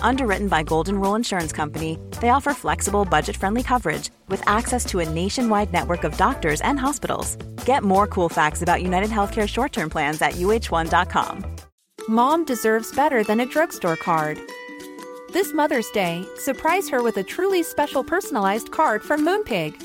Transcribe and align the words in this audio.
Underwritten 0.00 0.48
by 0.48 0.62
Golden 0.62 1.00
Rule 1.00 1.14
Insurance 1.14 1.52
Company, 1.52 1.98
they 2.20 2.30
offer 2.30 2.54
flexible, 2.54 3.04
budget 3.04 3.36
friendly 3.36 3.62
coverage 3.62 4.10
with 4.28 4.42
access 4.48 4.84
to 4.86 5.00
a 5.00 5.08
nationwide 5.08 5.72
network 5.72 6.04
of 6.04 6.16
doctors 6.16 6.60
and 6.62 6.78
hospitals. 6.78 7.36
Get 7.64 7.82
more 7.82 8.06
cool 8.06 8.28
facts 8.28 8.62
about 8.62 8.82
United 8.82 9.10
Healthcare 9.10 9.48
short 9.48 9.72
term 9.72 9.90
plans 9.90 10.22
at 10.22 10.34
uhone.com. 10.34 11.44
Mom 12.08 12.44
deserves 12.44 12.94
better 12.94 13.22
than 13.22 13.40
a 13.40 13.46
drugstore 13.46 13.96
card. 13.96 14.40
This 15.32 15.52
Mother's 15.52 15.90
Day, 15.90 16.24
surprise 16.36 16.88
her 16.88 17.02
with 17.02 17.18
a 17.18 17.22
truly 17.22 17.62
special 17.62 18.02
personalized 18.02 18.70
card 18.70 19.02
from 19.02 19.26
Moonpig. 19.26 19.82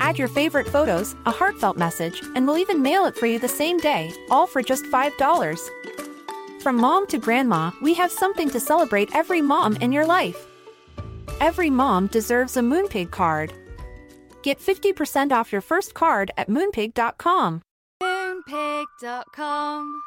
Add 0.00 0.18
your 0.18 0.28
favorite 0.28 0.68
photos, 0.68 1.14
a 1.26 1.30
heartfelt 1.30 1.76
message, 1.76 2.22
and 2.34 2.46
we'll 2.46 2.58
even 2.58 2.82
mail 2.82 3.04
it 3.04 3.16
for 3.16 3.26
you 3.26 3.38
the 3.38 3.48
same 3.48 3.78
day, 3.78 4.12
all 4.30 4.46
for 4.46 4.62
just 4.62 4.84
$5. 4.86 6.07
From 6.60 6.76
mom 6.76 7.06
to 7.08 7.18
grandma, 7.18 7.70
we 7.80 7.94
have 7.94 8.10
something 8.10 8.50
to 8.50 8.58
celebrate 8.58 9.14
every 9.14 9.40
mom 9.40 9.76
in 9.76 9.92
your 9.92 10.06
life. 10.06 10.46
Every 11.40 11.70
mom 11.70 12.08
deserves 12.08 12.56
a 12.56 12.60
Moonpig 12.60 13.12
card. 13.12 13.52
Get 14.42 14.58
50% 14.58 15.32
off 15.32 15.52
your 15.52 15.60
first 15.60 15.94
card 15.94 16.32
at 16.36 16.48
moonpig.com. 16.48 17.62
Moonpig.com. 18.02 20.02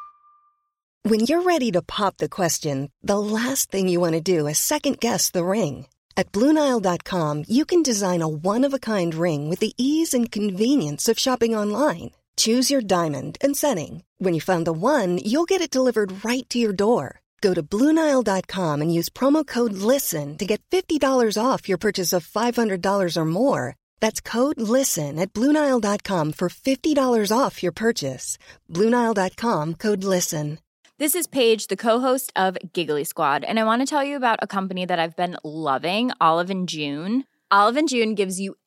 When 1.04 1.20
you're 1.20 1.42
ready 1.42 1.72
to 1.72 1.82
pop 1.82 2.18
the 2.18 2.28
question, 2.28 2.90
the 3.02 3.18
last 3.18 3.70
thing 3.70 3.88
you 3.88 3.98
want 3.98 4.12
to 4.12 4.20
do 4.20 4.46
is 4.46 4.58
second 4.58 5.00
guess 5.00 5.30
the 5.30 5.44
ring. 5.44 5.86
At 6.16 6.32
Bluenile.com, 6.32 7.44
you 7.48 7.64
can 7.64 7.82
design 7.82 8.22
a 8.22 8.28
one 8.28 8.64
of 8.64 8.74
a 8.74 8.78
kind 8.78 9.14
ring 9.14 9.48
with 9.48 9.60
the 9.60 9.72
ease 9.78 10.12
and 10.12 10.30
convenience 10.30 11.08
of 11.08 11.18
shopping 11.18 11.56
online. 11.56 12.10
Choose 12.36 12.70
your 12.70 12.80
diamond 12.80 13.36
and 13.40 13.56
setting. 13.56 14.04
When 14.18 14.34
you 14.34 14.40
find 14.40 14.64
the 14.64 14.72
one, 14.72 15.18
you'll 15.18 15.50
get 15.52 15.60
it 15.60 15.74
delivered 15.74 16.24
right 16.24 16.48
to 16.50 16.58
your 16.60 16.72
door. 16.72 17.20
Go 17.40 17.54
to 17.54 17.62
Bluenile.com 17.62 18.80
and 18.80 18.94
use 18.94 19.08
promo 19.08 19.44
code 19.44 19.72
LISTEN 19.72 20.38
to 20.38 20.46
get 20.46 20.62
$50 20.70 21.36
off 21.36 21.68
your 21.68 21.78
purchase 21.78 22.12
of 22.12 22.24
$500 22.24 23.16
or 23.16 23.24
more. 23.24 23.74
That's 24.00 24.20
code 24.20 24.60
LISTEN 24.60 25.18
at 25.18 25.32
Bluenile.com 25.32 26.32
for 26.34 26.48
$50 26.48 27.36
off 27.36 27.62
your 27.64 27.72
purchase. 27.72 28.38
Bluenile.com 28.70 29.74
code 29.74 30.04
LISTEN. 30.04 30.60
This 30.98 31.16
is 31.16 31.26
Paige, 31.26 31.66
the 31.66 31.76
co-host 31.76 32.32
of 32.36 32.56
Giggly 32.72 33.02
Squad, 33.02 33.42
and 33.42 33.58
I 33.58 33.64
want 33.64 33.82
to 33.82 33.86
tell 33.86 34.04
you 34.04 34.14
about 34.14 34.38
a 34.40 34.46
company 34.46 34.86
that 34.86 35.00
I've 35.00 35.16
been 35.16 35.36
loving, 35.42 36.12
Olive 36.20 36.48
and 36.48 36.68
June. 36.68 37.24
Olive 37.50 37.76
and 37.76 37.88
June 37.88 38.14
gives 38.14 38.38
you 38.38 38.54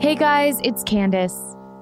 Hey 0.00 0.14
guys, 0.14 0.60
it's 0.64 0.82
Candace. 0.84 1.36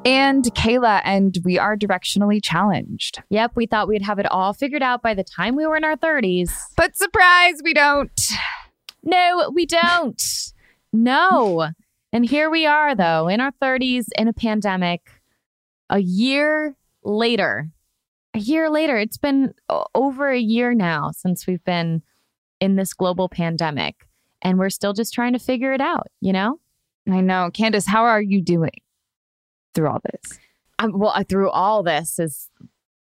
And 0.05 0.45
Kayla, 0.55 1.01
and 1.05 1.39
we 1.45 1.59
are 1.59 1.77
directionally 1.77 2.43
challenged. 2.43 3.23
Yep, 3.31 3.53
we 3.55 3.67
thought 3.67 3.87
we'd 3.87 4.03
have 4.03 4.19
it 4.19 4.27
all 4.31 4.53
figured 4.53 4.83
out 4.83 5.03
by 5.03 5.15
the 5.15 5.25
time 5.25 5.57
we 5.57 5.67
were 5.67 5.77
in 5.77 5.85
our 5.85 5.97
30s. 5.97 6.51
But 6.77 6.97
surprise, 6.97 7.61
we 7.63 7.73
don't. 7.75 8.21
No, 9.03 9.51
we 9.55 9.67
don't. 9.67 10.23
no. 10.93 11.69
And 12.13 12.25
here 12.25 12.49
we 12.49 12.65
are, 12.65 12.95
though, 12.95 13.29
in 13.29 13.41
our 13.41 13.53
30s 13.63 14.07
in 14.17 14.29
a 14.29 14.33
pandemic, 14.33 15.03
a 15.91 15.99
year 15.99 16.77
later. 17.03 17.71
A 18.35 18.39
year 18.39 18.69
later. 18.71 18.97
It's 18.97 19.19
been 19.19 19.55
over 19.95 20.29
a 20.29 20.39
year 20.39 20.75
now 20.75 21.11
since 21.13 21.47
we've 21.47 21.65
been 21.65 22.03
in 22.61 22.77
this 22.77 22.93
global 22.95 23.29
pandemic, 23.29 24.07
and 24.43 24.59
we're 24.59 24.71
still 24.71 24.93
just 24.93 25.13
trying 25.13 25.35
to 25.35 25.39
figure 25.39 25.73
it 25.73 25.81
out, 25.81 26.09
you 26.21 26.33
know? 26.33 26.59
I 27.11 27.21
know. 27.21 27.51
Candace, 27.53 27.87
how 27.87 28.05
are 28.05 28.23
you 28.23 28.41
doing 28.43 28.81
through 29.75 29.89
all 29.89 30.01
this? 30.13 30.39
I'm, 30.79 30.99
well, 30.99 31.23
through 31.29 31.51
all 31.51 31.83
this 31.83 32.19
is 32.19 32.51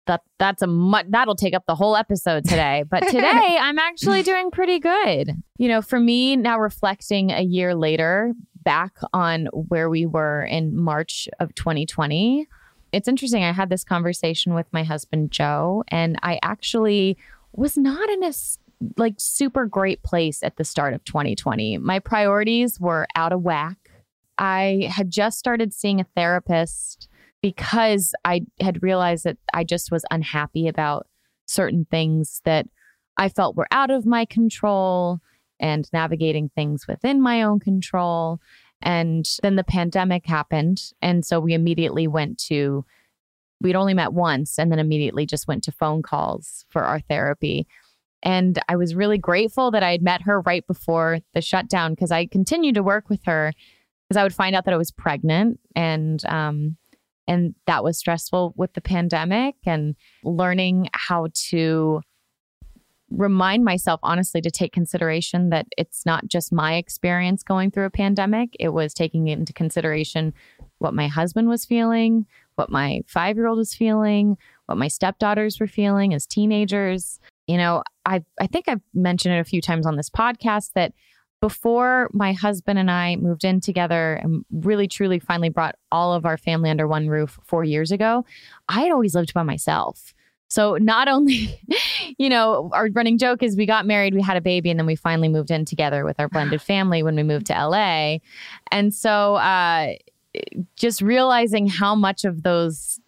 that 0.05 0.21
that's 0.37 0.61
a 0.61 0.67
much 0.67 1.05
that'll 1.09 1.35
take 1.35 1.53
up 1.53 1.65
the 1.65 1.75
whole 1.75 1.95
episode 1.95 2.43
today. 2.43 2.83
But 2.89 3.03
today 3.07 3.57
I'm 3.59 3.79
actually 3.79 4.23
doing 4.23 4.51
pretty 4.51 4.79
good. 4.79 5.31
You 5.57 5.69
know, 5.69 5.81
for 5.81 5.99
me 5.99 6.35
now 6.35 6.59
reflecting 6.59 7.31
a 7.31 7.41
year 7.41 7.75
later 7.75 8.33
back 8.63 8.97
on 9.13 9.47
where 9.53 9.89
we 9.89 10.05
were 10.05 10.43
in 10.43 10.75
March 10.75 11.29
of 11.39 11.53
2020. 11.55 12.47
It's 12.93 13.07
interesting. 13.07 13.43
I 13.43 13.51
had 13.51 13.69
this 13.69 13.83
conversation 13.83 14.53
with 14.53 14.67
my 14.71 14.83
husband 14.83 15.31
Joe 15.31 15.83
and 15.87 16.17
I 16.21 16.39
actually 16.43 17.17
was 17.51 17.75
not 17.75 18.07
in 18.09 18.23
a 18.23 18.31
like 18.97 19.15
super 19.17 19.65
great 19.65 20.03
place 20.03 20.43
at 20.43 20.57
the 20.57 20.63
start 20.63 20.93
of 20.93 21.03
2020. 21.03 21.79
My 21.79 21.97
priorities 21.97 22.79
were 22.79 23.07
out 23.15 23.33
of 23.33 23.41
whack. 23.41 23.77
I 24.37 24.89
had 24.91 25.09
just 25.09 25.39
started 25.39 25.73
seeing 25.73 25.99
a 25.99 26.07
therapist 26.15 27.09
because 27.41 28.13
I 28.23 28.41
had 28.61 28.83
realized 28.83 29.23
that 29.23 29.37
I 29.53 29.63
just 29.63 29.91
was 29.91 30.05
unhappy 30.11 30.67
about 30.67 31.07
certain 31.45 31.85
things 31.89 32.41
that 32.45 32.67
I 33.17 33.29
felt 33.29 33.55
were 33.55 33.67
out 33.71 33.89
of 33.89 34.05
my 34.05 34.25
control 34.25 35.19
and 35.59 35.89
navigating 35.93 36.49
things 36.49 36.87
within 36.87 37.21
my 37.21 37.41
own 37.41 37.59
control. 37.59 38.39
And 38.83 39.27
then 39.41 39.55
the 39.55 39.63
pandemic 39.63 40.25
happened. 40.25 40.91
And 41.01 41.25
so 41.25 41.39
we 41.39 41.53
immediately 41.53 42.07
went 42.07 42.37
to, 42.49 42.85
we'd 43.61 43.75
only 43.75 43.93
met 43.93 44.13
once 44.13 44.59
and 44.59 44.71
then 44.71 44.79
immediately 44.79 45.25
just 45.25 45.47
went 45.47 45.63
to 45.63 45.71
phone 45.71 46.01
calls 46.01 46.65
for 46.69 46.83
our 46.83 46.99
therapy. 46.99 47.65
And 48.21 48.59
I 48.67 48.75
was 48.75 48.93
really 48.93 49.17
grateful 49.17 49.71
that 49.71 49.83
I 49.83 49.91
had 49.91 50.01
met 50.01 50.21
her 50.23 50.41
right 50.41 50.65
before 50.67 51.19
the 51.33 51.41
shutdown 51.41 51.93
because 51.93 52.11
I 52.11 52.25
continued 52.25 52.75
to 52.75 52.83
work 52.83 53.09
with 53.09 53.23
her 53.25 53.53
because 54.07 54.17
I 54.17 54.23
would 54.23 54.35
find 54.35 54.55
out 54.55 54.65
that 54.65 54.73
I 54.73 54.77
was 54.77 54.91
pregnant 54.91 55.59
and 55.75 56.23
um, 56.25 56.77
and 57.27 57.55
that 57.67 57.83
was 57.83 57.97
stressful 57.97 58.53
with 58.57 58.73
the 58.73 58.81
pandemic 58.81 59.55
and 59.65 59.95
learning 60.23 60.89
how 60.93 61.29
to 61.49 62.01
remind 63.15 63.63
myself 63.63 63.99
honestly 64.03 64.41
to 64.41 64.51
take 64.51 64.73
consideration 64.73 65.49
that 65.49 65.67
it's 65.77 66.05
not 66.05 66.27
just 66.27 66.51
my 66.51 66.75
experience 66.75 67.43
going 67.43 67.71
through 67.71 67.85
a 67.85 67.91
pandemic 67.91 68.55
it 68.59 68.69
was 68.69 68.93
taking 68.93 69.27
into 69.27 69.53
consideration 69.53 70.33
what 70.79 70.93
my 70.93 71.07
husband 71.07 71.47
was 71.47 71.65
feeling 71.65 72.25
what 72.55 72.69
my 72.69 73.01
5-year-old 73.07 73.57
was 73.57 73.73
feeling 73.73 74.37
what 74.65 74.77
my 74.77 74.87
stepdaughters 74.87 75.59
were 75.59 75.67
feeling 75.67 76.13
as 76.13 76.25
teenagers 76.25 77.19
you 77.47 77.57
know 77.57 77.83
i 78.05 78.23
i 78.39 78.47
think 78.47 78.67
i've 78.67 78.81
mentioned 78.93 79.35
it 79.35 79.39
a 79.39 79.45
few 79.45 79.61
times 79.61 79.85
on 79.85 79.95
this 79.95 80.09
podcast 80.09 80.71
that 80.73 80.93
before 81.43 82.09
my 82.13 82.31
husband 82.31 82.79
and 82.79 82.89
I 82.89 83.17
moved 83.17 83.43
in 83.43 83.59
together 83.59 84.13
and 84.13 84.45
really 84.49 84.87
truly 84.87 85.19
finally 85.19 85.49
brought 85.49 85.75
all 85.91 86.13
of 86.13 86.25
our 86.25 86.37
family 86.37 86.69
under 86.69 86.87
one 86.87 87.09
roof 87.09 87.37
four 87.43 87.65
years 87.65 87.91
ago, 87.91 88.23
I 88.69 88.83
had 88.83 88.93
always 88.93 89.13
lived 89.13 89.33
by 89.33 89.43
myself. 89.43 90.13
So 90.53 90.77
not 90.79 91.07
only, 91.07 91.59
you 92.19 92.29
know, 92.29 92.69
our 92.73 92.87
running 92.93 93.17
joke 93.17 93.41
is 93.41 93.57
we 93.57 93.65
got 93.65 93.87
married, 93.87 94.13
we 94.13 94.21
had 94.21 94.37
a 94.37 94.41
baby, 94.41 94.69
and 94.69 94.79
then 94.79 94.85
we 94.85 94.95
finally 94.95 95.27
moved 95.27 95.49
in 95.49 95.65
together 95.65 96.05
with 96.05 96.19
our 96.19 96.29
blended 96.29 96.61
family 96.73 97.01
when 97.01 97.15
we 97.15 97.23
moved 97.23 97.47
to 97.47 97.53
LA. 97.53 98.17
And 98.71 98.93
so 98.93 99.35
uh, 99.35 99.93
just 100.75 101.01
realizing 101.01 101.67
how 101.67 101.95
much 101.95 102.23
of 102.23 102.43
those 102.43 102.99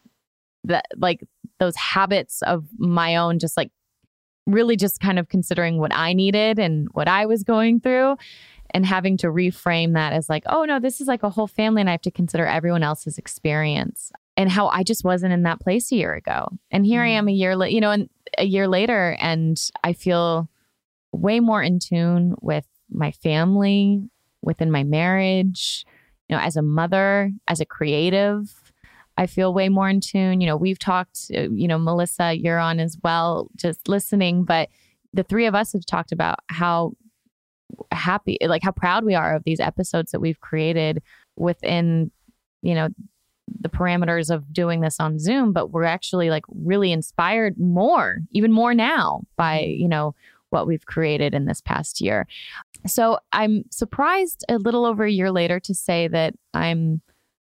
that 0.64 0.86
like 0.98 1.24
those 1.60 1.76
habits 1.76 2.42
of 2.42 2.66
my 2.80 3.16
own 3.16 3.38
just 3.38 3.56
like 3.56 3.70
really 4.48 4.76
just 4.76 5.00
kind 5.00 5.20
of 5.20 5.30
considering 5.30 5.78
what 5.78 5.94
I 5.94 6.14
needed 6.14 6.58
and 6.58 6.88
what 6.94 7.08
I 7.08 7.28
was 7.28 7.44
going 7.44 7.80
through 7.80 8.18
and 8.72 8.88
having 8.88 9.18
to 9.18 9.28
reframe 9.28 9.94
that 9.94 10.14
as 10.14 10.30
like, 10.30 10.46
oh 10.48 10.66
no, 10.66 10.80
this 10.80 11.00
is 11.00 11.08
like 11.08 11.22
a 11.22 11.30
whole 11.30 11.46
family 11.46 11.82
and 11.82 11.90
I 11.90 11.94
have 11.94 12.02
to 12.02 12.12
consider 12.12 12.48
everyone 12.48 12.82
else's 12.82 13.20
experience 13.20 14.12
and 14.38 14.50
how 14.50 14.68
I 14.68 14.84
just 14.84 15.04
wasn't 15.04 15.34
in 15.34 15.44
that 15.44 15.60
place 15.60 15.92
a 15.92 15.96
year 15.96 16.14
ago. 16.14 16.50
And 16.72 16.86
here 16.86 17.02
mm-hmm. 17.02 17.16
I 17.16 17.18
am 17.18 17.28
a 17.28 17.34
year 17.34 17.56
later, 17.56 17.72
you 17.72 17.82
know, 17.82 17.92
and 17.92 18.10
a 18.38 18.46
year 18.46 18.68
later, 18.68 19.16
and 19.20 19.58
I 19.84 19.94
feel 19.94 20.50
way 21.12 21.40
more 21.40 21.64
in 21.64 21.80
tune 21.80 22.36
with 22.42 22.66
my 22.90 23.12
family, 23.12 24.10
within 24.42 24.72
my 24.72 24.84
marriage, 24.84 25.86
you 26.28 26.36
know, 26.36 26.42
as 26.42 26.56
a 26.56 26.62
mother, 26.62 27.32
as 27.48 27.60
a 27.60 27.66
creative. 27.66 28.54
I 29.18 29.28
feel 29.28 29.54
way 29.54 29.70
more 29.70 29.88
in 29.88 30.02
tune. 30.02 30.42
You 30.42 30.48
know, 30.48 30.58
we've 30.58 30.80
talked, 30.80 31.32
uh, 31.34 31.50
you 31.50 31.68
know, 31.68 31.78
Melissa, 31.78 32.34
you're 32.34 32.60
on 32.60 32.80
as 32.80 32.98
well, 33.04 33.50
just 33.56 33.88
listening, 33.88 34.44
but 34.44 34.70
the 35.14 35.24
three 35.24 35.46
of 35.46 35.56
us 35.56 35.72
have 35.72 35.86
talked 35.86 36.12
about 36.12 36.40
how 36.50 36.92
happy, 37.92 38.38
like 38.42 38.64
how 38.64 38.72
proud 38.72 39.06
we 39.06 39.16
are 39.16 39.36
of 39.36 39.44
these 39.46 39.62
episodes 39.62 40.12
that 40.12 40.20
we've 40.20 40.42
created 40.42 41.02
within, 41.38 42.12
you 42.62 42.76
know, 42.76 42.90
the 43.60 43.70
parameters 43.70 44.30
of 44.30 44.52
doing 44.52 44.82
this 44.82 45.00
on 45.00 45.20
Zoom, 45.20 45.54
but 45.54 45.72
we're 45.72 45.84
actually 45.84 46.30
like 46.30 46.44
really 46.50 46.92
inspired 46.92 47.58
more, 47.58 48.20
even 48.32 48.52
more 48.52 48.74
now 48.74 49.22
by, 49.38 49.62
you 49.62 49.88
know, 49.88 50.16
what 50.50 50.68
we've 50.68 50.86
created 50.86 51.34
in 51.34 51.46
this 51.46 51.62
past 51.62 52.02
year. 52.02 52.28
So 52.88 53.20
I'm 53.32 53.64
surprised 53.72 54.46
a 54.48 54.58
little 54.58 54.86
over 54.86 55.04
a 55.04 55.12
year 55.12 55.32
later 55.32 55.60
to 55.62 55.74
say 55.74 56.08
that 56.08 56.36
I'm 56.54 57.02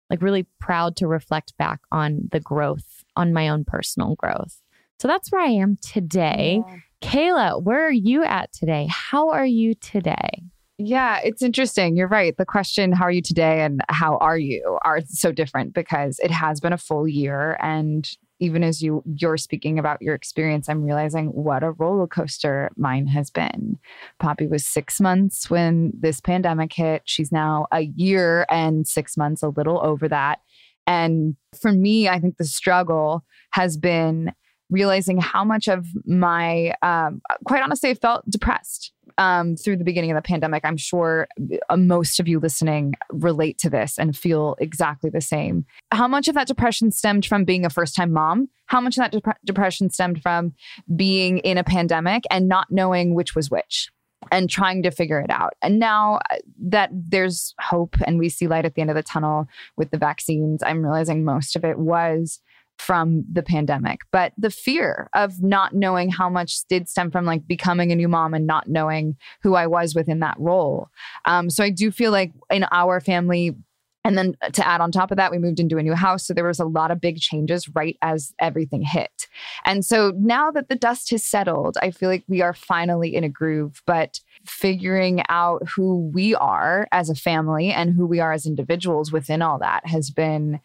like 0.10 0.22
really 0.22 0.46
proud 0.60 0.96
to 0.98 1.08
reflect 1.08 1.58
back 1.58 1.80
on 1.92 2.30
the 2.32 2.40
growth, 2.40 3.04
on 3.16 3.34
my 3.34 3.50
own 3.50 3.66
personal 3.66 4.16
growth. 4.16 4.62
So 5.00 5.08
that's 5.08 5.32
where 5.32 5.42
I 5.42 5.50
am 5.50 5.78
today. 5.82 6.62
Yeah. 6.66 6.78
Kayla, 7.02 7.62
where 7.62 7.86
are 7.86 7.92
you 7.92 8.24
at 8.24 8.54
today? 8.54 8.88
How 8.90 9.30
are 9.30 9.46
you 9.46 9.76
today? 9.76 10.44
Yeah, 10.80 11.20
it's 11.24 11.44
interesting. 11.44 11.96
You're 11.96 12.08
right. 12.08 12.36
The 12.36 12.46
question, 12.46 12.92
how 12.92 13.06
are 13.06 13.12
you 13.12 13.22
today 13.22 13.62
and 13.62 13.82
how 13.90 14.18
are 14.18 14.38
you, 14.38 14.80
are 14.84 15.02
so 15.08 15.32
different 15.32 15.74
because 15.74 16.20
it 16.20 16.32
has 16.32 16.60
been 16.60 16.74
a 16.74 16.78
full 16.78 17.08
year. 17.08 17.58
And 17.62 18.10
even 18.40 18.64
as 18.64 18.82
you 18.82 19.04
you're 19.06 19.38
speaking 19.38 19.78
about 19.78 20.02
your 20.02 20.16
experience, 20.16 20.68
I'm 20.68 20.84
realizing 20.84 21.28
what 21.28 21.64
a 21.64 21.72
roller 21.72 22.08
coaster 22.08 22.72
mine 22.76 23.06
has 23.08 23.30
been. 23.30 23.78
Poppy 24.20 24.48
was 24.48 24.66
six 24.66 25.00
months 25.00 25.50
when 25.50 25.94
this 25.98 26.20
pandemic 26.20 26.74
hit. 26.74 27.04
She's 27.06 27.32
now 27.32 27.68
a 27.72 27.82
year 27.82 28.46
and 28.50 28.88
six 28.88 29.16
months, 29.16 29.44
a 29.44 29.50
little 29.50 29.80
over 29.86 30.10
that. 30.10 30.40
And 30.88 31.36
for 31.62 31.72
me, 31.72 32.10
I 32.10 32.20
think 32.20 32.38
the 32.38 32.46
struggle 32.46 33.24
has 33.52 33.78
been 33.78 34.34
realizing 34.70 35.22
how 35.22 35.44
much 35.44 35.68
of 35.68 35.86
my, 36.06 36.74
um, 36.82 37.22
quite 37.46 37.62
honestly, 37.62 37.92
I 37.92 37.94
felt 37.94 38.28
depressed 38.30 38.92
um, 39.18 39.56
through 39.56 39.78
the 39.78 39.84
beginning 39.84 40.12
of 40.12 40.16
the 40.16 40.22
pandemic. 40.22 40.64
I'm 40.66 40.78
sure 40.78 41.28
uh, 41.70 41.78
most 41.78 42.20
of 42.20 42.28
you 42.28 42.40
listening 42.40 42.94
relate 43.10 43.58
to 43.60 43.70
this 43.70 43.98
and 43.98 44.16
feel 44.16 44.56
exactly 44.60 45.10
the 45.10 45.22
same. 45.22 45.66
How 45.92 46.08
much 46.08 46.28
of 46.28 46.36
that 46.36 46.48
depression 46.48 46.92
stemmed 46.92 47.26
from 47.26 47.46
being 47.46 47.66
a 47.66 47.70
first 47.70 47.96
time 47.96 48.12
mom? 48.12 48.50
How 48.68 48.82
much 48.82 48.98
of 48.98 49.04
that 49.04 49.12
dep- 49.12 49.38
depression 49.46 49.90
stemmed 49.90 50.22
from 50.22 50.54
being 50.96 51.40
in 51.40 51.58
a 51.58 51.64
pandemic 51.64 52.24
and 52.32 52.48
not 52.48 52.68
knowing 52.70 53.14
which 53.14 53.36
was 53.36 53.50
which? 53.50 53.90
and 54.32 54.50
trying 54.50 54.84
to 54.84 54.90
figure 54.90 55.20
it 55.20 55.30
out. 55.30 55.54
And 55.62 55.80
now 55.80 56.20
uh, 56.32 56.38
that 56.68 56.90
there's 56.94 57.54
hope 57.60 57.98
and 58.06 58.18
we 58.18 58.30
see 58.30 58.48
light 58.48 58.66
at 58.66 58.76
the 58.76 58.82
end 58.82 58.90
of 58.90 58.96
the 58.96 59.04
tunnel 59.04 59.48
with 59.76 59.92
the 59.92 59.98
vaccines, 59.98 60.64
I'm 60.64 60.82
realizing 60.82 61.26
most 61.26 61.56
of 61.56 61.66
it 61.66 61.78
was 61.78 62.40
from 62.78 63.24
the 63.32 63.44
pandemic, 63.44 64.02
but 64.12 64.34
the 64.38 64.50
fear 64.50 65.10
of 65.16 65.42
not 65.42 65.74
knowing 65.74 66.10
how 66.10 66.30
much 66.30 66.66
did 66.68 66.90
stem 66.90 67.12
from 67.12 67.26
like 67.26 67.48
becoming 67.48 67.92
a 67.92 67.96
new 67.96 68.08
mom 68.08 68.34
and 68.34 68.46
not 68.46 68.68
knowing 68.68 69.16
who 69.42 69.56
I 69.56 69.68
was 69.68 69.96
within 69.96 70.20
that 70.20 70.36
role. 70.40 70.90
Um, 71.26 71.50
so 71.50 71.64
I 71.64 71.70
do 71.70 71.92
feel 71.92 72.12
like 72.12 72.34
in 72.50 72.66
our 72.72 73.00
family, 73.00 73.56
and 74.04 74.18
then 74.18 74.36
to 74.52 74.68
add 74.68 74.82
on 74.82 74.92
top 74.92 75.12
of 75.12 75.18
that, 75.18 75.32
we 75.32 75.38
moved 75.38 75.62
into 75.62 75.78
a 75.78 75.84
new 75.84 75.94
house. 75.94 76.28
So 76.28 76.34
there 76.34 76.44
was 76.44 76.60
a 76.60 76.66
lot 76.66 76.92
of 76.92 77.00
big 77.00 77.20
changes 77.20 77.70
right 77.70 77.98
as 78.02 78.34
everything 78.38 78.82
hit. 78.82 79.28
And 79.64 79.86
so 79.86 80.12
now 80.18 80.52
that 80.52 80.68
the 80.68 80.76
dust 80.76 81.10
has 81.12 81.24
settled, 81.24 81.78
I 81.82 81.92
feel 81.92 82.10
like 82.10 82.26
we 82.28 82.42
are 82.42 82.54
finally 82.54 83.16
in 83.16 83.24
a 83.24 83.30
groove. 83.30 83.82
But 83.88 84.20
figuring 84.46 85.24
out 85.30 85.70
who 85.70 86.12
we 86.14 86.36
are 86.36 86.86
as 86.92 87.10
a 87.10 87.16
family 87.16 87.72
and 87.72 87.94
who 87.94 88.06
we 88.06 88.20
are 88.20 88.34
as 88.34 88.46
individuals 88.46 89.14
within 89.14 89.42
all 89.42 89.60
that 89.60 89.88
has 89.88 90.10
been 90.10 90.60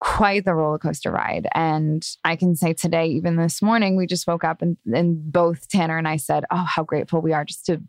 quite 0.00 0.44
the 0.44 0.54
roller 0.54 0.78
coaster 0.78 1.10
ride. 1.10 1.48
And 1.54 2.06
I 2.24 2.36
can 2.36 2.54
say 2.54 2.72
today, 2.72 3.06
even 3.08 3.36
this 3.36 3.62
morning, 3.62 3.96
we 3.96 4.06
just 4.06 4.26
woke 4.26 4.44
up 4.44 4.62
and, 4.62 4.76
and 4.92 5.32
both 5.32 5.68
Tanner 5.68 5.98
and 5.98 6.08
I 6.08 6.16
said, 6.16 6.44
Oh, 6.50 6.64
how 6.68 6.84
grateful 6.84 7.20
we 7.20 7.32
are 7.32 7.44
just 7.44 7.66
to 7.66 7.82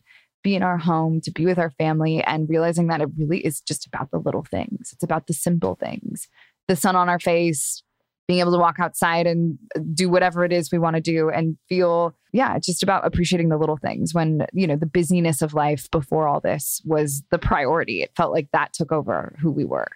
be 0.44 0.56
in 0.56 0.64
our 0.64 0.78
home, 0.78 1.20
to 1.22 1.32
be 1.32 1.46
with 1.46 1.60
our 1.60 1.72
family, 1.72 2.24
and 2.24 2.48
realizing 2.50 2.88
that 2.88 3.02
it 3.02 3.10
really 3.18 3.40
is 3.40 3.60
just 3.62 3.86
about 3.86 4.12
the 4.12 4.20
little 4.20 4.46
things. 4.50 4.92
It's 4.94 5.04
about 5.04 5.28
the 5.28 5.34
simple 5.34 5.76
things 5.76 6.28
the 6.68 6.76
sun 6.76 6.98
on 6.98 7.08
our 7.08 7.20
face, 7.20 7.82
being 8.28 8.42
able 8.42 8.52
to 8.52 8.58
walk 8.58 8.76
outside 8.80 9.26
and 9.26 9.58
do 9.94 10.10
whatever 10.10 10.44
it 10.44 10.52
is 10.52 10.72
we 10.72 10.78
want 10.78 10.96
to 10.96 11.02
do 11.02 11.30
and 11.30 11.58
feel 11.70 12.14
yeah 12.34 12.60
just 12.60 12.84
about 12.84 13.06
appreciating 13.06 13.50
the 13.50 13.58
little 13.58 13.78
things 13.78 14.14
when 14.14 14.46
you 14.54 14.68
know 14.68 14.76
the 14.76 14.86
busyness 14.86 15.42
of 15.42 15.54
life 15.54 15.90
before 15.92 16.28
all 16.28 16.42
this 16.42 16.82
was 16.86 17.24
the 17.32 17.40
priority 17.40 18.02
it 18.02 18.12
felt 18.16 18.34
like 18.34 18.50
that 18.52 18.74
took 18.74 18.92
over 18.92 19.36
who 19.40 19.50
we 19.50 19.64
were 19.66 19.88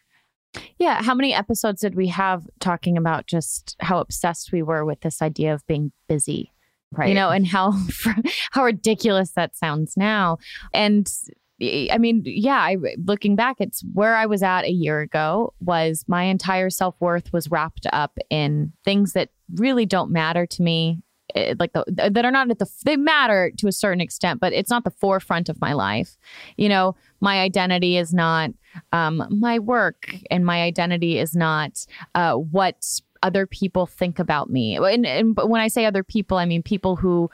yeah. 0.77 1.01
How 1.01 1.13
many 1.13 1.33
episodes 1.33 1.81
did 1.81 1.95
we 1.95 2.07
have 2.07 2.47
talking 2.59 2.97
about 2.97 3.27
just 3.27 3.75
how 3.79 3.99
obsessed 3.99 4.51
we 4.51 4.61
were 4.61 4.85
with 4.85 5.01
this 5.01 5.21
idea 5.21 5.53
of 5.53 5.65
being 5.67 5.91
busy? 6.07 6.51
Right. 6.91 7.09
You 7.09 7.15
know, 7.15 7.29
and 7.29 7.47
how 7.47 7.73
how 8.51 8.65
ridiculous 8.65 9.31
that 9.31 9.55
sounds 9.55 9.93
now. 9.95 10.37
And 10.73 11.09
I 11.61 11.97
mean, 11.99 12.23
yeah, 12.25 12.57
I, 12.57 12.77
looking 13.05 13.35
back, 13.35 13.57
it's 13.59 13.83
where 13.93 14.15
I 14.15 14.25
was 14.25 14.41
at 14.41 14.65
a 14.65 14.71
year 14.71 14.99
ago 14.99 15.53
was 15.59 16.03
my 16.07 16.23
entire 16.23 16.71
self 16.71 16.95
worth 16.99 17.31
was 17.31 17.51
wrapped 17.51 17.85
up 17.93 18.17
in 18.29 18.73
things 18.83 19.13
that 19.13 19.29
really 19.55 19.85
don't 19.85 20.11
matter 20.11 20.45
to 20.47 20.63
me 20.63 21.03
Eh, 21.35 21.53
like 21.59 21.73
the, 21.73 21.83
that 22.11 22.25
are 22.25 22.31
not 22.31 22.49
at 22.49 22.59
the 22.59 22.69
they 22.85 22.97
matter 22.97 23.51
to 23.57 23.67
a 23.67 23.71
certain 23.71 24.01
extent 24.01 24.39
but 24.39 24.53
it's 24.53 24.69
not 24.69 24.83
the 24.83 24.91
forefront 24.91 25.49
of 25.49 25.59
my 25.61 25.73
life 25.73 26.17
you 26.57 26.67
know 26.67 26.95
my 27.19 27.39
identity 27.39 27.97
is 27.97 28.13
not 28.13 28.51
um, 28.91 29.25
my 29.29 29.59
work 29.59 30.15
and 30.29 30.45
my 30.45 30.61
identity 30.61 31.19
is 31.19 31.35
not 31.35 31.85
uh, 32.15 32.33
what 32.33 33.01
other 33.23 33.45
people 33.45 33.85
think 33.85 34.19
about 34.19 34.49
me 34.49 34.77
and, 34.77 35.05
and 35.05 35.35
but 35.35 35.47
when 35.47 35.61
i 35.61 35.67
say 35.67 35.85
other 35.85 36.03
people 36.03 36.37
i 36.37 36.45
mean 36.45 36.63
people 36.63 36.95
who 36.95 37.29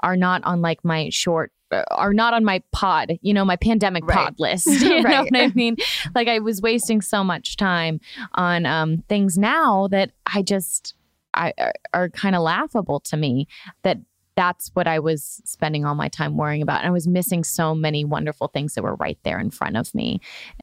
are 0.00 0.16
not 0.16 0.42
on 0.44 0.60
like 0.60 0.84
my 0.84 1.08
short 1.10 1.52
uh, 1.72 1.84
are 1.90 2.12
not 2.12 2.34
on 2.34 2.44
my 2.44 2.62
pod, 2.72 3.12
you 3.22 3.32
know, 3.32 3.44
my 3.44 3.56
pandemic 3.56 4.06
right. 4.06 4.16
pod 4.16 4.34
list. 4.38 4.66
You 4.82 5.02
right. 5.02 5.30
know 5.32 5.40
what 5.40 5.50
I 5.50 5.52
mean? 5.54 5.76
Like 6.14 6.28
I 6.28 6.38
was 6.40 6.60
wasting 6.60 7.00
so 7.00 7.24
much 7.24 7.56
time 7.56 8.00
on 8.34 8.66
um, 8.66 8.98
things 9.08 9.38
now 9.38 9.88
that 9.88 10.10
I 10.26 10.42
just 10.42 10.94
I, 11.34 11.54
are, 11.58 11.72
are 11.94 12.08
kind 12.10 12.36
of 12.36 12.42
laughable 12.42 13.00
to 13.00 13.16
me 13.16 13.48
that 13.84 13.98
that's 14.36 14.70
what 14.74 14.86
I 14.86 14.98
was 14.98 15.40
spending 15.44 15.84
all 15.84 15.94
my 15.94 16.08
time 16.08 16.36
worrying 16.36 16.62
about. 16.62 16.78
And 16.78 16.88
I 16.88 16.92
was 16.92 17.06
missing 17.06 17.44
so 17.44 17.74
many 17.74 18.04
wonderful 18.04 18.48
things 18.48 18.74
that 18.74 18.82
were 18.82 18.96
right 18.96 19.18
there 19.24 19.38
in 19.38 19.50
front 19.50 19.76
of 19.76 19.94
me. 19.94 20.20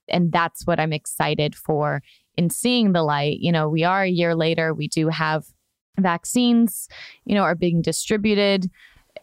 And 0.07 0.31
that's 0.31 0.65
what 0.65 0.79
I'm 0.79 0.93
excited 0.93 1.55
for 1.55 2.01
in 2.35 2.49
seeing 2.49 2.93
the 2.93 3.03
light. 3.03 3.39
You 3.39 3.51
know, 3.51 3.69
we 3.69 3.83
are 3.83 4.03
a 4.03 4.09
year 4.09 4.35
later, 4.35 4.73
we 4.73 4.87
do 4.87 5.09
have 5.09 5.45
vaccines, 5.99 6.87
you 7.25 7.35
know, 7.35 7.43
are 7.43 7.55
being 7.55 7.81
distributed 7.81 8.69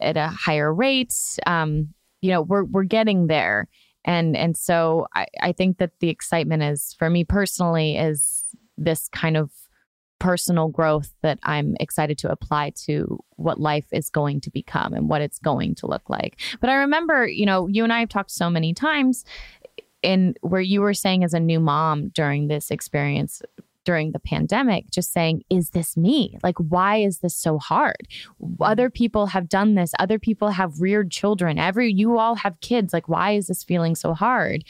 at 0.00 0.16
a 0.16 0.28
higher 0.28 0.72
rate. 0.72 1.14
Um, 1.46 1.94
you 2.20 2.30
know, 2.30 2.42
we're 2.42 2.64
we're 2.64 2.84
getting 2.84 3.26
there. 3.26 3.68
And 4.04 4.36
and 4.36 4.56
so 4.56 5.06
I, 5.14 5.26
I 5.40 5.52
think 5.52 5.78
that 5.78 5.92
the 6.00 6.08
excitement 6.08 6.62
is 6.62 6.94
for 6.98 7.10
me 7.10 7.24
personally 7.24 7.96
is 7.96 8.44
this 8.78 9.08
kind 9.08 9.36
of 9.36 9.50
personal 10.18 10.68
growth 10.68 11.12
that 11.22 11.38
I'm 11.42 11.76
excited 11.80 12.18
to 12.18 12.30
apply 12.30 12.72
to 12.84 13.22
what 13.36 13.60
life 13.60 13.86
is 13.92 14.10
going 14.10 14.40
to 14.42 14.50
become 14.50 14.94
and 14.94 15.08
what 15.08 15.20
it's 15.20 15.38
going 15.38 15.74
to 15.76 15.86
look 15.86 16.08
like. 16.08 16.40
But 16.60 16.70
I 16.70 16.74
remember, 16.74 17.26
you 17.26 17.46
know, 17.46 17.66
you 17.66 17.84
and 17.84 17.92
I 17.92 18.00
have 18.00 18.08
talked 18.08 18.30
so 18.30 18.48
many 18.48 18.72
times 18.72 19.24
in 20.02 20.34
where 20.40 20.60
you 20.60 20.80
were 20.80 20.94
saying 20.94 21.24
as 21.24 21.34
a 21.34 21.40
new 21.40 21.60
mom 21.60 22.08
during 22.08 22.48
this 22.48 22.70
experience 22.70 23.42
during 23.86 24.10
the 24.12 24.18
pandemic, 24.18 24.90
just 24.90 25.12
saying, 25.12 25.44
Is 25.48 25.70
this 25.70 25.96
me? 25.96 26.36
Like, 26.42 26.58
why 26.58 26.96
is 26.96 27.20
this 27.20 27.34
so 27.34 27.56
hard? 27.56 28.08
Other 28.60 28.90
people 28.90 29.26
have 29.26 29.48
done 29.48 29.76
this. 29.76 29.94
Other 29.98 30.18
people 30.18 30.50
have 30.50 30.80
reared 30.80 31.10
children. 31.10 31.58
Every, 31.58 31.90
you 31.90 32.18
all 32.18 32.34
have 32.34 32.60
kids. 32.60 32.92
Like, 32.92 33.08
why 33.08 33.32
is 33.32 33.46
this 33.46 33.64
feeling 33.64 33.94
so 33.94 34.12
hard? 34.12 34.64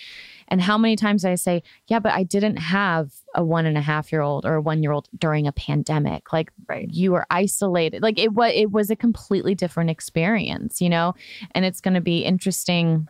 And 0.48 0.60
how 0.60 0.78
many 0.78 0.94
times 0.94 1.24
I 1.24 1.34
say, 1.34 1.64
Yeah, 1.88 1.98
but 1.98 2.12
I 2.12 2.22
didn't 2.22 2.58
have 2.58 3.10
a 3.34 3.42
one 3.42 3.66
and 3.66 3.76
a 3.76 3.82
half 3.82 4.12
year 4.12 4.20
old 4.20 4.46
or 4.46 4.54
a 4.54 4.60
one 4.60 4.82
year 4.82 4.92
old 4.92 5.08
during 5.18 5.46
a 5.48 5.52
pandemic. 5.52 6.32
Like, 6.32 6.52
right. 6.68 6.88
you 6.92 7.10
were 7.12 7.26
isolated. 7.30 8.02
Like, 8.02 8.18
it 8.18 8.34
was, 8.34 8.52
it 8.54 8.70
was 8.70 8.90
a 8.90 8.96
completely 8.96 9.54
different 9.54 9.90
experience, 9.90 10.80
you 10.80 10.90
know? 10.90 11.14
And 11.52 11.64
it's 11.64 11.80
going 11.80 11.94
to 11.94 12.00
be 12.00 12.18
interesting 12.18 13.08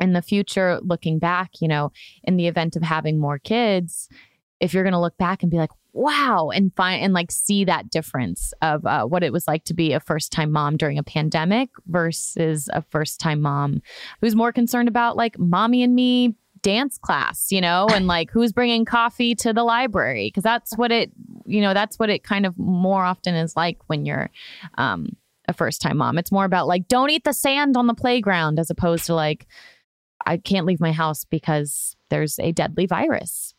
in 0.00 0.12
the 0.12 0.22
future, 0.22 0.78
looking 0.82 1.18
back, 1.18 1.60
you 1.60 1.68
know, 1.68 1.90
in 2.22 2.36
the 2.36 2.46
event 2.46 2.76
of 2.76 2.82
having 2.82 3.18
more 3.18 3.38
kids, 3.38 4.08
if 4.60 4.74
you're 4.74 4.82
going 4.82 4.92
to 4.92 5.00
look 5.00 5.16
back 5.16 5.42
and 5.42 5.50
be 5.50 5.56
like, 5.56 5.70
wow, 5.92 6.50
and 6.50 6.74
find 6.76 7.02
and 7.02 7.12
like 7.12 7.30
see 7.30 7.64
that 7.64 7.90
difference 7.90 8.52
of 8.62 8.84
uh, 8.86 9.04
what 9.04 9.22
it 9.22 9.32
was 9.32 9.46
like 9.48 9.64
to 9.64 9.74
be 9.74 9.92
a 9.92 10.00
first 10.00 10.32
time 10.32 10.52
mom 10.52 10.76
during 10.76 10.98
a 10.98 11.02
pandemic 11.02 11.70
versus 11.86 12.68
a 12.72 12.82
first 12.82 13.20
time 13.20 13.40
mom 13.40 13.82
who's 14.20 14.36
more 14.36 14.52
concerned 14.52 14.88
about 14.88 15.16
like 15.16 15.38
mommy 15.38 15.82
and 15.82 15.94
me 15.94 16.34
dance 16.62 16.98
class, 16.98 17.50
you 17.50 17.60
know, 17.60 17.86
and 17.92 18.06
like 18.08 18.30
who's 18.30 18.52
bringing 18.52 18.84
coffee 18.84 19.34
to 19.34 19.52
the 19.52 19.64
library 19.64 20.28
because 20.28 20.44
that's 20.44 20.76
what 20.76 20.92
it, 20.92 21.10
you 21.46 21.60
know, 21.60 21.74
that's 21.74 21.98
what 21.98 22.10
it 22.10 22.22
kind 22.22 22.46
of 22.46 22.56
more 22.58 23.04
often 23.04 23.34
is 23.34 23.56
like 23.56 23.78
when 23.86 24.04
you're 24.04 24.30
um, 24.76 25.16
a 25.46 25.52
first 25.52 25.80
time 25.80 25.96
mom. 25.96 26.18
It's 26.18 26.32
more 26.32 26.44
about 26.44 26.66
like 26.66 26.88
don't 26.88 27.10
eat 27.10 27.24
the 27.24 27.32
sand 27.32 27.76
on 27.76 27.86
the 27.86 27.94
playground 27.94 28.58
as 28.58 28.70
opposed 28.70 29.06
to 29.06 29.14
like 29.14 29.46
I 30.26 30.36
can't 30.36 30.66
leave 30.66 30.80
my 30.80 30.92
house 30.92 31.24
because 31.24 31.96
there's 32.10 32.38
a 32.38 32.52
deadly 32.52 32.86
virus 32.86 33.54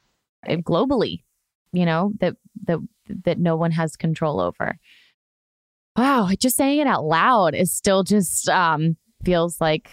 globally, 0.47 1.23
you 1.71 1.85
know, 1.85 2.11
that 2.19 2.35
that 2.65 2.79
that 3.25 3.39
no 3.39 3.55
one 3.55 3.71
has 3.71 3.95
control 3.95 4.39
over. 4.39 4.77
Wow, 5.97 6.29
just 6.39 6.55
saying 6.55 6.79
it 6.79 6.87
out 6.87 7.03
loud 7.03 7.55
is 7.55 7.73
still 7.73 8.03
just 8.03 8.47
um 8.49 8.95
feels 9.23 9.59
like 9.59 9.89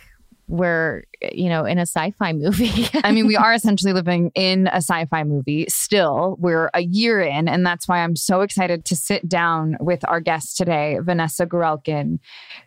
we're 0.48 1.02
you 1.32 1.48
know 1.48 1.64
in 1.64 1.78
a 1.78 1.82
sci-fi 1.82 2.32
movie. 2.32 2.88
I 3.04 3.10
mean 3.10 3.26
we 3.26 3.36
are 3.36 3.52
essentially 3.52 3.92
living 3.92 4.30
in 4.34 4.68
a 4.68 4.76
sci-fi 4.76 5.24
movie 5.24 5.66
still. 5.68 6.36
We're 6.38 6.70
a 6.74 6.82
year 6.82 7.20
in 7.20 7.48
and 7.48 7.66
that's 7.66 7.88
why 7.88 7.98
i'm 7.98 8.16
so 8.16 8.42
excited 8.42 8.84
to 8.84 8.96
sit 8.96 9.28
down 9.28 9.76
with 9.80 10.04
our 10.08 10.20
guest 10.20 10.56
today 10.56 10.98
vanessa 11.00 11.46
gorelkin 11.46 12.18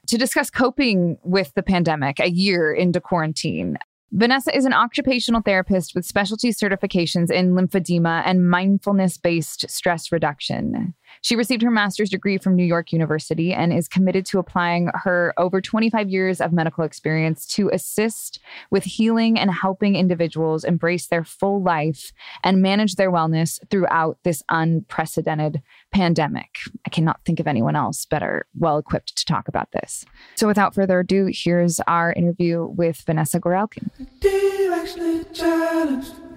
to 0.08 0.18
discuss 0.18 0.50
coping 0.50 1.18
with 1.24 1.54
the 1.54 1.64
pandemic 1.64 2.20
a 2.20 2.30
year 2.30 2.74
into 2.74 3.00
quarantine 3.00 3.78
Vanessa 4.12 4.56
is 4.56 4.66
an 4.66 4.74
occupational 4.74 5.42
therapist 5.42 5.94
with 5.94 6.06
specialty 6.06 6.50
certifications 6.50 7.30
in 7.32 7.52
lymphedema 7.52 8.24
and 8.26 8.50
mindfulness 8.50 9.18
based 9.18 9.70
stress 9.70 10.12
reduction. 10.12 10.96
She 11.22 11.36
received 11.36 11.62
her 11.62 11.72
master's 11.72 12.10
degree 12.10 12.38
from 12.38 12.56
New 12.56 12.64
York 12.64 12.92
University 12.92 13.54
and 13.54 13.74
is 13.74 13.88
committed 13.88 14.26
to 14.28 14.40
applying 14.40 14.90
her 14.94 15.34
over 15.38 15.62
25 15.62 16.10
years 16.10 16.40
of 16.40 16.54
medical 16.54 16.84
experience 16.84 17.46
to 17.48 17.70
assist 17.70 18.40
with 18.72 18.84
healing 18.84 19.38
and 19.38 19.52
helping 19.52 19.96
individuals 19.96 20.64
embrace 20.64 21.08
their 21.08 21.24
full 21.24 21.62
life 21.62 22.12
and 22.44 22.62
manage 22.62 22.96
their 22.96 23.12
wellness 23.12 23.60
throughout 23.70 24.18
this 24.24 24.44
unprecedented 24.50 25.62
pandemic. 25.92 26.58
I 26.86 26.90
cannot 26.90 27.20
think 27.26 27.40
of 27.40 27.48
anyone 27.48 27.76
else 27.76 28.06
better 28.06 28.48
well 28.58 28.78
equipped 28.78 29.18
to 29.18 29.26
talk 29.26 29.48
about 29.48 29.72
this. 29.72 30.06
So 30.36 30.48
without 30.48 30.74
further 30.74 31.00
ado, 31.00 31.30
here's 31.32 31.80
our 31.82 32.14
interview 32.14 32.66
with 32.66 33.02
Vanessa 33.02 33.40
Gorelkin. 33.40 33.90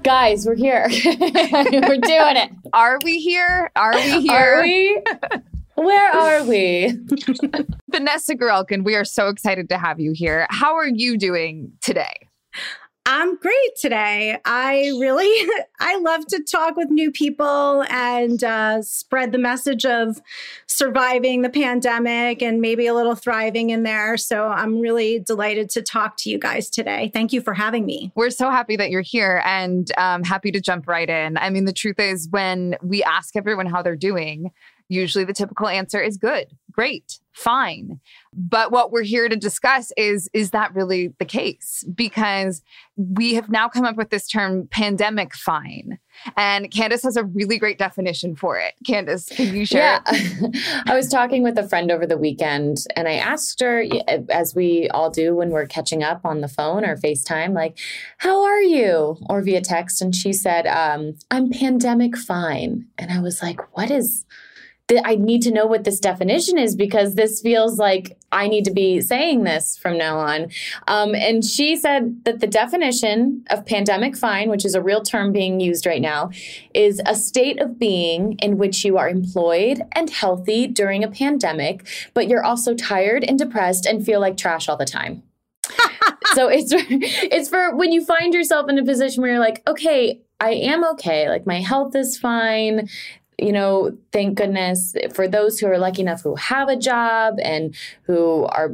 Guys, 0.03 0.47
we're 0.47 0.57
here. 0.57 0.89
we're 1.05 1.99
doing 1.99 2.37
it. 2.37 2.51
Are 2.73 2.99
we 3.05 3.21
here? 3.21 3.71
Are 3.77 3.95
we 3.95 4.23
here? 4.23 4.33
Are 4.33 4.63
we? 4.63 5.03
Where 5.77 6.13
are 6.13 6.45
we? 6.45 6.93
Vanessa 7.91 8.35
Gorelkin, 8.35 8.85
we 8.85 8.97
are 8.97 9.05
so 9.05 9.29
excited 9.29 9.69
to 9.69 9.79
have 9.79 10.01
you 10.01 10.13
here. 10.13 10.47
How 10.51 10.75
are 10.75 10.89
you 10.89 11.17
doing 11.17 11.73
today? 11.81 12.15
I'm 13.05 13.37
great 13.37 13.77
today. 13.77 14.39
I 14.45 14.93
really, 15.01 15.29
I 15.81 15.99
love 15.99 16.25
to 16.27 16.43
talk 16.43 16.77
with 16.77 16.89
new 16.89 17.11
people 17.11 17.85
and 17.91 18.43
uh, 18.45 18.83
spread 18.83 19.33
the 19.33 19.39
message 19.39 19.85
of 19.85 20.21
surviving 20.67 21.43
the 21.43 21.51
pandemic 21.51 22.43
and 22.43 22.61
maybe 22.61 22.87
a 22.87 22.95
little 22.95 23.17
thriving 23.17 23.71
in 23.71 23.83
there. 23.83 24.17
So 24.17 24.47
I'm 24.47 24.79
really 24.79 25.19
delighted 25.19 25.69
to 25.71 25.83
talk 25.83 26.17
to 26.19 26.31
you 26.31 26.39
guys 26.39 26.71
today. 26.71 27.11
Thank 27.13 27.33
you 27.33 27.41
for 27.41 27.55
having 27.55 27.87
me. 27.87 28.13
We're 28.15 28.31
so 28.31 28.51
happy 28.51 28.77
that 28.77 28.91
you're 28.91 29.01
here 29.03 29.43
and 29.45 29.91
um, 29.99 30.23
happy 30.23 30.53
to 30.53 30.61
jump 30.61 30.87
right 30.87 31.11
in. 31.11 31.37
I 31.39 31.51
mean, 31.51 31.65
the 31.65 31.73
truth 31.73 31.99
is, 31.99 32.29
when 32.31 32.77
we 32.83 33.03
ask 33.03 33.35
everyone 33.35 33.67
how 33.67 33.83
they're 33.83 33.97
doing, 33.97 34.53
usually 34.89 35.25
the 35.25 35.33
typical 35.33 35.69
answer 35.69 36.01
is 36.01 36.17
good, 36.17 36.47
great, 36.71 37.21
fine. 37.33 38.01
But 38.33 38.73
what 38.73 38.91
we're 38.91 39.03
here 39.03 39.29
to 39.29 39.37
discuss 39.37 39.93
is 39.97 40.29
is 40.33 40.51
that 40.51 40.75
really 40.75 41.15
the 41.19 41.25
case? 41.25 41.85
Because 41.95 42.63
we 42.97 43.35
have 43.35 43.51
now 43.51 43.69
come 43.69 43.85
up 43.85 43.97
with 43.97 44.11
this 44.11 44.29
term 44.29 44.69
pandemic 44.69 45.35
fine. 45.35 45.99
And 46.37 46.71
Candace 46.71 47.03
has 47.05 47.17
a 47.17 47.25
really 47.25 47.59
great 47.59 47.79
definition 47.79 48.37
for 48.37 48.59
it. 48.59 48.75
Candace, 48.87 49.29
can 49.29 49.55
you 49.57 49.65
share? 49.65 50.03
Yeah. 50.07 50.49
I 50.87 50.95
was 50.95 51.09
talking 51.09 51.43
with 51.43 51.59
a 51.59 51.67
friend 51.67 51.91
over 51.91 52.07
the 52.07 52.19
weekend 52.19 52.79
and 52.97 53.09
I 53.09 53.15
asked 53.15 53.61
her, 53.61 53.85
as 54.31 54.55
we 54.55 54.89
all 54.91 55.11
do 55.11 55.35
when 55.35 55.51
we're 55.51 55.67
catching 55.67 56.03
up 56.03 56.25
on 56.25 56.41
the 56.43 56.49
phone 56.49 56.85
or 56.85 56.97
FaceTime, 56.97 57.55
like, 57.55 57.79
how 58.19 58.45
are 58.45 58.61
you? 58.61 59.17
Or 59.29 59.43
via 59.43 59.63
text. 59.63 60.03
And 60.03 60.15
she 60.15 60.33
said, 60.33 60.67
um, 60.67 61.15
I'm 61.31 61.51
pandemic 61.51 62.17
fine. 62.17 62.87
And 62.99 63.11
I 63.11 63.21
was 63.21 63.43
like, 63.43 63.77
what 63.77 63.91
is 63.91 64.27
I 65.05 65.17
need 65.17 65.43
to 65.43 65.51
know 65.51 65.67
what 65.67 65.85
this 65.85 66.01
definition 66.01 66.59
is 66.59 66.75
because 66.75 67.15
this 67.15 67.41
feels 67.41 67.79
like 67.79 68.19
I 68.33 68.49
need 68.49 68.65
to 68.65 68.73
be 68.73 69.01
saying 69.01 69.45
this 69.45 69.77
from 69.77 69.99
now 69.99 70.19
on. 70.19 70.51
Um, 70.89 71.15
and 71.15 71.45
she 71.45 71.77
said 71.77 72.25
that 72.25 72.41
the 72.41 72.47
definition 72.47 73.45
of 73.51 73.67
pandemic 73.67 74.17
fine, 74.17 74.49
which 74.49 74.65
is 74.65 74.75
a 74.75 74.83
real 74.83 75.03
term 75.03 75.33
being 75.33 75.61
used 75.61 75.87
right 75.87 76.01
now, 76.01 76.31
is 76.75 77.01
a 77.07 77.15
state 77.15 77.61
of 77.61 77.79
being 77.79 78.35
in 78.43 78.59
which 78.59 78.85
you 78.85 78.97
are 78.99 79.09
employed 79.09 79.83
and 79.93 80.11
healthy 80.11 80.67
during 80.67 81.05
a 81.05 81.11
pandemic, 81.11 81.87
but 82.15 82.29
you're 82.29 82.45
also 82.45 82.75
tired 82.75 83.25
and 83.25 83.39
depressed 83.39 83.87
and 83.87 84.05
feel 84.05 84.21
like 84.21 84.37
trash 84.37 84.69
all 84.69 84.77
the 84.77 84.85
time. 84.85 85.23
so 86.35 86.49
it's 86.49 86.73
it's 86.73 87.49
for 87.49 87.75
when 87.77 87.93
you 87.93 88.05
find 88.05 88.35
yourself 88.35 88.69
in 88.69 88.79
a 88.79 88.85
position 88.85 89.23
where 89.23 89.33
you're 89.33 89.41
like, 89.41 89.63
okay, 89.69 90.21
I 90.41 90.55
am 90.55 90.85
okay. 90.93 91.29
Like 91.29 91.47
my 91.47 91.61
health 91.61 91.95
is 91.95 92.19
fine 92.19 92.89
you 93.39 93.53
know, 93.53 93.97
thank 94.13 94.37
goodness 94.37 94.95
for 95.15 95.27
those 95.27 95.59
who 95.59 95.67
are 95.67 95.79
lucky 95.79 96.03
enough 96.03 96.23
who 96.23 96.35
have 96.37 96.69
a 96.69 96.77
job 96.77 97.37
and 97.43 97.75
who 98.05 98.45
are 98.47 98.71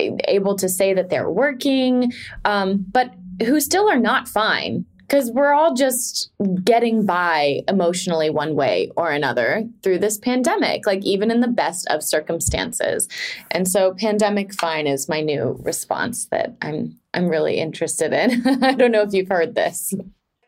able 0.00 0.56
to 0.56 0.68
say 0.68 0.94
that 0.94 1.10
they're 1.10 1.30
working, 1.30 2.12
um, 2.44 2.84
but 2.90 3.14
who 3.44 3.60
still 3.60 3.88
are 3.88 3.98
not 3.98 4.28
fine. 4.28 4.84
Because 5.00 5.30
we're 5.30 5.52
all 5.52 5.72
just 5.72 6.32
getting 6.64 7.06
by 7.06 7.62
emotionally 7.68 8.28
one 8.28 8.56
way 8.56 8.90
or 8.96 9.12
another 9.12 9.62
through 9.84 10.00
this 10.00 10.18
pandemic 10.18 10.84
like 10.84 11.04
even 11.04 11.30
in 11.30 11.40
the 11.40 11.46
best 11.46 11.86
of 11.90 12.02
circumstances. 12.02 13.06
And 13.52 13.68
so 13.68 13.94
pandemic 13.94 14.52
fine 14.52 14.88
is 14.88 15.08
my 15.08 15.20
new 15.20 15.60
response 15.62 16.26
that 16.32 16.56
i'm 16.60 16.98
i'm 17.14 17.28
really 17.28 17.58
interested 17.58 18.12
in. 18.12 18.44
I 18.64 18.72
don't 18.72 18.90
know 18.90 19.02
if 19.02 19.12
you've 19.12 19.28
heard 19.28 19.54
this. 19.54 19.94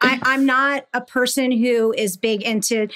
I, 0.00 0.18
i'm 0.24 0.44
not 0.44 0.86
a 0.92 1.02
person 1.02 1.52
who 1.52 1.94
is 1.96 2.16
big 2.16 2.42
into 2.42 2.88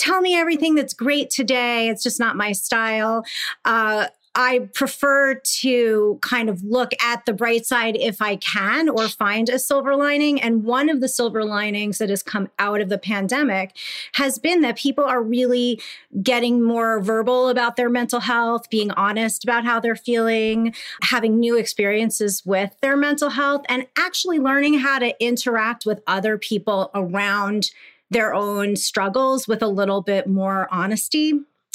tell 0.00 0.20
me 0.22 0.34
everything 0.34 0.74
that's 0.74 0.94
great 0.94 1.28
today. 1.28 1.88
It's 1.88 2.02
just 2.02 2.18
not 2.18 2.34
my 2.34 2.52
style. 2.52 3.24
Uh, 3.66 4.06
I 4.34 4.70
prefer 4.74 5.34
to 5.34 6.18
kind 6.22 6.48
of 6.48 6.62
look 6.62 6.92
at 7.02 7.26
the 7.26 7.32
bright 7.32 7.66
side 7.66 7.96
if 7.96 8.22
I 8.22 8.36
can 8.36 8.88
or 8.88 9.08
find 9.08 9.48
a 9.48 9.58
silver 9.58 9.96
lining. 9.96 10.40
And 10.40 10.62
one 10.62 10.88
of 10.88 11.00
the 11.00 11.08
silver 11.08 11.44
linings 11.44 11.98
that 11.98 12.10
has 12.10 12.22
come 12.22 12.48
out 12.60 12.80
of 12.80 12.88
the 12.88 12.98
pandemic 12.98 13.76
has 14.14 14.38
been 14.38 14.60
that 14.60 14.78
people 14.78 15.04
are 15.04 15.22
really 15.22 15.82
getting 16.22 16.62
more 16.62 17.00
verbal 17.00 17.48
about 17.48 17.74
their 17.74 17.90
mental 17.90 18.20
health, 18.20 18.70
being 18.70 18.92
honest 18.92 19.42
about 19.42 19.64
how 19.64 19.80
they're 19.80 19.96
feeling, 19.96 20.74
having 21.02 21.40
new 21.40 21.56
experiences 21.56 22.46
with 22.46 22.76
their 22.82 22.96
mental 22.96 23.30
health, 23.30 23.66
and 23.68 23.88
actually 23.98 24.38
learning 24.38 24.78
how 24.78 25.00
to 25.00 25.12
interact 25.22 25.84
with 25.84 26.00
other 26.06 26.38
people 26.38 26.92
around 26.94 27.72
their 28.10 28.34
own 28.34 28.76
struggles 28.76 29.46
with 29.46 29.62
a 29.62 29.68
little 29.68 30.02
bit 30.02 30.26
more 30.26 30.68
honesty 30.70 31.34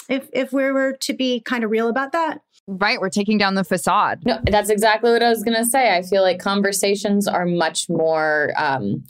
if 0.09 0.29
if 0.33 0.53
we 0.53 0.71
were 0.71 0.93
to 1.01 1.13
be 1.13 1.41
kind 1.41 1.63
of 1.63 1.71
real 1.71 1.87
about 1.87 2.11
that. 2.11 2.41
Right 2.67 2.99
we're 2.99 3.09
taking 3.09 3.37
down 3.37 3.55
the 3.55 3.63
facade. 3.63 4.23
No 4.25 4.39
that's 4.43 4.69
exactly 4.69 5.11
what 5.11 5.23
i 5.23 5.29
was 5.29 5.43
going 5.43 5.57
to 5.57 5.65
say. 5.65 5.95
I 5.95 6.01
feel 6.01 6.21
like 6.21 6.39
conversations 6.39 7.27
are 7.27 7.45
much 7.45 7.89
more 7.89 8.53
um 8.57 9.03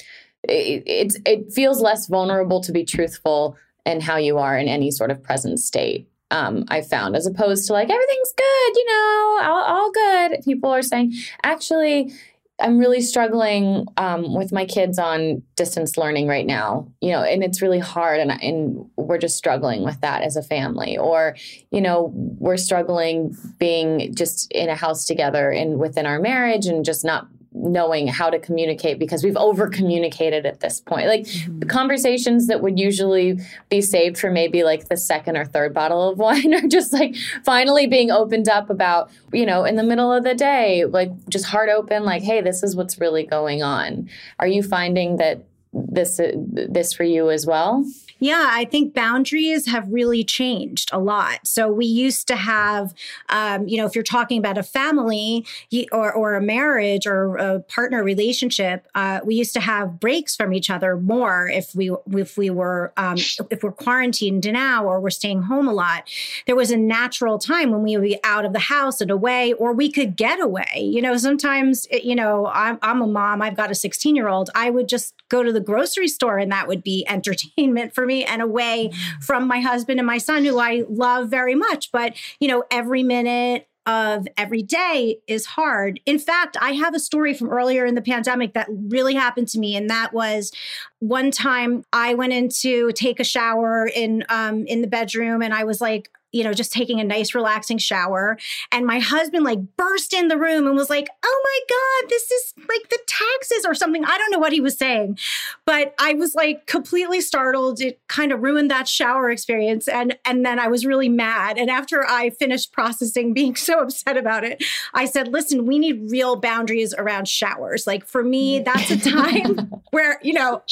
it, 0.48 0.84
it, 0.86 1.15
it 1.25 1.53
feels 1.53 1.82
less 1.82 2.08
vulnerable 2.08 2.62
to 2.62 2.72
be 2.72 2.86
truthful 2.86 3.58
in 3.86 4.00
how 4.00 4.17
you 4.17 4.38
are 4.38 4.55
in 4.58 4.67
any 4.67 4.91
sort 4.91 5.10
of 5.10 5.24
present 5.24 5.60
state 5.60 6.08
um, 6.32 6.65
I 6.70 6.82
found, 6.82 7.15
as 7.15 7.27
opposed 7.27 7.67
to 7.67 7.74
like 7.74 7.89
everything's 7.89 8.34
good, 8.36 8.75
you 8.75 8.86
know, 8.88 9.39
all, 9.44 9.63
all 9.63 9.91
good. 9.91 10.39
People 10.44 10.72
are 10.72 10.82
saying, 10.82 11.13
actually, 11.44 12.12
I'm 12.59 12.77
really 12.77 13.01
struggling 13.01 13.85
um, 13.97 14.33
with 14.33 14.53
my 14.53 14.65
kids 14.65 14.97
on 14.97 15.43
distance 15.55 15.97
learning 15.97 16.27
right 16.27 16.45
now, 16.45 16.88
you 17.01 17.12
know, 17.12 17.21
and 17.21 17.43
it's 17.43 17.62
really 17.62 17.79
hard, 17.79 18.21
and 18.21 18.31
and 18.31 18.89
we're 18.95 19.17
just 19.17 19.38
struggling 19.38 19.83
with 19.83 20.00
that 20.01 20.21
as 20.21 20.38
a 20.38 20.41
family, 20.43 20.97
or 20.97 21.35
you 21.71 21.81
know, 21.81 22.12
we're 22.13 22.57
struggling 22.57 23.35
being 23.57 24.15
just 24.15 24.50
in 24.53 24.69
a 24.69 24.75
house 24.75 25.05
together 25.05 25.51
and 25.51 25.79
within 25.79 26.05
our 26.05 26.19
marriage, 26.19 26.65
and 26.65 26.85
just 26.85 27.03
not 27.03 27.27
knowing 27.55 28.07
how 28.07 28.29
to 28.29 28.38
communicate 28.38 29.00
because 29.00 29.24
we've 29.24 29.38
over 29.38 29.69
communicated 29.69 30.45
at 30.45 30.59
this 30.59 30.81
point. 30.81 31.07
Like 31.07 31.21
mm-hmm. 31.21 31.62
conversations 31.62 32.47
that 32.47 32.62
would 32.62 32.77
usually 32.77 33.39
be 33.69 33.81
saved 33.81 34.17
for 34.17 34.29
maybe 34.29 34.63
like 34.63 34.89
the 34.89 34.97
second 34.97 35.38
or 35.38 35.45
third 35.45 35.74
bottle 35.74 36.09
of 36.09 36.17
wine 36.17 36.53
are 36.63 36.67
just 36.67 36.91
like 36.91 37.15
finally 37.43 37.88
being 37.88 38.12
opened 38.12 38.50
up 38.50 38.69
about, 38.69 39.09
you 39.31 39.45
know, 39.45 39.63
in 39.63 39.75
the 39.75 39.83
middle 39.83 40.12
of 40.12 40.24
the 40.24 40.35
day, 40.35 40.85
like 40.85 41.12
just 41.29 41.45
heart 41.45 41.69
open, 41.69 42.03
like, 42.03 42.24
hey, 42.24 42.41
this 42.41 42.62
is 42.62 42.75
what's 42.75 43.00
really 43.00 43.25
going 43.25 43.63
on. 43.63 44.09
Are 44.39 44.47
you 44.47 44.62
finding 44.62 45.17
that 45.17 45.45
this 45.74 46.19
this 46.51 46.93
for 46.93 47.03
you 47.03 47.29
as 47.29 47.45
well? 47.45 47.85
Yeah, 48.19 48.48
I 48.50 48.65
think 48.65 48.93
boundaries 48.93 49.67
have 49.67 49.91
really 49.91 50.24
changed 50.24 50.89
a 50.93 51.00
lot. 51.00 51.45
So 51.45 51.69
we 51.69 51.86
used 51.86 52.27
to 52.29 52.36
have, 52.36 52.93
um, 53.29 53.67
you 53.67 53.77
know, 53.77 53.86
if 53.86 53.93
you're 53.93 54.03
talking 54.03 54.39
about 54.39 54.57
a 54.57 54.63
family 54.63 55.45
or, 55.91 56.13
or 56.13 56.36
a 56.36 56.41
marriage 56.41 57.05
or 57.05 57.36
a 57.36 57.60
partner 57.60 58.03
relationship, 58.03 58.88
uh, 58.95 59.19
we 59.25 59.36
used 59.36 59.53
to 59.53 59.60
have 59.60 60.00
breaks 60.00 60.36
from 60.36 60.53
each 60.53 60.69
other 60.69 60.95
more 60.95 61.50
if 61.50 61.75
we 61.75 61.91
if 62.12 62.38
we 62.38 62.50
were 62.50 62.93
um, 62.98 63.17
if 63.50 63.63
we're 63.63 63.72
quarantined 63.72 64.50
now 64.51 64.86
or 64.86 65.01
we're 65.01 65.10
staying 65.10 65.43
home 65.43 65.67
a 65.67 65.74
lot. 65.74 66.10
There 66.48 66.55
was 66.55 66.72
a 66.72 66.77
natural 66.77 67.38
time 67.38 67.72
when 67.72 67.84
we 67.84 67.98
would 67.98 68.03
be 68.03 68.19
out 68.24 68.45
of 68.45 68.53
the 68.53 68.60
house 68.60 69.01
and 69.01 69.12
away, 69.12 69.53
or 69.53 69.74
we 69.74 69.91
could 69.91 70.15
get 70.15 70.39
away. 70.39 70.72
You 70.77 71.01
know, 71.01 71.17
sometimes 71.17 71.88
you 71.91 72.15
know 72.15 72.48
I'm, 72.48 72.79
I'm 72.81 73.01
a 73.01 73.07
mom. 73.07 73.41
I've 73.41 73.57
got 73.57 73.72
a 73.72 73.75
16 73.75 74.15
year 74.15 74.29
old. 74.29 74.50
I 74.55 74.69
would 74.69 74.88
just 74.88 75.13
go 75.29 75.43
to 75.43 75.51
the 75.51 75.60
grocery 75.60 76.07
store 76.07 76.38
and 76.38 76.51
that 76.51 76.67
would 76.67 76.84
be 76.84 77.05
entertainment 77.10 77.93
for 77.93 78.05
me 78.05 78.14
and 78.24 78.41
away 78.41 78.91
mm. 78.93 79.24
from 79.24 79.48
my 79.48 79.60
husband 79.60 80.00
and 80.00 80.07
my 80.07 80.19
son, 80.19 80.45
who 80.45 80.60
I 80.60 80.84
love 80.88 81.29
very 81.29 81.55
much. 81.55 81.91
But, 81.91 82.15
you 82.39 82.48
know, 82.48 82.63
every 82.72 83.03
minute 83.03 83.67
of 83.86 84.27
every 84.36 84.63
day 84.63 85.19
is 85.27 85.45
hard. 85.45 86.00
In 86.05 86.17
fact, 86.17 86.57
I 86.60 86.72
have 86.72 86.95
a 86.95 87.00
story 87.00 87.34
from 87.34 87.50
earlier 87.50 87.86
in 87.86 87.95
the 87.95 88.01
pandemic 88.01 88.53
that 88.53 88.67
really 88.69 89.13
happened 89.13 89.48
to 89.50 89.60
me, 89.60 89.75
and 89.75 89.89
that 89.89 90.13
was 90.13 90.51
one 91.00 91.29
time 91.29 91.84
I 91.93 92.15
went 92.15 92.34
in 92.34 92.50
to 92.62 92.91
take 92.93 93.19
a 93.19 93.24
shower 93.24 93.88
in 93.88 94.24
um, 94.29 94.65
in 94.65 94.81
the 94.81 94.88
bedroom, 94.88 95.43
and 95.43 95.53
I 95.53 95.65
was 95.65 95.81
like, 95.81 96.10
you 96.36 96.44
know, 96.44 96.54
just 96.54 96.74
taking 96.74 97.00
a 97.00 97.04
nice, 97.04 97.34
relaxing 97.34 97.77
shower. 97.77 98.38
And 98.70 98.86
my 98.86 99.00
husband 99.00 99.46
like 99.46 99.60
burst 99.77 100.13
in 100.13 100.27
the 100.27 100.38
room 100.38 100.68
and 100.68 100.75
was 100.75 100.89
like, 100.89 101.08
oh 101.24 101.42
my 101.44 101.60
God, 101.70 102.10
this 102.10 102.30
is 102.30 102.54
like 102.58 102.89
the 102.89 103.00
taxes 103.08 103.65
or 103.65 103.74
something. 103.74 104.04
I 104.04 104.18
don't 104.18 104.32
know 104.32 104.39
what 104.39 104.51
he 104.51 104.60
was 104.60 104.77
saying, 104.77 105.18
but 105.65 105.96
I 105.98 106.13
was 106.13 106.36
like 106.36 106.68
completely 106.68 107.22
startled. 107.22 107.80
It 107.80 108.01
kind 108.10 108.34
of 108.34 108.44
ruined 108.44 108.70
that 108.70 108.89
shower 108.89 109.30
experience. 109.30 109.88
And, 109.88 110.18
and 110.25 110.46
then 110.46 110.60
I 110.60 110.68
was 110.68 110.86
really 110.86 111.08
mad. 111.08 111.58
And 111.58 111.70
after 111.70 112.06
I 112.06 112.32
finished 112.32 112.74
processing 112.74 113.34
being 113.34 113.56
so 113.65 113.80
upset 113.80 114.18
about 114.18 114.44
it, 114.44 114.62
I 114.94 115.06
said, 115.06 115.30
listen, 115.30 115.65
we 115.65 115.80
need 115.80 116.12
real 116.12 116.36
boundaries 116.36 116.94
around 116.94 117.30
showers. 117.30 117.88
Like 117.88 118.06
for 118.06 118.24
me, 118.24 118.60
that's 118.60 118.92
a 118.92 119.00
time 119.00 119.56
where, 119.92 120.20
you 120.22 120.34
know, 120.34 120.63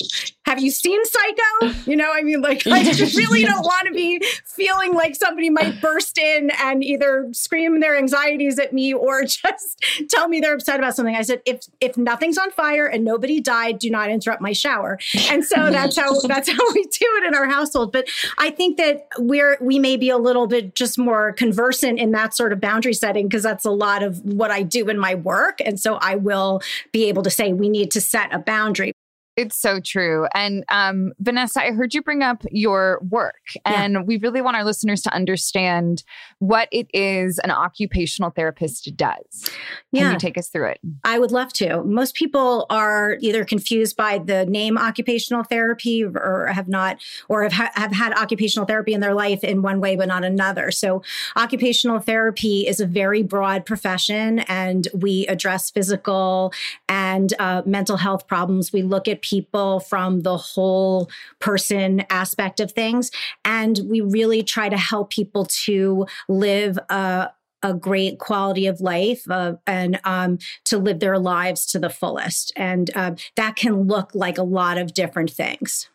have 0.45 0.61
you 0.61 0.71
seen 0.71 0.99
Psycho? 1.05 1.73
You 1.89 1.95
know, 1.95 2.11
I 2.13 2.21
mean, 2.21 2.41
like, 2.41 2.67
I 2.67 2.83
just 2.91 3.15
really 3.15 3.43
don't 3.43 3.63
want 3.63 3.87
to 3.87 3.93
be 3.93 4.21
feeling 4.45 4.93
like 4.93 5.15
somebody 5.15 5.49
might 5.53 5.81
burst 5.81 6.17
in 6.17 6.51
and 6.59 6.83
either 6.83 7.29
scream 7.31 7.79
their 7.79 7.97
anxieties 7.97 8.59
at 8.59 8.73
me 8.73 8.93
or 8.93 9.23
just 9.23 9.83
tell 10.09 10.27
me 10.27 10.39
they're 10.39 10.55
upset 10.55 10.79
about 10.79 10.95
something. 10.95 11.15
I 11.15 11.21
said, 11.21 11.41
if 11.45 11.61
if 11.79 11.97
nothing's 11.97 12.37
on 12.37 12.51
fire 12.51 12.85
and 12.85 13.05
nobody 13.05 13.39
died, 13.39 13.79
do 13.79 13.89
not 13.89 14.09
interrupt 14.09 14.41
my 14.41 14.53
shower. 14.53 14.99
And 15.29 15.45
so 15.45 15.55
that's 15.71 15.97
how 15.97 16.19
that's 16.21 16.49
how 16.49 16.73
we 16.73 16.83
do 16.83 17.07
it 17.17 17.27
in 17.27 17.35
our 17.35 17.47
household. 17.47 17.91
But 17.91 18.07
I 18.37 18.49
think 18.49 18.77
that 18.77 19.07
we're 19.19 19.57
we 19.61 19.79
may 19.79 19.97
be 19.97 20.09
a 20.09 20.17
little 20.17 20.47
bit 20.47 20.75
just 20.75 20.97
more 20.97 21.33
conversant 21.33 21.99
in 21.99 22.11
that 22.11 22.35
sort 22.35 22.53
of 22.53 22.59
boundary 22.59 22.93
setting 22.93 23.27
because 23.27 23.43
that's 23.43 23.65
a 23.65 23.71
lot 23.71 24.03
of 24.03 24.23
what 24.23 24.51
I 24.51 24.63
do 24.63 24.89
in 24.89 24.97
my 24.97 25.15
work. 25.15 25.59
And 25.63 25.79
so 25.79 25.95
I 25.95 26.15
will 26.15 26.61
be 26.91 27.05
able 27.05 27.23
to 27.23 27.29
say 27.29 27.53
we 27.53 27.69
need 27.69 27.91
to 27.91 28.01
set 28.01 28.33
a 28.33 28.39
boundary. 28.39 28.93
It's 29.35 29.57
so 29.57 29.79
true. 29.79 30.27
And 30.35 30.63
um, 30.69 31.11
Vanessa, 31.19 31.63
I 31.63 31.71
heard 31.71 31.95
you 31.95 32.03
bring 32.03 32.21
up 32.21 32.43
your 32.51 32.99
work, 33.09 33.41
and 33.65 33.93
yeah. 33.93 34.01
we 34.01 34.17
really 34.17 34.41
want 34.41 34.55
our 34.55 34.63
listeners 34.63 35.01
to 35.03 35.13
understand 35.13 36.03
what 36.37 36.67
it 36.71 36.87
is 36.93 37.39
an 37.39 37.49
occupational 37.49 38.29
therapist 38.29 38.95
does. 38.95 39.25
Can 39.41 39.49
yeah. 39.91 40.11
you 40.11 40.19
take 40.19 40.37
us 40.37 40.49
through 40.49 40.67
it? 40.67 40.79
I 41.03 41.17
would 41.17 41.31
love 41.31 41.51
to. 41.53 41.83
Most 41.83 42.13
people 42.13 42.67
are 42.69 43.17
either 43.21 43.43
confused 43.43 43.97
by 43.97 44.19
the 44.19 44.45
name 44.45 44.77
occupational 44.77 45.43
therapy 45.43 46.03
or 46.03 46.51
have 46.53 46.67
not, 46.67 47.01
or 47.27 47.41
have, 47.41 47.53
ha- 47.53 47.71
have 47.73 47.91
had 47.91 48.13
occupational 48.13 48.67
therapy 48.67 48.93
in 48.93 49.01
their 49.01 49.15
life 49.15 49.43
in 49.43 49.63
one 49.63 49.79
way 49.79 49.95
but 49.95 50.07
not 50.07 50.23
another. 50.23 50.69
So, 50.69 51.01
occupational 51.35 51.99
therapy 51.99 52.67
is 52.67 52.79
a 52.79 52.85
very 52.85 53.23
broad 53.23 53.65
profession, 53.65 54.39
and 54.39 54.87
we 54.93 55.25
address 55.25 55.71
physical 55.71 56.53
and 56.87 57.33
uh, 57.39 57.63
mental 57.65 57.97
health 57.97 58.27
problems. 58.27 58.71
We 58.71 58.83
look 58.83 59.07
at 59.07 59.22
people 59.23 59.79
from 59.79 60.21
the 60.21 60.37
whole 60.37 61.09
person 61.39 62.03
aspect 62.09 62.59
of 62.59 62.71
things. 62.71 63.09
And 63.43 63.79
we 63.89 64.01
really 64.01 64.43
try 64.43 64.69
to 64.69 64.77
help 64.77 65.09
people 65.09 65.45
to 65.65 66.05
live 66.29 66.77
a, 66.89 67.31
a 67.63 67.73
great 67.73 68.19
quality 68.19 68.67
of 68.67 68.81
life 68.81 69.23
uh, 69.29 69.53
and 69.65 69.99
um, 70.03 70.37
to 70.65 70.77
live 70.77 70.99
their 70.99 71.17
lives 71.17 71.65
to 71.67 71.79
the 71.79 71.89
fullest. 71.89 72.53
And 72.55 72.91
uh, 72.95 73.15
that 73.35 73.55
can 73.55 73.87
look 73.87 74.11
like 74.13 74.37
a 74.37 74.43
lot 74.43 74.77
of 74.77 74.93
different 74.93 75.31
things. 75.31 75.89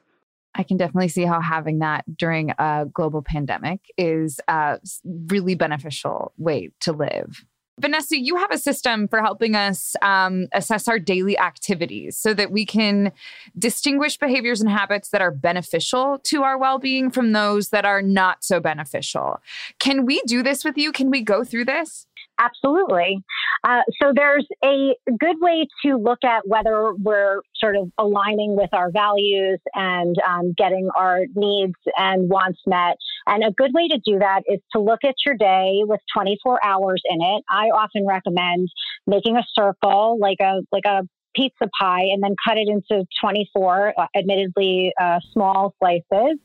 I 0.55 0.65
can 0.65 0.77
definitely 0.77 1.09
see 1.09 1.25
how 1.25 1.41
having 1.41 1.79
that 1.79 2.05
during 2.17 2.51
a 2.59 2.87
global 2.93 3.23
pandemic 3.23 3.81
is 3.97 4.41
a 4.49 4.81
really 5.05 5.55
beneficial 5.55 6.33
way 6.37 6.71
to 6.81 6.93
live. 6.93 7.45
Vanessa, 7.79 8.19
you 8.19 8.37
have 8.37 8.51
a 8.51 8.59
system 8.59 9.07
for 9.07 9.23
helping 9.23 9.55
us 9.55 9.95
um, 10.03 10.49
assess 10.53 10.89
our 10.89 10.99
daily 10.99 11.39
activities 11.39 12.19
so 12.19 12.35
that 12.35 12.51
we 12.51 12.67
can 12.67 13.13
distinguish 13.57 14.19
behaviors 14.19 14.61
and 14.61 14.69
habits 14.69 15.11
that 15.11 15.23
are 15.23 15.31
beneficial 15.31 16.19
to 16.25 16.43
our 16.43 16.59
well 16.59 16.79
being 16.79 17.11
from 17.11 17.33
those 17.33 17.69
that 17.69 17.85
are 17.85 18.03
not 18.03 18.43
so 18.43 18.59
beneficial. 18.59 19.41
Can 19.79 20.05
we 20.05 20.21
do 20.27 20.43
this 20.43 20.65
with 20.65 20.77
you? 20.77 20.91
Can 20.91 21.09
we 21.09 21.23
go 21.23 21.45
through 21.45 21.67
this? 21.67 22.08
Absolutely. 22.39 23.23
Uh, 23.65 23.81
so 24.01 24.13
there's 24.15 24.47
a 24.65 24.95
good 25.19 25.37
way 25.41 25.67
to 25.85 25.97
look 25.97 26.21
at 26.25 26.47
whether 26.47 26.93
we're 26.95 27.41
sort 27.57 27.77
of 27.77 27.91
aligning 27.99 28.55
with 28.57 28.71
our 28.73 28.91
values 28.93 29.59
and 29.75 30.17
um, 30.27 30.55
getting 30.57 30.89
our 30.97 31.23
needs 31.35 31.75
and 31.97 32.31
wants 32.31 32.61
met. 32.67 32.97
And 33.27 33.43
a 33.43 33.51
good 33.51 33.73
way 33.75 33.89
to 33.89 33.99
do 33.99 34.21
that 34.21 34.43
is 34.47 34.61
to 34.73 34.81
look 34.81 35.01
at 35.05 35.15
your 35.27 35.35
day 35.37 35.81
with 35.83 36.01
24 36.15 36.65
hours 36.65 37.03
in 37.07 37.21
it. 37.21 37.45
I 37.51 37.67
often 37.71 38.07
recommend 38.07 38.69
making 39.07 39.37
a 39.37 39.43
circle, 39.55 40.19
like 40.21 40.39
a 40.41 40.61
like 40.71 40.85
a 40.87 41.03
pizza 41.35 41.69
pie, 41.81 42.05
and 42.13 42.23
then 42.23 42.35
cut 42.47 42.57
it 42.57 42.69
into 42.69 43.05
24, 43.21 43.95
uh, 43.99 44.07
admittedly 44.17 44.93
uh, 45.01 45.19
small 45.33 45.75
slices, 45.79 46.39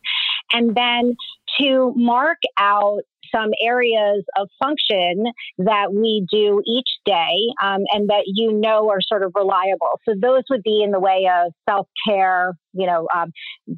and 0.51 0.75
then 0.75 1.15
to 1.59 1.93
mark 1.95 2.37
out 2.57 3.01
some 3.33 3.51
areas 3.61 4.23
of 4.37 4.49
function 4.61 5.25
that 5.59 5.93
we 5.93 6.25
do 6.31 6.61
each 6.65 6.89
day 7.05 7.35
um, 7.61 7.81
and 7.91 8.09
that 8.09 8.23
you 8.25 8.53
know 8.53 8.89
are 8.89 9.01
sort 9.01 9.23
of 9.23 9.31
reliable. 9.35 9.99
So 10.07 10.15
those 10.19 10.43
would 10.49 10.63
be 10.63 10.81
in 10.83 10.91
the 10.91 10.99
way 10.99 11.29
of 11.31 11.51
self 11.69 11.87
care, 12.07 12.53
you 12.73 12.87
know, 12.87 13.07
um, 13.13 13.31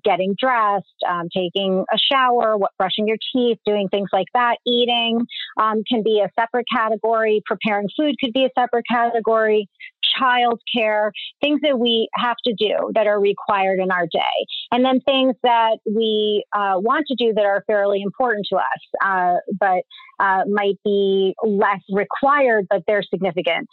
getting 0.04 0.36
dressed, 0.40 0.86
um, 1.10 1.28
taking 1.36 1.84
a 1.92 1.98
shower, 1.98 2.58
what, 2.58 2.72
brushing 2.78 3.08
your 3.08 3.18
teeth, 3.34 3.58
doing 3.66 3.88
things 3.90 4.10
like 4.12 4.28
that. 4.34 4.58
Eating 4.66 5.26
um, 5.60 5.84
can 5.88 6.04
be 6.04 6.24
a 6.24 6.30
separate 6.40 6.66
category. 6.74 7.42
Preparing 7.46 7.88
food 7.98 8.16
could 8.24 8.34
be 8.34 8.46
a 8.46 8.50
separate 8.60 8.86
category. 8.90 9.68
Child 10.20 10.62
care, 10.76 11.12
things 11.42 11.62
that 11.64 11.80
we 11.80 12.08
have 12.16 12.38
to 12.46 12.54
do 12.54 12.92
that 12.94 13.08
are 13.08 13.20
required 13.20 13.80
in 13.80 13.92
our 13.92 14.08
day. 14.08 14.46
And 14.72 14.84
then 14.84 15.00
things 15.02 15.36
that 15.44 15.78
we 15.86 16.44
uh, 16.54 16.76
want 16.78 17.06
to 17.08 17.16
do 17.16 17.34
that 17.34 17.46
are 17.46 17.64
fairly 17.68 18.02
important 18.02 18.48
to 18.52 18.58
us, 18.58 18.64
uh, 19.04 19.36
but 19.60 19.84
uh, 20.20 20.44
might 20.48 20.76
be 20.84 21.34
less 21.44 21.82
required, 21.90 22.68
but 22.70 22.84
they're 22.88 23.04
significant. 23.04 23.68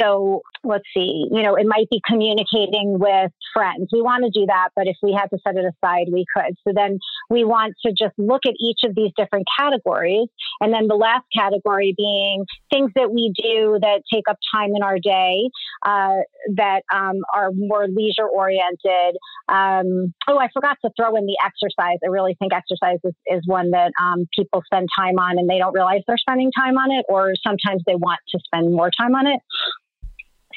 So 0.00 0.42
let's 0.64 0.84
see, 0.96 1.26
you 1.30 1.42
know, 1.42 1.54
it 1.54 1.66
might 1.66 1.88
be 1.90 2.00
communicating 2.06 2.98
with 2.98 3.30
friends. 3.52 3.88
We 3.92 4.02
want 4.02 4.24
to 4.24 4.30
do 4.30 4.46
that, 4.46 4.70
but 4.74 4.86
if 4.86 4.96
we 5.02 5.12
had 5.12 5.28
to 5.28 5.38
set 5.46 5.56
it 5.56 5.64
aside, 5.64 6.06
we 6.12 6.24
could. 6.34 6.54
So 6.66 6.72
then 6.74 6.98
we 7.30 7.44
want 7.44 7.74
to 7.86 7.92
just 7.92 8.14
look 8.18 8.42
at 8.46 8.54
each 8.60 8.80
of 8.84 8.94
these 8.94 9.10
different 9.16 9.46
categories. 9.58 10.28
And 10.60 10.72
then 10.72 10.88
the 10.88 10.94
last 10.96 11.24
category 11.36 11.94
being 11.96 12.44
things 12.72 12.90
that 12.96 13.12
we 13.12 13.32
do 13.36 13.78
that 13.80 14.02
take 14.12 14.24
up 14.28 14.38
time 14.54 14.70
in 14.74 14.82
our 14.82 14.98
day 14.98 15.48
uh, 15.86 16.24
that 16.56 16.82
um, 16.92 17.20
are 17.32 17.50
more 17.54 17.86
leisure 17.88 18.26
oriented. 18.26 19.16
Um, 19.48 20.14
oh, 20.28 20.38
I 20.38 20.48
forgot 20.52 20.78
to 20.84 20.90
throw 20.98 21.16
in 21.16 21.26
the 21.26 21.36
exercise. 21.44 21.98
I 22.04 22.08
really 22.08 22.36
think 22.38 22.52
exercise 22.52 22.98
is, 23.04 23.14
is 23.26 23.42
one 23.46 23.70
that 23.70 23.92
um, 24.02 24.26
people 24.36 24.62
spend 24.66 24.88
time 24.98 25.18
on 25.18 25.38
and 25.38 25.48
they 25.48 25.58
don't 25.58 25.74
realize 25.74 26.00
they're 26.06 26.18
spending 26.18 26.50
time 26.58 26.76
on 26.78 26.90
it, 26.90 27.04
or 27.08 27.34
sometimes 27.46 27.82
they 27.86 27.94
want 27.94 28.20
to 28.30 28.40
spend 28.44 28.72
more 28.72 28.90
time 28.98 29.14
on 29.14 29.26
it. 29.26 29.40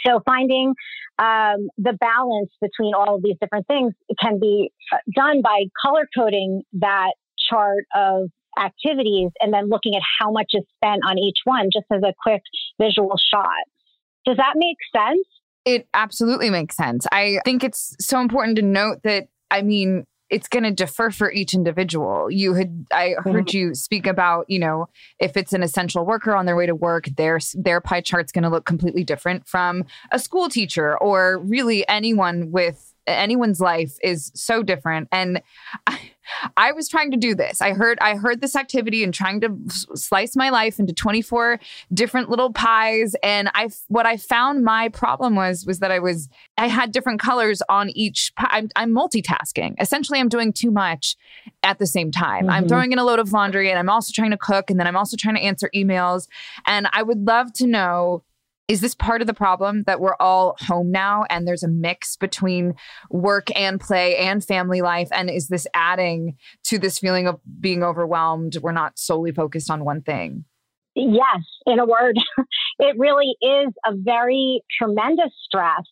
So 0.06 0.22
finding 0.26 0.74
um, 1.20 1.70
the 1.78 1.94
balance 2.00 2.52
between 2.62 2.94
all 2.94 3.16
of 3.16 3.24
these 3.24 3.36
different 3.42 3.68
things 3.68 3.94
can 4.22 4.40
be 4.40 4.72
uh, 4.92 4.98
done 5.16 5.42
by 5.42 5.64
color 5.82 6.08
coding 6.16 6.64
that 6.74 7.14
chart 7.50 7.86
of 7.96 8.30
activities 8.60 9.32
and 9.40 9.54
then 9.54 9.70
looking 9.70 9.96
at 9.96 10.02
how 10.20 10.32
much 10.32 10.52
is 10.54 10.64
spent 10.76 11.02
on 11.08 11.18
each 11.18 11.38
one 11.44 11.70
just 11.72 11.86
as 11.92 12.02
a 12.04 12.14
quick 12.24 12.42
visual 12.82 13.16
shot. 13.34 13.46
Does 14.26 14.38
that 14.38 14.54
make 14.56 14.78
sense? 14.96 15.26
It 15.66 15.88
absolutely 15.94 16.50
makes 16.50 16.76
sense. 16.76 17.06
I 17.12 17.40
think 17.46 17.64
it's 17.64 17.96
so 18.00 18.20
important 18.20 18.56
to 18.58 18.62
note 18.62 19.00
that, 19.04 19.28
I 19.52 19.62
mean, 19.62 20.06
it's 20.30 20.48
going 20.48 20.64
to 20.64 20.72
differ 20.72 21.10
for 21.10 21.32
each 21.32 21.54
individual. 21.54 22.30
You 22.30 22.54
had 22.54 22.86
I 22.92 23.16
heard 23.18 23.48
mm-hmm. 23.48 23.58
you 23.58 23.76
speak 23.76 24.08
about, 24.08 24.46
you 24.50 24.60
know, 24.60 24.90
if 25.20 25.38
it's 25.38 25.54
an 25.54 25.64
essential 25.64 26.06
worker 26.06 26.36
on 26.36 26.46
their 26.46 26.56
way 26.56 26.66
to 26.66 26.76
work, 26.76 27.06
their 27.18 27.40
their 27.54 27.82
pie 27.82 28.02
chart's 28.02 28.32
going 28.32 28.44
to 28.44 28.50
look 28.50 28.66
completely 28.66 29.04
different 29.04 29.48
from 29.48 29.86
a 30.12 30.20
school 30.20 30.50
teacher 30.50 30.98
or 30.98 31.40
really 31.40 31.88
anyone 31.88 32.52
with 32.52 32.94
anyone's 33.06 33.62
life 33.62 33.98
is 34.04 34.32
so 34.36 34.62
different 34.62 35.08
and 35.14 35.42
I, 35.88 35.98
I 36.56 36.72
was 36.72 36.88
trying 36.88 37.12
to 37.12 37.18
do 37.18 37.36
this. 37.36 37.62
I 37.62 37.74
heard 37.74 37.98
I 38.02 38.16
heard 38.16 38.42
this 38.42 38.56
activity 38.56 39.04
and 39.04 39.14
trying 39.14 39.42
to 39.42 39.58
slice 39.68 40.36
my 40.36 40.50
life 40.50 40.80
into 40.80 40.94
24 40.94 41.60
different 41.94 42.30
little 42.30 42.52
pies 42.52 43.16
and 43.24 43.50
I 43.54 43.70
what 43.88 44.06
I 44.06 44.18
found 44.18 44.64
my 44.64 44.90
problem 44.90 45.36
was 45.36 45.66
was 45.66 45.80
that 45.80 45.92
I 45.92 46.00
was 46.00 46.30
I 46.58 46.68
had 46.68 46.92
different 46.92 47.20
colors 47.20 47.62
on 47.70 47.90
each 47.92 48.34
pie. 48.36 48.48
I'm, 48.50 48.70
I'm 48.76 48.94
multitasking. 48.94 49.76
Essentially 49.80 50.20
I'm 50.20 50.30
doing 50.30 50.54
too 50.54 50.72
much 50.72 51.16
at 51.64 51.80
the 51.80 51.86
same 51.86 52.12
time. 52.12 52.44
Mm-hmm. 52.44 52.50
I'm 52.50 52.68
throwing 52.68 52.92
in 52.92 53.00
a 53.00 53.04
load 53.04 53.20
of 53.20 53.32
laundry 53.32 53.70
and 53.70 53.80
I'm 53.80 53.90
also 53.90 54.12
trying 54.14 54.32
to 54.32 54.38
cook 54.38 54.70
and 54.70 54.80
then 54.80 54.88
I'm 54.88 54.98
also 54.98 55.18
trying 55.18 55.36
to 55.36 55.42
answer 55.42 55.70
emails 55.76 56.28
and 56.66 56.88
I 56.94 57.04
would 57.04 57.26
love 57.26 57.54
to 57.54 57.68
know 57.68 58.24
is 58.68 58.82
this 58.82 58.96
part 58.96 59.22
of 59.22 59.28
the 59.28 59.34
problem 59.34 59.84
that 59.84 60.00
we're 60.00 60.16
all 60.20 60.58
home 60.60 60.92
now 60.92 61.24
and 61.30 61.48
there's 61.48 61.64
a 61.64 61.70
mix 61.70 62.18
between 62.18 62.74
work 63.10 63.48
and 63.58 63.80
play 63.80 64.18
and 64.18 64.44
family 64.44 64.82
life? 64.82 65.08
And 65.12 65.30
is 65.30 65.48
this 65.48 65.68
adding 65.74 66.36
to 66.66 66.78
this 66.78 67.00
feeling 67.00 67.28
of 67.28 67.40
being 67.60 67.84
overwhelmed? 67.84 68.58
We're 68.62 68.74
not 68.74 69.00
solely 69.00 69.32
focused 69.32 69.72
on 69.72 69.86
one 69.86 70.02
thing. 70.02 70.44
Yes, 70.96 71.44
in 71.66 71.80
a 71.80 71.86
word, 71.86 72.18
it 72.80 72.96
really 72.98 73.36
is 73.42 73.74
a 73.86 73.94
very 73.96 74.62
tremendous 74.78 75.32
stress 75.46 75.84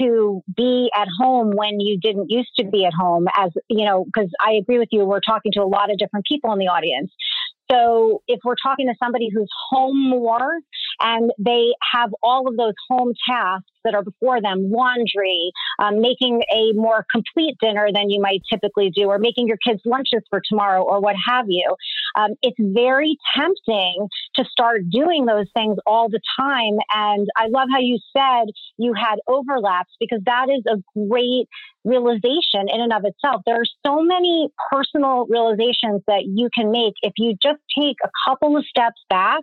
to 0.00 0.42
be 0.56 0.90
at 0.94 1.08
home 1.20 1.52
when 1.54 1.80
you 1.80 1.98
didn't 2.00 2.30
used 2.30 2.50
to 2.58 2.64
be 2.64 2.84
at 2.84 2.92
home 2.98 3.26
as 3.36 3.50
you 3.68 3.84
know 3.84 4.04
because 4.04 4.30
i 4.40 4.52
agree 4.52 4.78
with 4.78 4.88
you 4.90 5.04
we're 5.04 5.20
talking 5.20 5.52
to 5.52 5.60
a 5.60 5.66
lot 5.66 5.90
of 5.90 5.98
different 5.98 6.24
people 6.26 6.52
in 6.52 6.58
the 6.58 6.66
audience 6.66 7.12
so 7.70 8.22
if 8.26 8.40
we're 8.44 8.56
talking 8.60 8.86
to 8.88 8.94
somebody 9.02 9.28
who's 9.32 9.48
home 9.70 10.10
more 10.10 10.48
and 11.00 11.30
they 11.38 11.72
have 11.92 12.10
all 12.22 12.48
of 12.48 12.56
those 12.56 12.74
home 12.88 13.12
tasks 13.28 13.66
that 13.84 13.94
are 13.94 14.02
before 14.02 14.40
them, 14.40 14.70
laundry, 14.70 15.52
um, 15.78 16.00
making 16.00 16.42
a 16.52 16.72
more 16.72 17.04
complete 17.12 17.56
dinner 17.60 17.88
than 17.92 18.10
you 18.10 18.20
might 18.20 18.42
typically 18.50 18.90
do, 18.90 19.04
or 19.04 19.18
making 19.18 19.46
your 19.46 19.58
kids 19.58 19.80
lunches 19.84 20.22
for 20.30 20.40
tomorrow, 20.48 20.82
or 20.82 21.00
what 21.00 21.16
have 21.26 21.46
you, 21.48 21.74
um, 22.16 22.30
it's 22.42 22.56
very 22.58 23.16
tempting 23.36 24.08
to 24.36 24.44
start 24.44 24.88
doing 24.90 25.26
those 25.26 25.46
things 25.54 25.76
all 25.86 26.08
the 26.08 26.20
time. 26.38 26.78
And 26.94 27.28
I 27.36 27.48
love 27.48 27.68
how 27.70 27.80
you 27.80 27.98
said 28.16 28.46
you 28.78 28.94
had 28.94 29.16
overlaps 29.26 29.92
because 30.00 30.20
that 30.24 30.46
is 30.48 30.64
a 30.66 30.82
great 31.08 31.48
realization 31.84 32.68
in 32.68 32.80
and 32.80 32.92
of 32.92 33.04
itself. 33.04 33.42
There 33.44 33.56
are 33.56 33.86
so 33.86 34.02
many 34.02 34.48
personal 34.72 35.26
realizations 35.28 36.02
that 36.06 36.24
you 36.26 36.48
can 36.54 36.70
make 36.70 36.94
if 37.02 37.12
you 37.18 37.36
just 37.42 37.60
take 37.78 37.96
a 38.02 38.08
couple 38.26 38.56
of 38.56 38.64
steps 38.64 39.02
back. 39.10 39.42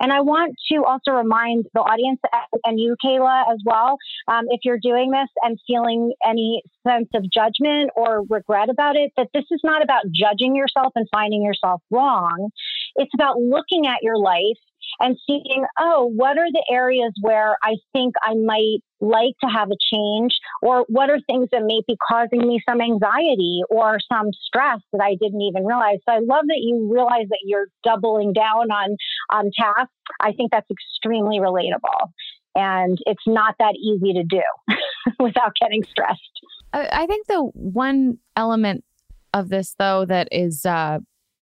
And 0.00 0.12
I 0.12 0.20
want 0.20 0.54
to 0.70 0.84
also 0.84 1.12
remind 1.12 1.66
the 1.74 1.80
audience 1.80 2.20
and 2.64 2.78
you, 2.78 2.96
Kayla, 3.04 3.52
as 3.52 3.58
well, 3.64 3.96
um, 4.28 4.44
if 4.48 4.60
you're 4.64 4.78
doing 4.82 5.10
this 5.10 5.28
and 5.42 5.58
feeling 5.66 6.12
any 6.26 6.62
sense 6.86 7.08
of 7.14 7.24
judgment 7.30 7.90
or 7.96 8.22
regret 8.28 8.68
about 8.70 8.96
it, 8.96 9.12
that 9.16 9.28
this 9.34 9.44
is 9.50 9.60
not 9.64 9.82
about 9.82 10.02
judging 10.12 10.56
yourself 10.56 10.92
and 10.96 11.06
finding 11.12 11.42
yourself 11.42 11.82
wrong. 11.90 12.50
It's 12.96 13.12
about 13.14 13.38
looking 13.38 13.86
at 13.86 14.02
your 14.02 14.18
life 14.18 14.58
and 15.00 15.16
seeing, 15.26 15.64
oh, 15.78 16.10
what 16.14 16.38
are 16.38 16.50
the 16.50 16.64
areas 16.70 17.12
where 17.20 17.56
I 17.62 17.76
think 17.92 18.14
I 18.22 18.34
might 18.34 18.78
like 19.00 19.34
to 19.42 19.50
have 19.50 19.68
a 19.70 19.76
change? 19.92 20.38
Or 20.62 20.84
what 20.88 21.10
are 21.10 21.18
things 21.26 21.48
that 21.52 21.62
may 21.64 21.80
be 21.86 21.96
causing 22.08 22.46
me 22.46 22.62
some 22.68 22.80
anxiety 22.80 23.62
or 23.70 23.98
some 24.10 24.28
stress 24.46 24.80
that 24.92 25.02
I 25.02 25.16
didn't 25.20 25.40
even 25.42 25.64
realize? 25.64 25.98
So 26.08 26.14
I 26.14 26.18
love 26.18 26.44
that 26.46 26.60
you 26.60 26.88
realize 26.92 27.28
that 27.28 27.40
you're 27.44 27.66
doubling 27.84 28.32
down 28.32 28.70
on, 28.70 28.96
on 29.30 29.50
tasks. 29.58 29.92
I 30.20 30.32
think 30.32 30.52
that's 30.52 30.70
extremely 30.70 31.38
relatable. 31.38 32.10
And 32.54 32.98
it's 33.06 33.22
not 33.26 33.54
that 33.58 33.74
easy 33.76 34.12
to 34.12 34.24
do 34.24 34.42
without 35.20 35.52
getting 35.60 35.82
stressed. 35.84 36.20
I 36.72 37.06
think 37.06 37.26
the 37.26 37.40
one 37.54 38.18
element 38.36 38.84
of 39.34 39.48
this, 39.48 39.74
though, 39.78 40.04
that 40.06 40.28
is 40.32 40.64
uh, 40.64 40.98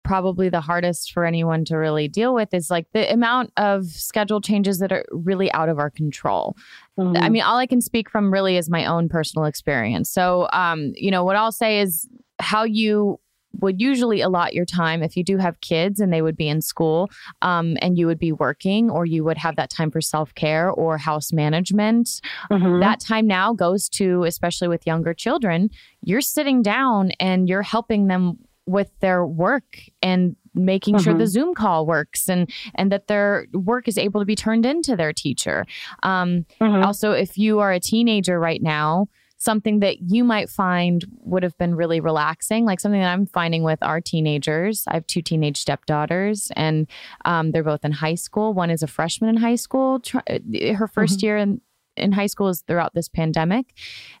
probably 0.05 0.47
the 0.47 0.61
hardest 0.61 1.11
for 1.11 1.25
anyone 1.25 1.65
to 1.65 1.75
really 1.75 2.07
deal 2.07 2.33
with 2.33 2.53
is 2.53 2.69
like 2.69 2.85
the 2.93 3.11
amount 3.11 3.51
of 3.57 3.85
schedule 3.87 4.39
changes 4.39 4.79
that 4.79 4.91
are 4.91 5.03
really 5.11 5.51
out 5.51 5.67
of 5.67 5.79
our 5.79 5.89
control. 5.89 6.55
Mm-hmm. 6.97 7.21
I 7.21 7.27
mean, 7.27 7.41
all 7.41 7.57
I 7.57 7.65
can 7.65 7.81
speak 7.81 8.09
from 8.09 8.31
really 8.31 8.55
is 8.55 8.69
my 8.69 8.85
own 8.85 9.09
personal 9.09 9.45
experience. 9.45 10.09
So, 10.09 10.47
um, 10.53 10.93
you 10.95 11.11
know, 11.11 11.25
what 11.25 11.35
I'll 11.35 11.51
say 11.51 11.79
is 11.79 12.07
how 12.39 12.63
you 12.63 13.19
would 13.61 13.81
usually 13.81 14.21
allot 14.21 14.53
your 14.53 14.65
time 14.65 15.01
if 15.01 15.15
you 15.15 15.23
do 15.23 15.37
have 15.37 15.59
kids 15.61 15.99
and 15.99 16.11
they 16.11 16.21
would 16.21 16.35
be 16.35 16.47
in 16.47 16.61
school 16.61 17.09
um, 17.41 17.77
and 17.81 17.97
you 17.97 18.05
would 18.05 18.19
be 18.19 18.31
working 18.31 18.89
or 18.89 19.05
you 19.05 19.23
would 19.23 19.37
have 19.37 19.55
that 19.55 19.69
time 19.69 19.89
for 19.89 20.01
self-care 20.01 20.69
or 20.69 20.97
house 20.97 21.31
management 21.31 22.21
mm-hmm. 22.51 22.79
that 22.81 22.99
time 22.99 23.25
now 23.25 23.53
goes 23.53 23.87
to 23.87 24.23
especially 24.25 24.67
with 24.67 24.85
younger 24.85 25.13
children 25.13 25.69
you're 26.03 26.19
sitting 26.19 26.61
down 26.61 27.11
and 27.19 27.47
you're 27.47 27.61
helping 27.61 28.07
them 28.07 28.37
with 28.65 28.91
their 28.99 29.25
work 29.25 29.79
and 30.01 30.35
making 30.53 30.97
sure 30.99 31.13
the 31.13 31.25
mm-hmm. 31.25 31.27
zoom 31.27 31.53
call 31.53 31.85
works 31.85 32.29
and 32.29 32.49
and 32.75 32.91
that 32.91 33.07
their 33.07 33.45
work 33.53 33.87
is 33.87 33.97
able 33.97 34.21
to 34.21 34.25
be 34.25 34.35
turned 34.35 34.65
into 34.65 34.95
their 34.95 35.13
teacher 35.13 35.65
um, 36.03 36.45
mm-hmm. 36.61 36.83
also 36.83 37.11
if 37.11 37.37
you 37.37 37.59
are 37.59 37.73
a 37.73 37.79
teenager 37.79 38.39
right 38.39 38.61
now 38.61 39.07
something 39.37 39.81
that 39.81 39.97
you 40.09 40.23
might 40.23 40.49
find 40.49 41.05
would 41.19 41.43
have 41.43 41.57
been 41.57 41.75
really 41.75 41.99
relaxing 41.99 42.65
like 42.65 42.79
something 42.79 43.01
that 43.01 43.11
i'm 43.11 43.25
finding 43.25 43.63
with 43.63 43.81
our 43.83 43.99
teenagers 43.99 44.85
i 44.87 44.93
have 44.93 45.05
two 45.07 45.21
teenage 45.21 45.57
stepdaughters 45.57 46.51
and 46.55 46.87
um, 47.25 47.51
they're 47.51 47.63
both 47.63 47.83
in 47.83 47.91
high 47.91 48.15
school 48.15 48.53
one 48.53 48.69
is 48.69 48.81
a 48.81 48.87
freshman 48.87 49.29
in 49.29 49.37
high 49.37 49.55
school 49.55 49.99
tr- 49.99 50.17
her 50.17 50.87
1st 50.87 50.87
mm-hmm. 50.87 51.25
year 51.25 51.37
in 51.37 51.61
in 51.97 52.11
high 52.11 52.25
school 52.27 52.49
is 52.49 52.61
throughout 52.61 52.93
this 52.93 53.07
pandemic. 53.09 53.73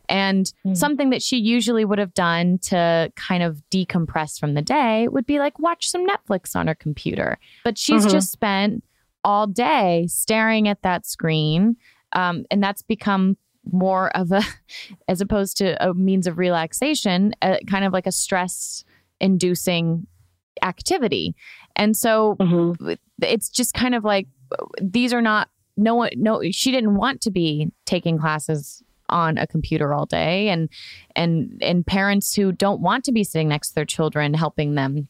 And 0.07 0.51
mm. 0.65 0.77
something 0.77 1.09
that 1.09 1.21
she 1.21 1.37
usually 1.37 1.85
would 1.85 1.99
have 1.99 2.13
done 2.13 2.59
to 2.63 3.11
kind 3.15 3.43
of 3.43 3.61
decompress 3.71 4.39
from 4.39 4.53
the 4.53 4.61
day 4.61 5.07
would 5.07 5.25
be 5.25 5.39
like 5.39 5.59
watch 5.59 5.89
some 5.89 6.05
Netflix 6.07 6.55
on 6.55 6.67
her 6.67 6.75
computer. 6.75 7.37
But 7.63 7.77
she's 7.77 8.03
mm-hmm. 8.03 8.11
just 8.11 8.31
spent 8.31 8.83
all 9.23 9.47
day 9.47 10.07
staring 10.07 10.67
at 10.67 10.81
that 10.83 11.05
screen. 11.05 11.77
Um, 12.13 12.45
and 12.51 12.63
that's 12.63 12.81
become 12.81 13.37
more 13.71 14.15
of 14.15 14.31
a, 14.31 14.41
as 15.07 15.21
opposed 15.21 15.57
to 15.57 15.83
a 15.85 15.93
means 15.93 16.27
of 16.27 16.37
relaxation, 16.37 17.33
a, 17.41 17.59
kind 17.67 17.85
of 17.85 17.93
like 17.93 18.07
a 18.07 18.11
stress 18.11 18.83
inducing 19.19 20.07
activity. 20.61 21.35
And 21.75 21.97
so 21.97 22.35
mm-hmm. 22.39 22.93
it's 23.21 23.49
just 23.49 23.73
kind 23.73 23.95
of 23.95 24.03
like 24.03 24.27
these 24.81 25.13
are 25.13 25.21
not 25.21 25.49
no 25.77 25.95
one 25.95 26.09
no 26.15 26.41
she 26.51 26.71
didn't 26.71 26.95
want 26.95 27.21
to 27.21 27.31
be 27.31 27.71
taking 27.85 28.17
classes 28.17 28.83
on 29.09 29.37
a 29.37 29.45
computer 29.45 29.93
all 29.93 30.05
day 30.05 30.49
and 30.49 30.69
and 31.15 31.57
and 31.61 31.85
parents 31.85 32.35
who 32.35 32.51
don't 32.51 32.81
want 32.81 33.03
to 33.03 33.11
be 33.11 33.23
sitting 33.23 33.49
next 33.49 33.69
to 33.69 33.75
their 33.75 33.85
children 33.85 34.33
helping 34.33 34.75
them 34.75 35.07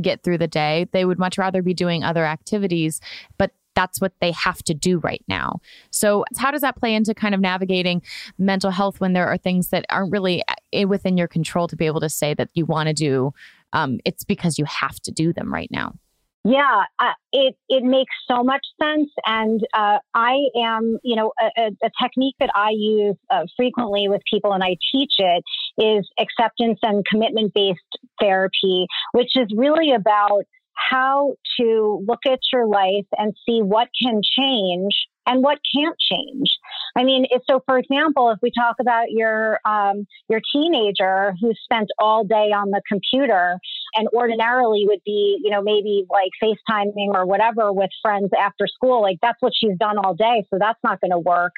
get 0.00 0.22
through 0.22 0.38
the 0.38 0.48
day 0.48 0.86
they 0.92 1.04
would 1.04 1.18
much 1.18 1.38
rather 1.38 1.62
be 1.62 1.74
doing 1.74 2.02
other 2.02 2.24
activities 2.24 3.00
but 3.38 3.52
that's 3.74 4.00
what 4.00 4.12
they 4.20 4.32
have 4.32 4.62
to 4.64 4.74
do 4.74 4.98
right 4.98 5.22
now. 5.28 5.60
So, 5.90 6.24
how 6.36 6.50
does 6.50 6.60
that 6.62 6.76
play 6.76 6.94
into 6.94 7.14
kind 7.14 7.34
of 7.34 7.40
navigating 7.40 8.02
mental 8.36 8.70
health 8.70 9.00
when 9.00 9.12
there 9.12 9.28
are 9.28 9.38
things 9.38 9.68
that 9.68 9.86
aren't 9.88 10.12
really 10.12 10.42
eh, 10.72 10.84
within 10.84 11.16
your 11.16 11.28
control 11.28 11.68
to 11.68 11.76
be 11.76 11.86
able 11.86 12.00
to 12.00 12.08
say 12.08 12.34
that 12.34 12.50
you 12.54 12.66
want 12.66 12.88
to 12.88 12.92
do? 12.92 13.32
Um, 13.72 14.00
it's 14.04 14.24
because 14.24 14.58
you 14.58 14.64
have 14.64 14.98
to 15.00 15.12
do 15.12 15.32
them 15.32 15.52
right 15.52 15.70
now. 15.70 15.94
Yeah, 16.42 16.84
uh, 16.98 17.12
it 17.32 17.54
it 17.68 17.84
makes 17.84 18.14
so 18.26 18.42
much 18.42 18.64
sense, 18.80 19.10
and 19.26 19.60
uh, 19.74 19.98
I 20.14 20.36
am, 20.56 20.96
you 21.02 21.14
know, 21.14 21.32
a, 21.38 21.66
a, 21.66 21.90
technique 22.02 22.36
that 22.40 22.48
I 22.54 22.70
use 22.70 23.16
uh, 23.30 23.44
frequently 23.58 24.08
with 24.08 24.22
people, 24.32 24.54
and 24.54 24.64
I 24.64 24.76
teach 24.90 25.12
it 25.18 25.44
is 25.76 26.08
acceptance 26.18 26.78
and 26.82 27.04
commitment 27.04 27.52
based 27.52 27.80
therapy, 28.18 28.86
which 29.12 29.32
is 29.36 29.48
really 29.54 29.92
about 29.92 30.44
how 30.90 31.34
to 31.58 32.04
look 32.06 32.20
at 32.26 32.40
your 32.52 32.66
life 32.66 33.06
and 33.18 33.34
see 33.46 33.60
what 33.60 33.88
can 34.02 34.20
change 34.22 34.94
and 35.26 35.42
what 35.42 35.58
can't 35.76 35.96
change. 36.10 36.50
I 36.96 37.04
mean, 37.04 37.26
so 37.48 37.62
for 37.66 37.78
example, 37.78 38.30
if 38.30 38.38
we 38.42 38.50
talk 38.50 38.76
about 38.80 39.10
your 39.10 39.60
um, 39.64 40.06
your 40.28 40.40
teenager 40.52 41.34
who 41.40 41.52
spent 41.62 41.88
all 41.98 42.24
day 42.24 42.50
on 42.52 42.70
the 42.70 42.82
computer 42.88 43.58
and 43.94 44.08
ordinarily 44.14 44.84
would 44.86 45.02
be, 45.04 45.38
you 45.42 45.50
know, 45.50 45.62
maybe 45.62 46.04
like 46.10 46.30
FaceTiming 46.42 47.14
or 47.14 47.26
whatever 47.26 47.72
with 47.72 47.90
friends 48.02 48.30
after 48.38 48.66
school, 48.66 49.02
like 49.02 49.18
that's 49.22 49.40
what 49.40 49.52
she's 49.54 49.76
done 49.78 49.98
all 49.98 50.14
day, 50.14 50.44
so 50.50 50.56
that's 50.58 50.80
not 50.82 51.00
going 51.00 51.12
to 51.12 51.18
work. 51.18 51.52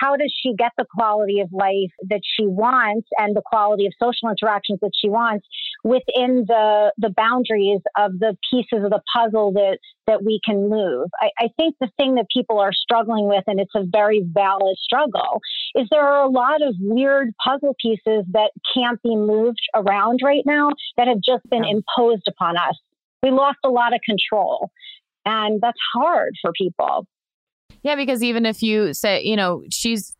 how 0.00 0.16
does 0.16 0.32
she 0.42 0.54
get 0.54 0.72
the 0.76 0.86
quality 0.96 1.40
of 1.40 1.48
life 1.52 1.92
that 2.08 2.20
she 2.24 2.46
wants 2.46 3.08
and 3.18 3.36
the 3.36 3.42
quality 3.44 3.86
of 3.86 3.92
social 4.02 4.30
interactions 4.30 4.78
that 4.80 4.92
she 5.00 5.08
wants 5.08 5.46
within 5.84 6.44
the 6.46 6.92
the 6.98 7.10
boundaries 7.16 7.80
of 7.96 8.18
the 8.18 8.36
pieces 8.50 8.84
of 8.84 8.90
the 8.90 9.00
puzzle 9.16 9.52
that 9.52 9.78
that 10.06 10.24
we 10.24 10.40
can 10.44 10.68
move. 10.68 11.08
I, 11.20 11.30
I 11.38 11.48
think 11.56 11.76
the 11.80 11.90
thing 11.96 12.16
that 12.16 12.26
people 12.34 12.58
are 12.58 12.72
struggling 12.72 13.28
with, 13.28 13.44
and 13.46 13.60
it's 13.60 13.74
a 13.74 13.84
very 13.84 14.24
valid 14.24 14.76
struggle, 14.82 15.40
is 15.74 15.86
there 15.90 16.06
are 16.06 16.24
a 16.24 16.28
lot 16.30 16.60
of 16.62 16.74
weird 16.80 17.30
puzzle 17.44 17.74
pieces 17.80 18.24
that 18.32 18.50
can't 18.74 19.00
be 19.02 19.14
moved 19.14 19.62
around 19.74 20.20
right 20.24 20.42
now 20.44 20.70
that 20.96 21.06
have 21.06 21.20
just 21.24 21.48
been 21.50 21.64
imposed 21.64 22.24
upon 22.28 22.56
us. 22.56 22.78
We 23.22 23.30
lost 23.30 23.58
a 23.64 23.70
lot 23.70 23.94
of 23.94 24.00
control. 24.04 24.70
And 25.24 25.60
that's 25.60 25.78
hard 25.94 26.34
for 26.42 26.50
people. 26.52 27.06
Yeah, 27.82 27.96
because 27.96 28.22
even 28.22 28.46
if 28.46 28.62
you 28.62 28.92
say, 28.92 29.22
you 29.22 29.36
know, 29.36 29.62
she's 29.70 30.16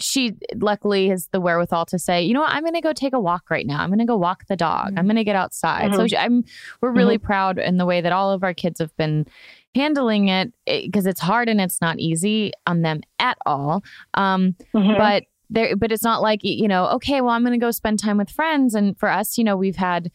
she 0.00 0.32
luckily 0.54 1.08
has 1.08 1.28
the 1.32 1.40
wherewithal 1.40 1.86
to 1.86 1.98
say, 1.98 2.22
you 2.22 2.34
know 2.34 2.40
what, 2.40 2.50
I'm 2.50 2.62
going 2.62 2.74
to 2.74 2.80
go 2.80 2.92
take 2.92 3.12
a 3.12 3.20
walk 3.20 3.50
right 3.50 3.66
now. 3.66 3.80
I'm 3.80 3.88
going 3.88 3.98
to 3.98 4.04
go 4.04 4.16
walk 4.16 4.46
the 4.48 4.56
dog. 4.56 4.94
I'm 4.96 5.06
going 5.06 5.16
to 5.16 5.24
get 5.24 5.36
outside. 5.36 5.90
Mm-hmm. 5.90 5.96
So 5.96 6.06
she, 6.08 6.16
I'm 6.16 6.44
we're 6.80 6.92
really 6.92 7.18
mm-hmm. 7.18 7.26
proud 7.26 7.58
in 7.58 7.76
the 7.76 7.86
way 7.86 8.00
that 8.00 8.12
all 8.12 8.30
of 8.30 8.42
our 8.42 8.54
kids 8.54 8.80
have 8.80 8.96
been 8.96 9.26
handling 9.74 10.28
it 10.28 10.52
because 10.66 11.06
it's 11.06 11.20
hard 11.20 11.48
and 11.48 11.60
it's 11.60 11.80
not 11.80 11.98
easy 11.98 12.52
on 12.66 12.82
them 12.82 13.00
at 13.18 13.38
all. 13.46 13.82
Um, 14.14 14.56
mm-hmm. 14.74 14.96
But 14.96 15.24
there, 15.50 15.76
but 15.76 15.92
it's 15.92 16.04
not 16.04 16.22
like 16.22 16.40
you 16.42 16.68
know, 16.68 16.86
okay, 16.88 17.20
well, 17.20 17.30
I'm 17.30 17.42
going 17.42 17.58
to 17.58 17.64
go 17.64 17.70
spend 17.70 17.98
time 17.98 18.18
with 18.18 18.30
friends. 18.30 18.74
And 18.74 18.98
for 18.98 19.08
us, 19.08 19.38
you 19.38 19.44
know, 19.44 19.56
we've 19.56 19.76
had 19.76 20.10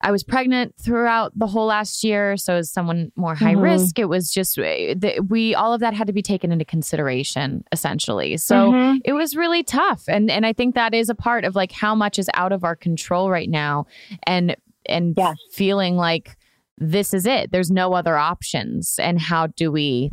I 0.00 0.10
was 0.10 0.22
pregnant 0.22 0.74
throughout 0.78 1.32
the 1.36 1.46
whole 1.46 1.66
last 1.66 2.04
year. 2.04 2.36
So 2.36 2.56
as 2.56 2.70
someone 2.70 3.10
more 3.16 3.34
high 3.34 3.54
mm-hmm. 3.54 3.62
risk, 3.62 3.98
it 3.98 4.04
was 4.04 4.30
just 4.30 4.58
eh, 4.58 4.94
we 5.28 5.54
all 5.54 5.72
of 5.72 5.80
that 5.80 5.94
had 5.94 6.06
to 6.08 6.12
be 6.12 6.22
taken 6.22 6.52
into 6.52 6.64
consideration 6.64 7.64
essentially. 7.72 8.36
So 8.36 8.72
mm-hmm. 8.72 8.98
it 9.04 9.12
was 9.12 9.34
really 9.34 9.62
tough. 9.62 10.04
And 10.08 10.30
and 10.30 10.44
I 10.44 10.52
think 10.52 10.74
that 10.74 10.94
is 10.94 11.08
a 11.08 11.14
part 11.14 11.44
of 11.44 11.54
like 11.54 11.72
how 11.72 11.94
much 11.94 12.18
is 12.18 12.28
out 12.34 12.52
of 12.52 12.64
our 12.64 12.76
control 12.76 13.30
right 13.30 13.48
now 13.48 13.86
and 14.26 14.56
and 14.86 15.14
yes. 15.16 15.36
feeling 15.52 15.96
like 15.96 16.36
this 16.76 17.14
is 17.14 17.24
it. 17.24 17.50
There's 17.50 17.70
no 17.70 17.94
other 17.94 18.16
options. 18.16 18.96
And 18.98 19.18
how 19.18 19.46
do 19.46 19.72
we 19.72 20.10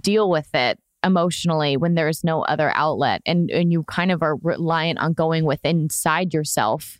deal 0.00 0.28
with 0.28 0.48
it 0.54 0.78
emotionally 1.02 1.78
when 1.78 1.94
there's 1.94 2.22
no 2.22 2.42
other 2.42 2.70
outlet 2.74 3.22
and 3.24 3.50
and 3.50 3.72
you 3.72 3.82
kind 3.84 4.12
of 4.12 4.22
are 4.22 4.36
reliant 4.42 4.98
on 4.98 5.14
going 5.14 5.46
within 5.46 5.80
inside 5.80 6.34
yourself 6.34 6.98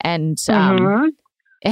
and 0.00 0.36
um, 0.48 0.78
mm-hmm. 0.78 1.08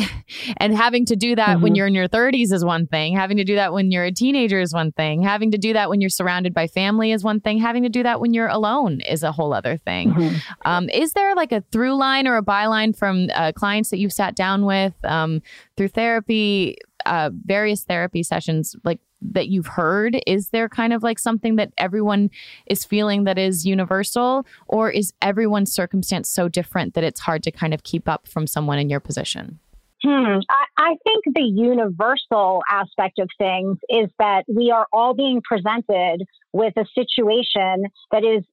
and 0.58 0.76
having 0.76 1.04
to 1.06 1.16
do 1.16 1.36
that 1.36 1.48
mm-hmm. 1.48 1.62
when 1.62 1.74
you're 1.74 1.86
in 1.86 1.94
your 1.94 2.08
30s 2.08 2.52
is 2.52 2.64
one 2.64 2.86
thing. 2.86 3.16
Having 3.16 3.38
to 3.38 3.44
do 3.44 3.54
that 3.56 3.72
when 3.72 3.90
you're 3.90 4.04
a 4.04 4.12
teenager 4.12 4.60
is 4.60 4.72
one 4.72 4.92
thing. 4.92 5.22
Having 5.22 5.52
to 5.52 5.58
do 5.58 5.72
that 5.72 5.88
when 5.88 6.00
you're 6.00 6.10
surrounded 6.10 6.54
by 6.54 6.66
family 6.66 7.12
is 7.12 7.24
one 7.24 7.40
thing. 7.40 7.58
Having 7.58 7.84
to 7.84 7.88
do 7.88 8.02
that 8.02 8.20
when 8.20 8.34
you're 8.34 8.48
alone 8.48 9.00
is 9.00 9.22
a 9.22 9.32
whole 9.32 9.52
other 9.52 9.76
thing. 9.76 10.12
Mm-hmm. 10.12 10.36
um, 10.64 10.88
is 10.90 11.12
there 11.12 11.34
like 11.34 11.52
a 11.52 11.62
through 11.72 11.94
line 11.94 12.26
or 12.26 12.36
a 12.36 12.42
byline 12.42 12.96
from 12.96 13.28
uh, 13.34 13.52
clients 13.52 13.90
that 13.90 13.98
you've 13.98 14.12
sat 14.12 14.36
down 14.36 14.64
with 14.64 14.94
um, 15.04 15.42
through 15.76 15.88
therapy 15.88 16.76
uh, 17.06 17.30
various 17.44 17.84
therapy 17.84 18.22
sessions 18.22 18.74
like 18.84 19.00
that 19.20 19.48
you've 19.48 19.66
heard? 19.66 20.20
Is 20.26 20.50
there 20.50 20.68
kind 20.68 20.92
of 20.92 21.02
like 21.02 21.18
something 21.18 21.56
that 21.56 21.72
everyone 21.78 22.30
is 22.66 22.84
feeling 22.84 23.24
that 23.24 23.38
is 23.38 23.64
universal? 23.64 24.46
Or 24.66 24.90
is 24.90 25.12
everyone's 25.22 25.72
circumstance 25.72 26.28
so 26.28 26.48
different 26.48 26.94
that 26.94 27.04
it's 27.04 27.20
hard 27.20 27.42
to 27.44 27.50
kind 27.50 27.74
of 27.74 27.82
keep 27.82 28.08
up 28.08 28.26
from 28.28 28.46
someone 28.46 28.78
in 28.78 28.90
your 28.90 29.00
position 29.00 29.58
Hmm. 30.04 30.40
I, 30.50 30.64
I, 30.76 30.96
think 31.02 31.24
the 31.34 31.40
universal 31.42 32.62
aspect 32.70 33.18
of 33.18 33.30
things 33.38 33.78
is 33.88 34.10
that 34.18 34.44
we 34.46 34.70
are 34.70 34.86
all 34.92 35.14
being 35.14 35.40
presented 35.42 36.26
with 36.52 36.74
a 36.76 36.84
situation 36.94 37.84
that 38.12 38.22
is 38.22 38.44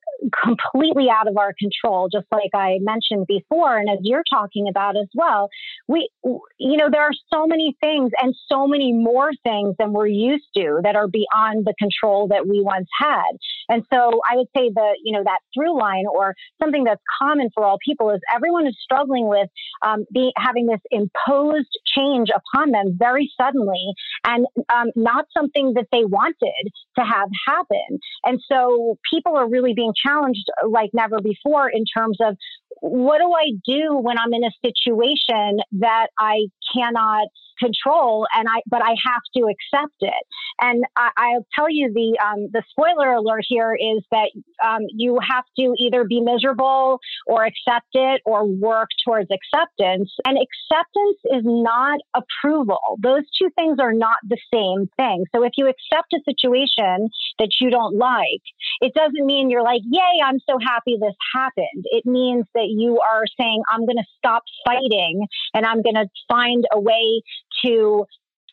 completely 0.44 1.08
out 1.10 1.28
of 1.28 1.38
our 1.38 1.54
control, 1.58 2.10
just 2.12 2.28
like 2.32 2.52
I 2.54 2.78
mentioned 2.82 3.28
before, 3.28 3.78
and 3.78 3.90
as 3.90 4.00
you're 4.02 4.24
talking 4.30 4.68
about 4.70 4.96
as 4.98 5.08
well. 5.14 5.50
We, 5.88 6.10
you 6.24 6.78
know, 6.78 6.90
there 6.92 7.02
are 7.02 7.14
so 7.34 7.46
many 7.48 7.76
things 7.82 8.12
and 8.22 8.36
so 8.48 8.68
many 8.68 8.94
more 8.94 9.32
things 9.44 9.76
than 9.80 9.94
we're 9.94 10.08
used 10.08 10.46
to 10.56 10.80
that 10.84 10.96
are 10.96 11.08
beyond 11.08 11.66
the 11.66 11.74
control 11.80 12.28
that 12.30 12.48
we 12.48 12.62
once 12.62 12.88
had. 13.00 13.32
And 13.70 13.84
so 13.92 14.22
I 14.30 14.36
would 14.36 14.48
say 14.56 14.70
that, 14.74 14.96
you 15.04 15.14
know, 15.14 15.24
that 15.24 15.40
through 15.54 15.78
line 15.80 16.06
or 16.12 16.36
something 16.62 16.84
that's 16.84 17.02
common 17.22 17.50
for 17.54 17.66
all 17.66 17.78
people 17.84 18.10
is 18.12 18.20
everyone 18.34 18.68
is 18.68 18.78
struggling 18.82 19.28
with 19.28 19.50
um, 19.82 20.06
be, 20.14 20.32
having 20.38 20.68
this 20.68 20.82
imposed 20.92 21.78
change 21.96 22.30
upon 22.30 22.72
them 22.72 22.98
very 22.98 23.32
suddenly 23.40 23.94
and 24.24 24.46
um, 24.74 24.88
not 24.96 25.26
something 25.36 25.74
that 25.76 25.88
they 25.92 26.06
wanted 26.06 26.70
to 26.98 27.04
have 27.04 27.30
happen. 27.48 28.00
And 28.24 28.40
so 28.52 28.98
people 29.12 29.36
are 29.36 29.50
really 29.50 29.74
being 29.74 29.94
challenged 30.06 30.46
like 30.70 30.90
never 30.94 31.20
before 31.22 31.70
in 31.70 31.84
terms 31.98 32.18
of 32.22 32.36
what 32.82 33.20
do 33.20 33.32
I 33.32 33.52
do 33.66 33.98
when 33.98 34.18
I'm 34.18 34.34
in 34.34 34.44
a 34.44 34.52
situation 34.66 35.60
that 35.80 36.08
I 36.18 36.48
cannot 36.74 37.28
control 37.62 38.28
and 38.36 38.48
I 38.48 38.62
but 38.68 38.82
I 38.82 38.96
have 39.06 39.22
to 39.36 39.48
accept 39.48 39.96
it. 40.02 40.24
And 40.60 40.84
I, 40.96 41.34
will 41.34 41.46
tell 41.56 41.70
you 41.70 41.92
the 41.94 42.18
um, 42.26 42.48
the 42.52 42.64
spoiler 42.70 43.14
alert 43.14 43.44
here 43.48 43.76
is 43.76 44.04
that 44.12 44.32
um, 44.64 44.82
you 44.90 45.20
have 45.28 45.46
to 45.58 45.74
either 45.80 46.04
be 46.04 46.22
miserable 46.22 47.00
or 47.28 47.46
accept 47.46 47.88
it 47.94 48.22
or 48.26 48.46
work 48.46 48.90
towards 49.06 49.30
acceptance. 49.32 50.12
And 50.26 50.38
acceptance 50.38 51.20
is 51.26 51.44
not 51.44 52.00
approval. 52.16 52.98
Those 53.02 53.24
two 53.40 53.50
things 53.56 53.78
are 53.80 53.94
not 53.94 54.18
the 54.28 54.38
same 54.54 54.90
thing. 54.98 55.26
So 55.36 55.44
if 55.44 55.54
you 55.58 55.68
accept 55.68 56.14
a 56.14 56.20
situation 56.26 57.10
that 57.40 57.50
you 57.60 57.70
don't 57.70 57.98
like, 57.98 58.44
it 58.82 58.94
doesn't 58.94 59.26
mean 59.26 59.50
you're 59.50 59.64
like, 59.64 59.82
yay, 59.86 60.22
I'm 60.24 60.40
so 60.50 60.58
happy 60.60 60.98
this 61.00 61.16
happened. 61.34 61.86
It 61.86 62.06
means 62.06 62.46
that 62.54 62.68
you 62.70 63.00
are 63.00 63.24
saying, 63.40 63.62
I'm 63.72 63.86
going 63.86 63.98
to 63.98 64.06
stop 64.18 64.44
fighting 64.66 65.28
and 65.54 65.66
I'm 65.66 65.82
going 65.82 65.96
to 65.96 66.08
find 66.30 66.66
a 66.72 66.80
way 66.80 67.22
to 67.66 68.06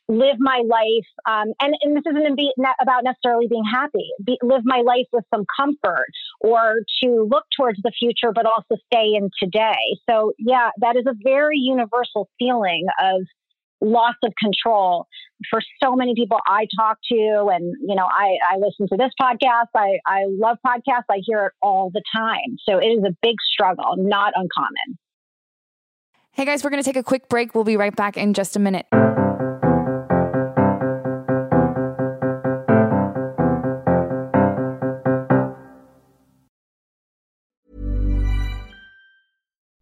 live 0.09 0.37
my 0.39 0.63
life, 0.67 1.09
um, 1.29 1.53
and, 1.61 1.75
and 1.83 1.95
this 1.95 2.05
isn't 2.09 2.41
about 2.81 3.05
necessarily 3.05 3.47
being 3.47 3.65
happy, 3.71 4.09
be, 4.25 4.39
live 4.43 4.63
my 4.65 4.81
life 4.81 5.07
with 5.13 5.25
some 5.35 5.45
comfort 5.59 6.09
or 6.41 6.81
to 7.03 7.29
look 7.31 7.45
towards 7.57 7.79
the 7.83 7.93
future, 7.99 8.33
but 8.35 8.47
also 8.47 8.81
stay 8.91 9.13
in 9.15 9.29
today. 9.43 9.77
So, 10.09 10.33
yeah, 10.39 10.71
that 10.79 10.97
is 10.97 11.05
a 11.07 11.15
very 11.23 11.59
universal 11.59 12.29
feeling 12.39 12.87
of 12.99 13.21
loss 13.81 14.15
of 14.25 14.33
control 14.43 15.07
for 15.51 15.61
so 15.83 15.95
many 15.95 16.15
people 16.17 16.39
I 16.47 16.67
talk 16.77 16.99
to. 17.13 17.51
And, 17.53 17.75
you 17.87 17.95
know, 17.95 18.07
I, 18.07 18.39
I 18.51 18.57
listen 18.57 18.89
to 18.89 18.97
this 18.97 19.13
podcast. 19.21 19.69
I, 19.77 19.99
I 20.07 20.25
love 20.27 20.57
podcasts. 20.67 21.05
I 21.11 21.21
hear 21.23 21.47
it 21.47 21.53
all 21.63 21.91
the 21.93 22.03
time. 22.17 22.57
So 22.67 22.79
it 22.79 22.87
is 22.87 23.05
a 23.05 23.15
big 23.23 23.37
struggle, 23.53 23.95
not 23.99 24.33
uncommon. 24.35 24.99
Hey 26.39 26.45
guys, 26.45 26.63
we're 26.63 26.71
going 26.71 26.81
to 26.81 26.89
take 26.89 26.95
a 26.95 27.03
quick 27.03 27.29
break. 27.29 27.53
We'll 27.53 27.65
be 27.65 27.77
right 27.77 27.97
back 27.97 28.17
in 28.17 28.33
just 28.33 28.55
a 28.55 28.61
minute. 28.61 28.87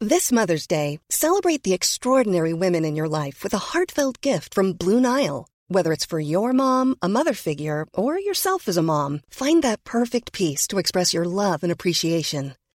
This 0.01 0.33
Mother's 0.33 0.67
Day, 0.67 0.99
celebrate 1.11 1.63
the 1.63 1.75
extraordinary 1.75 2.55
women 2.55 2.87
in 2.87 2.97
your 2.97 3.07
life 3.07 3.43
with 3.45 3.53
a 3.53 3.59
heartfelt 3.59 4.23
gift 4.23 4.55
from 4.55 4.73
Blue 4.73 4.99
Nile. 4.99 5.47
Whether 5.69 5.93
it's 5.93 6.07
for 6.07 6.19
your 6.19 6.55
mom, 6.55 6.97
a 7.03 7.09
mother 7.11 7.35
figure, 7.35 7.87
or 7.93 8.19
yourself 8.19 8.67
as 8.67 8.79
a 8.79 8.83
mom, 8.83 9.21
find 9.29 9.63
that 9.63 9.85
perfect 9.85 10.33
piece 10.33 10.67
to 10.69 10.79
express 10.79 11.13
your 11.13 11.27
love 11.27 11.63
and 11.63 11.71
appreciation. 11.71 12.55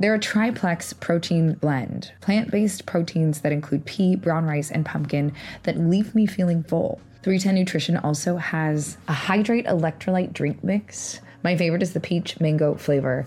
They're 0.00 0.14
a 0.14 0.18
triplex 0.20 0.92
protein 0.92 1.54
blend, 1.54 2.12
plant 2.20 2.52
based 2.52 2.86
proteins 2.86 3.40
that 3.40 3.50
include 3.50 3.84
pea, 3.84 4.14
brown 4.14 4.46
rice, 4.46 4.70
and 4.70 4.86
pumpkin 4.86 5.32
that 5.64 5.76
leave 5.76 6.14
me 6.14 6.24
feeling 6.24 6.62
full. 6.62 7.00
310 7.24 7.54
Nutrition 7.56 7.96
also 7.96 8.36
has 8.36 8.96
a 9.08 9.12
hydrate 9.12 9.66
electrolyte 9.66 10.32
drink 10.32 10.62
mix. 10.62 11.20
My 11.42 11.56
favorite 11.56 11.82
is 11.82 11.94
the 11.94 12.00
peach 12.00 12.38
mango 12.38 12.74
flavor. 12.74 13.26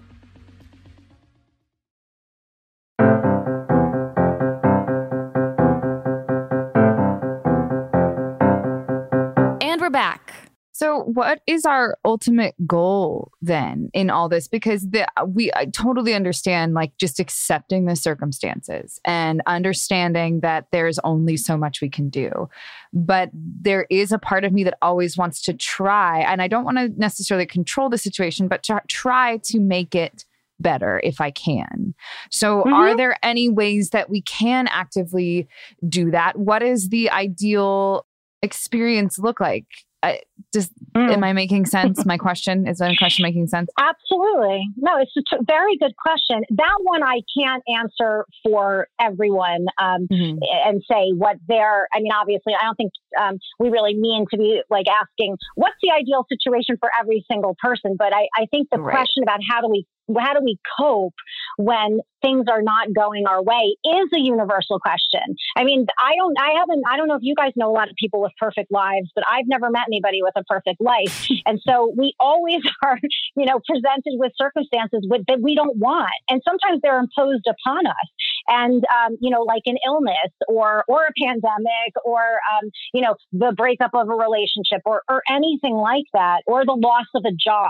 Back. 9.91 10.33
So, 10.73 11.01
what 11.01 11.41
is 11.45 11.63
our 11.65 11.95
ultimate 12.05 12.55
goal 12.65 13.31
then 13.39 13.91
in 13.93 14.09
all 14.09 14.29
this? 14.29 14.47
Because 14.47 14.89
the, 14.89 15.05
we 15.27 15.51
I 15.55 15.65
totally 15.65 16.15
understand, 16.15 16.73
like 16.73 16.97
just 16.97 17.19
accepting 17.19 17.85
the 17.85 17.95
circumstances 17.95 18.99
and 19.05 19.43
understanding 19.45 20.39
that 20.39 20.67
there's 20.71 20.97
only 21.03 21.37
so 21.37 21.55
much 21.55 21.81
we 21.81 21.89
can 21.89 22.09
do. 22.09 22.49
But 22.93 23.29
there 23.33 23.85
is 23.91 24.11
a 24.11 24.17
part 24.17 24.43
of 24.43 24.53
me 24.53 24.63
that 24.63 24.77
always 24.81 25.17
wants 25.17 25.41
to 25.43 25.53
try, 25.53 26.21
and 26.21 26.41
I 26.41 26.47
don't 26.47 26.63
want 26.65 26.77
to 26.77 26.87
necessarily 26.97 27.45
control 27.45 27.89
the 27.89 27.99
situation, 27.99 28.47
but 28.47 28.63
to 28.63 28.81
try 28.87 29.37
to 29.43 29.59
make 29.59 29.93
it 29.93 30.25
better 30.59 30.99
if 31.03 31.19
I 31.21 31.29
can. 31.31 31.93
So, 32.31 32.61
Mm-hmm. 32.61 32.73
are 32.73 32.97
there 32.97 33.17
any 33.21 33.49
ways 33.49 33.91
that 33.91 34.09
we 34.09 34.21
can 34.21 34.67
actively 34.67 35.47
do 35.87 36.09
that? 36.11 36.39
What 36.39 36.63
is 36.63 36.89
the 36.89 37.11
ideal 37.11 38.05
experience 38.41 39.17
look 39.19 39.39
like? 39.39 39.65
I, 40.03 40.21
just 40.51 40.71
Mm. 40.97 41.13
am 41.13 41.23
I 41.23 41.31
making 41.31 41.67
sense? 41.67 42.05
My 42.07 42.17
question 42.17 42.67
is 42.67 42.81
my 42.81 42.95
question 42.95 43.21
making 43.23 43.47
sense? 43.47 43.69
Absolutely. 43.79 44.67
No, 44.75 44.97
it's 44.97 45.11
a 45.15 45.21
t- 45.21 45.43
very 45.47 45.77
good 45.77 45.93
question. 45.95 46.43
That 46.49 46.77
one 46.81 47.01
I 47.03 47.21
can't 47.37 47.63
answer 47.79 48.25
for 48.43 48.87
everyone 48.99 49.67
um, 49.79 50.07
Mm-hmm. 50.11 50.39
and 50.67 50.81
say 50.91 51.11
what 51.15 51.37
their, 51.47 51.87
I 51.93 51.99
mean, 52.01 52.11
obviously, 52.11 52.53
I 52.59 52.65
don't 52.65 52.75
think 52.75 52.91
um, 53.21 53.37
we 53.59 53.69
really 53.69 53.93
mean 53.95 54.25
to 54.31 54.37
be 54.37 54.61
like 54.71 54.87
asking 54.89 55.37
what's 55.55 55.77
the 55.83 55.91
ideal 55.91 56.25
situation 56.27 56.77
for 56.79 56.89
every 56.99 57.23
single 57.31 57.55
person. 57.61 57.95
But 57.97 58.11
I, 58.13 58.27
I 58.35 58.47
think 58.49 58.69
the 58.71 58.79
Right. 58.81 58.93
question 58.95 59.21
about 59.23 59.39
how 59.49 59.61
do 59.61 59.69
we 59.69 59.85
how 60.19 60.33
do 60.33 60.41
we 60.43 60.57
cope 60.77 61.13
when 61.63 61.99
things 62.21 62.45
are 62.49 62.61
not 62.61 62.93
going 62.93 63.25
our 63.27 63.41
way 63.43 63.75
is 63.83 64.09
a 64.13 64.19
universal 64.19 64.79
question. 64.79 65.21
I 65.57 65.63
mean, 65.63 65.85
I 65.97 66.15
don't, 66.17 66.37
I 66.39 66.59
haven't, 66.59 66.83
I 66.89 66.97
don't 66.97 67.07
know 67.07 67.15
if 67.15 67.23
you 67.23 67.35
guys 67.35 67.51
know 67.55 67.69
a 67.69 67.73
lot 67.73 67.89
of 67.89 67.95
people 67.95 68.21
with 68.21 68.31
perfect 68.39 68.71
lives, 68.71 69.09
but 69.15 69.23
I've 69.27 69.47
never 69.47 69.69
met 69.69 69.83
anybody 69.87 70.21
with 70.21 70.33
a 70.35 70.43
perfect 70.43 70.79
life. 70.79 71.27
and 71.45 71.59
so 71.67 71.93
we 71.97 72.13
always 72.19 72.61
are, 72.83 72.99
you 73.35 73.45
know, 73.45 73.59
presented 73.65 74.13
with 74.17 74.31
circumstances 74.35 75.05
with, 75.09 75.25
that 75.27 75.41
we 75.41 75.55
don't 75.55 75.77
want. 75.77 76.11
And 76.29 76.41
sometimes 76.47 76.81
they're 76.81 76.99
imposed 76.99 77.47
upon 77.47 77.87
us. 77.87 78.07
And, 78.47 78.83
um, 78.95 79.17
you 79.19 79.29
know, 79.29 79.41
like 79.41 79.63
an 79.65 79.77
illness 79.85 80.31
or, 80.47 80.83
or 80.87 81.05
a 81.05 81.13
pandemic 81.23 81.93
or, 82.03 82.21
um, 82.21 82.69
you 82.93 83.01
know, 83.01 83.15
the 83.31 83.53
breakup 83.55 83.91
of 83.93 84.09
a 84.09 84.15
relationship 84.15 84.81
or, 84.85 85.03
or 85.09 85.21
anything 85.29 85.75
like 85.75 86.05
that, 86.13 86.41
or 86.47 86.65
the 86.65 86.73
loss 86.73 87.05
of 87.15 87.23
a 87.25 87.31
job. 87.31 87.69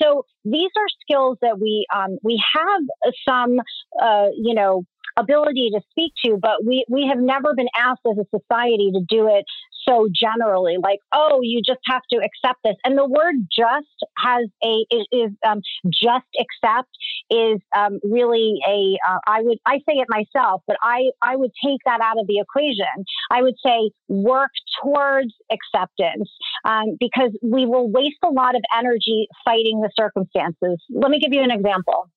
So 0.00 0.24
these 0.44 0.70
are 0.76 0.86
skills 1.02 1.38
that 1.42 1.58
we, 1.60 1.86
um, 1.94 2.18
we 2.22 2.42
have 2.54 3.14
some, 3.28 3.58
uh, 4.00 4.28
you 4.36 4.54
know, 4.54 4.84
ability 5.16 5.70
to 5.72 5.80
speak 5.90 6.12
to, 6.24 6.36
but 6.40 6.64
we, 6.64 6.84
we 6.88 7.06
have 7.08 7.18
never 7.18 7.54
been 7.54 7.68
asked 7.76 8.02
as 8.10 8.18
a 8.18 8.38
society 8.38 8.90
to 8.92 9.00
do 9.08 9.28
it 9.28 9.44
so 9.88 10.08
generally, 10.12 10.76
like, 10.82 11.00
oh, 11.12 11.40
you 11.42 11.62
just 11.64 11.80
have 11.86 12.02
to 12.10 12.16
accept 12.16 12.60
this. 12.64 12.74
And 12.84 12.98
the 12.98 13.06
word 13.06 13.34
just 13.56 13.86
has 14.16 14.48
a, 14.64 14.86
is, 15.12 15.30
um, 15.46 15.60
just 15.92 16.26
accept 16.40 16.88
is 17.30 17.60
um, 17.76 17.98
really 18.02 18.58
a. 18.68 18.96
Uh, 19.06 19.18
I 19.26 19.42
would, 19.42 19.58
I 19.66 19.78
say 19.78 19.96
it 19.96 20.08
myself, 20.08 20.62
but 20.66 20.76
I, 20.82 21.10
I 21.22 21.36
would 21.36 21.52
take 21.64 21.80
that 21.84 22.00
out 22.00 22.18
of 22.18 22.26
the 22.26 22.38
equation. 22.38 23.04
I 23.30 23.42
would 23.42 23.56
say 23.64 23.90
work 24.08 24.50
towards 24.82 25.32
acceptance 25.50 26.30
um, 26.64 26.96
because 26.98 27.30
we 27.42 27.66
will 27.66 27.90
waste 27.90 28.18
a 28.24 28.30
lot 28.30 28.54
of 28.54 28.62
energy 28.76 29.28
fighting 29.44 29.80
the 29.80 29.90
circumstances. 29.98 30.82
Let 30.90 31.10
me 31.10 31.18
give 31.20 31.32
you 31.32 31.42
an 31.42 31.50
example. 31.50 32.10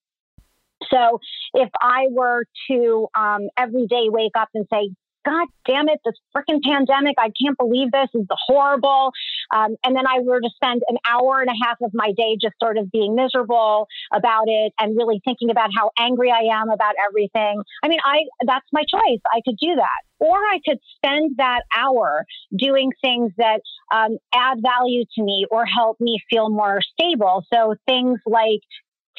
So 0.92 1.20
if 1.54 1.70
I 1.82 2.06
were 2.10 2.46
to 2.72 3.08
um, 3.16 3.50
every 3.58 3.86
day 3.88 4.08
wake 4.10 4.32
up 4.38 4.50
and 4.54 4.66
say, 4.72 4.92
God 5.30 5.48
damn 5.66 5.88
it, 5.90 6.00
this 6.04 6.16
freaking 6.36 6.62
pandemic. 6.64 7.16
I 7.20 7.32
can't 7.40 7.58
believe 7.58 7.92
this. 7.92 8.00
this 8.14 8.22
is 8.22 8.28
horrible. 8.48 9.12
Um, 9.52 9.76
and 9.84 9.96
then 9.96 10.08
I 10.08 10.20
were 10.22 10.42
to 10.42 10.50
spend 10.56 10.82
an 10.88 10.98
hour 11.08 11.42
and 11.42 11.50
a 11.50 11.66
half 11.66 11.78
of 11.82 11.92
my 11.94 12.12
day 12.18 12.38
just 12.42 12.56
sort 12.62 12.78
of 12.78 12.90
being 12.92 13.16
miserable 13.16 13.88
about 14.12 14.46
it 14.48 14.74
and 14.80 14.96
really 14.98 15.22
thinking 15.26 15.50
about 15.50 15.70
how 15.78 15.92
angry 16.00 16.32
I 16.32 16.60
am 16.60 16.70
about 16.70 16.96
everything. 17.08 17.62
I 17.84 17.88
mean, 17.88 18.00
I 18.04 18.22
that's 18.46 18.66
my 18.72 18.82
choice. 18.82 19.22
I 19.32 19.42
could 19.46 19.58
do 19.62 19.76
that. 19.76 20.02
Or 20.20 20.36
I 20.36 20.60
could 20.68 20.80
spend 20.96 21.38
that 21.38 21.62
hour 21.76 22.26
doing 22.58 22.92
things 23.02 23.32
that 23.38 23.62
um, 23.92 24.18
add 24.34 24.58
value 24.62 25.06
to 25.16 25.24
me 25.24 25.46
or 25.50 25.66
help 25.66 25.98
me 26.02 26.20
feel 26.30 26.50
more 26.50 26.80
stable. 26.94 27.46
So 27.54 27.76
things 27.88 28.20
like 28.26 28.60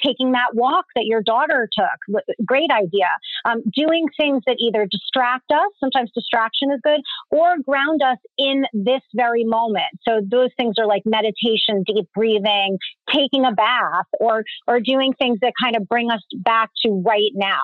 taking 0.05 0.33
that 0.33 0.55
walk 0.55 0.87
that 0.95 1.05
your 1.05 1.23
daughter 1.23 1.69
took. 1.73 2.25
Great 2.45 2.71
idea. 2.71 3.09
Um, 3.45 3.63
doing 3.75 4.07
things 4.17 4.43
that 4.47 4.57
either 4.59 4.87
distract 4.91 5.51
us, 5.51 5.71
sometimes 5.79 6.11
distraction 6.15 6.71
is 6.73 6.81
good, 6.83 7.01
or 7.31 7.57
ground 7.65 8.03
us 8.03 8.19
in 8.39 8.65
this 8.73 9.03
very 9.15 9.45
moment. 9.45 9.93
So 10.07 10.21
those 10.25 10.51
things 10.57 10.77
are 10.79 10.87
like 10.87 11.03
meditation, 11.05 11.85
deep 11.87 12.09
breathing, 12.15 12.79
taking 13.13 13.45
a 13.45 13.53
bath, 13.53 14.07
or 14.19 14.45
or 14.67 14.81
doing 14.81 15.13
things 15.19 15.39
that 15.43 15.53
kind 15.63 15.77
of 15.77 15.89
bring 15.89 16.11
us 16.11 16.23
back 16.39 16.71
to 16.85 17.03
right 17.07 17.33
now. 17.35 17.61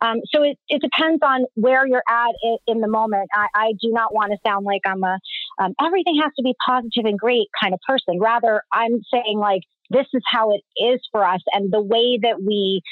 Um, 0.00 0.20
so 0.32 0.42
it, 0.42 0.58
it 0.68 0.82
depends 0.82 1.22
on 1.22 1.44
where 1.54 1.86
you're 1.86 2.02
at 2.08 2.34
in, 2.42 2.56
in 2.66 2.80
the 2.80 2.88
moment. 2.88 3.28
I, 3.34 3.46
I, 3.54 3.72
do 3.80 3.90
not 3.90 4.14
want 4.14 4.32
to 4.32 4.38
sound 4.46 4.64
like 4.64 4.82
I'm 4.86 5.02
a 5.02 5.18
um, 5.58 5.74
everything 5.84 6.20
has 6.22 6.32
to 6.36 6.42
be 6.42 6.54
positive 6.66 7.04
and 7.04 7.18
great 7.18 7.48
kind 7.60 7.74
of 7.74 7.80
person. 7.86 8.20
Rather, 8.20 8.62
I'm 8.72 9.00
saying 9.12 9.38
like 9.38 9.62
this 9.90 10.06
is 10.12 10.22
how 10.30 10.52
it 10.52 10.62
is 10.76 11.00
for 11.12 11.24
us. 11.24 11.40
And 11.52 11.72
the 11.72 11.82
way 11.82 12.18
that 12.22 12.42
we 12.42 12.82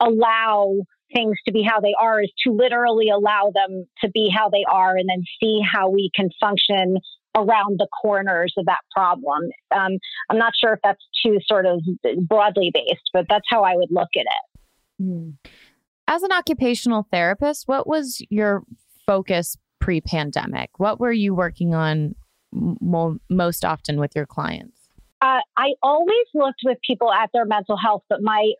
allow 0.00 0.76
things 1.14 1.36
to 1.46 1.52
be 1.52 1.62
how 1.62 1.80
they 1.80 1.94
are 2.00 2.22
is 2.22 2.32
to 2.46 2.52
literally 2.52 3.08
allow 3.10 3.52
them 3.54 3.86
to 4.02 4.10
be 4.10 4.30
how 4.34 4.48
they 4.48 4.64
are 4.70 4.96
and 4.96 5.08
then 5.08 5.22
see 5.40 5.60
how 5.60 5.90
we 5.90 6.10
can 6.14 6.30
function 6.40 6.96
around 7.34 7.78
the 7.78 7.88
corners 8.02 8.52
of 8.58 8.66
that 8.66 8.80
problem. 8.94 9.42
Um, 9.74 9.98
I'm 10.30 10.38
not 10.38 10.52
sure 10.58 10.74
if 10.74 10.80
that's 10.82 11.02
too 11.24 11.38
sort 11.46 11.66
of 11.66 11.80
broadly 12.26 12.70
based, 12.72 13.10
but 13.12 13.26
that's 13.28 13.46
how 13.48 13.62
I 13.64 13.74
would 13.74 13.90
look 13.90 14.08
at 14.16 14.26
it. 14.26 15.02
Hmm. 15.02 15.30
As 16.06 16.22
an 16.22 16.32
occupational 16.32 17.06
therapist, 17.10 17.68
what 17.68 17.86
was 17.86 18.22
your 18.28 18.64
focus 19.06 19.56
pre 19.80 20.00
pandemic? 20.00 20.78
What 20.78 21.00
were 21.00 21.12
you 21.12 21.34
working 21.34 21.74
on 21.74 22.14
mo- 22.52 23.18
most 23.30 23.64
often 23.64 23.98
with 23.98 24.14
your 24.14 24.26
clients? 24.26 24.81
Uh, 25.22 25.38
I 25.56 25.74
always 25.84 26.26
looked 26.34 26.62
with 26.64 26.78
people 26.84 27.12
at 27.12 27.30
their 27.32 27.44
mental 27.44 27.76
health, 27.76 28.02
but 28.08 28.22
my 28.22 28.50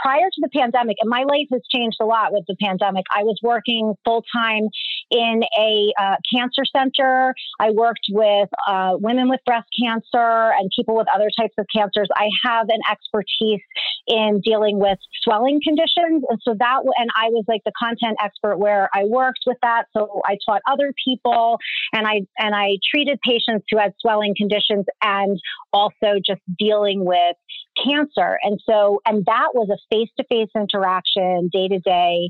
prior 0.00 0.26
to 0.30 0.40
the 0.40 0.48
pandemic, 0.54 0.96
and 1.00 1.10
my 1.10 1.24
life 1.24 1.48
has 1.52 1.62
changed 1.74 1.96
a 2.00 2.04
lot 2.04 2.32
with 2.32 2.44
the 2.46 2.54
pandemic. 2.62 3.04
I 3.10 3.24
was 3.24 3.36
working 3.42 3.94
full 4.04 4.22
time 4.32 4.68
in 5.10 5.42
a 5.58 5.92
uh, 6.00 6.14
cancer 6.32 6.62
center. 6.64 7.34
I 7.58 7.70
worked 7.72 8.06
with 8.10 8.48
uh, 8.68 8.92
women 9.00 9.28
with 9.28 9.40
breast 9.44 9.66
cancer 9.76 10.52
and 10.56 10.70
people 10.76 10.94
with 10.94 11.08
other 11.12 11.30
types 11.36 11.54
of 11.58 11.66
cancers. 11.74 12.08
I 12.14 12.28
have 12.44 12.68
an 12.68 12.80
expertise 12.88 13.60
in 14.06 14.40
dealing 14.44 14.78
with 14.78 14.98
swelling 15.22 15.60
conditions, 15.62 16.24
and 16.28 16.38
so 16.42 16.54
that 16.58 16.80
and 16.96 17.10
I 17.16 17.28
was 17.28 17.44
like 17.48 17.62
the 17.64 17.72
content 17.78 18.18
expert 18.22 18.58
where 18.58 18.88
I 18.94 19.04
worked 19.04 19.40
with 19.46 19.56
that. 19.62 19.84
So 19.96 20.20
I 20.24 20.36
taught 20.46 20.60
other 20.70 20.92
people, 21.04 21.58
and 21.92 22.06
I 22.06 22.22
and 22.38 22.54
I 22.54 22.76
treated 22.90 23.18
patients 23.22 23.66
who 23.70 23.78
had 23.78 23.92
swelling 24.00 24.34
conditions 24.36 24.84
and 25.02 25.40
also 25.72 26.20
just 26.24 26.40
dealing 26.58 27.04
with 27.04 27.36
cancer. 27.82 28.38
And 28.42 28.60
so, 28.68 29.00
and 29.06 29.24
that 29.26 29.48
was 29.54 29.68
a 29.70 29.78
face 29.92 30.10
to 30.18 30.24
face 30.30 30.50
interaction, 30.54 31.50
day 31.52 31.68
to 31.68 31.78
day, 31.80 32.28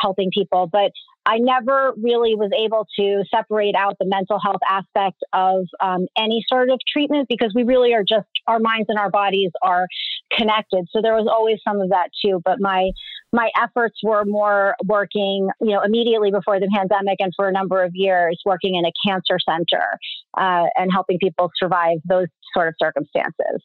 helping 0.00 0.30
people. 0.32 0.68
But 0.70 0.92
I 1.24 1.38
never 1.38 1.92
really 2.02 2.34
was 2.34 2.50
able 2.56 2.86
to 2.98 3.24
separate 3.34 3.76
out 3.76 3.96
the 4.00 4.06
mental 4.06 4.40
health 4.40 4.60
aspect 4.68 5.18
of 5.32 5.66
um, 5.80 6.06
any 6.18 6.44
sort 6.48 6.70
of 6.70 6.80
treatment 6.92 7.28
because 7.28 7.52
we 7.54 7.62
really 7.62 7.94
are 7.94 8.02
just 8.02 8.26
our 8.48 8.58
minds 8.58 8.86
and 8.88 8.98
our 8.98 9.10
bodies 9.10 9.50
are 9.62 9.86
connected. 10.36 10.86
So 10.90 11.00
there 11.00 11.14
was 11.14 11.28
always 11.30 11.58
some 11.66 11.80
of 11.80 11.90
that 11.90 12.08
too. 12.24 12.40
But 12.44 12.60
my 12.60 12.90
my 13.32 13.50
efforts 13.60 13.98
were 14.02 14.24
more 14.24 14.74
working, 14.84 15.48
you 15.60 15.74
know, 15.74 15.82
immediately 15.82 16.30
before 16.30 16.58
the 16.58 16.68
pandemic 16.74 17.16
and 17.20 17.32
for 17.36 17.48
a 17.48 17.52
number 17.52 17.82
of 17.82 17.92
years 17.94 18.40
working 18.44 18.74
in 18.74 18.84
a 18.84 18.92
cancer 19.06 19.38
center 19.48 19.98
uh, 20.36 20.66
and 20.76 20.90
helping 20.92 21.18
people 21.18 21.50
survive 21.56 21.98
those 22.04 22.26
sort 22.52 22.68
of 22.68 22.74
circumstances. 22.82 23.62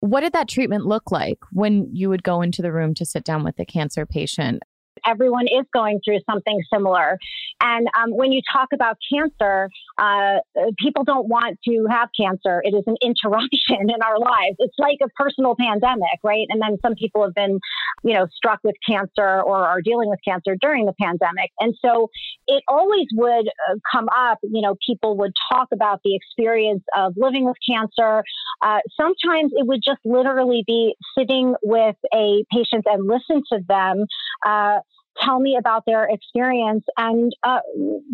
What 0.00 0.20
did 0.20 0.32
that 0.32 0.48
treatment 0.48 0.86
look 0.86 1.12
like 1.12 1.38
when 1.52 1.88
you 1.94 2.08
would 2.08 2.22
go 2.22 2.40
into 2.42 2.62
the 2.62 2.72
room 2.72 2.94
to 2.94 3.04
sit 3.04 3.22
down 3.22 3.44
with 3.44 3.56
the 3.56 3.66
cancer 3.66 4.06
patient? 4.06 4.62
Everyone 5.06 5.46
is 5.46 5.66
going 5.72 6.00
through 6.04 6.18
something 6.28 6.60
similar. 6.72 7.18
And 7.60 7.88
um, 7.98 8.10
when 8.10 8.32
you 8.32 8.40
talk 8.52 8.68
about 8.72 8.96
cancer, 9.12 9.68
uh, 9.98 10.38
people 10.78 11.04
don't 11.04 11.28
want 11.28 11.58
to 11.68 11.86
have 11.90 12.08
cancer. 12.18 12.62
It 12.64 12.74
is 12.74 12.84
an 12.86 12.96
interruption 13.02 13.90
in 13.90 14.02
our 14.02 14.18
lives. 14.18 14.56
It's 14.58 14.78
like 14.78 14.98
a 15.02 15.08
personal 15.16 15.54
pandemic, 15.58 16.18
right? 16.22 16.46
And 16.48 16.60
then 16.60 16.78
some 16.82 16.94
people 16.94 17.22
have 17.22 17.34
been, 17.34 17.58
you 18.02 18.14
know, 18.14 18.26
struck 18.34 18.60
with 18.64 18.76
cancer 18.88 19.42
or 19.42 19.56
are 19.56 19.82
dealing 19.82 20.08
with 20.08 20.20
cancer 20.24 20.56
during 20.60 20.86
the 20.86 20.94
pandemic. 21.00 21.50
And 21.60 21.74
so 21.84 22.10
it 22.46 22.62
always 22.68 23.06
would 23.14 23.48
uh, 23.48 23.76
come 23.90 24.08
up, 24.16 24.38
you 24.42 24.62
know, 24.62 24.76
people 24.86 25.16
would 25.18 25.32
talk 25.52 25.68
about 25.72 26.00
the 26.04 26.14
experience 26.14 26.82
of 26.96 27.14
living 27.16 27.44
with 27.44 27.56
cancer. 27.68 28.24
Uh, 28.62 28.78
sometimes 28.96 29.52
it 29.54 29.66
would 29.66 29.80
just 29.84 30.00
literally 30.04 30.64
be 30.66 30.94
sitting 31.18 31.54
with 31.62 31.96
a 32.14 32.44
patient 32.52 32.84
and 32.86 33.06
listen 33.06 33.42
to 33.52 33.60
them 33.68 34.04
uh, 34.46 34.78
tell 35.22 35.40
me 35.40 35.56
about 35.58 35.84
their 35.86 36.08
experience 36.08 36.84
and 36.96 37.32
uh, 37.42 37.60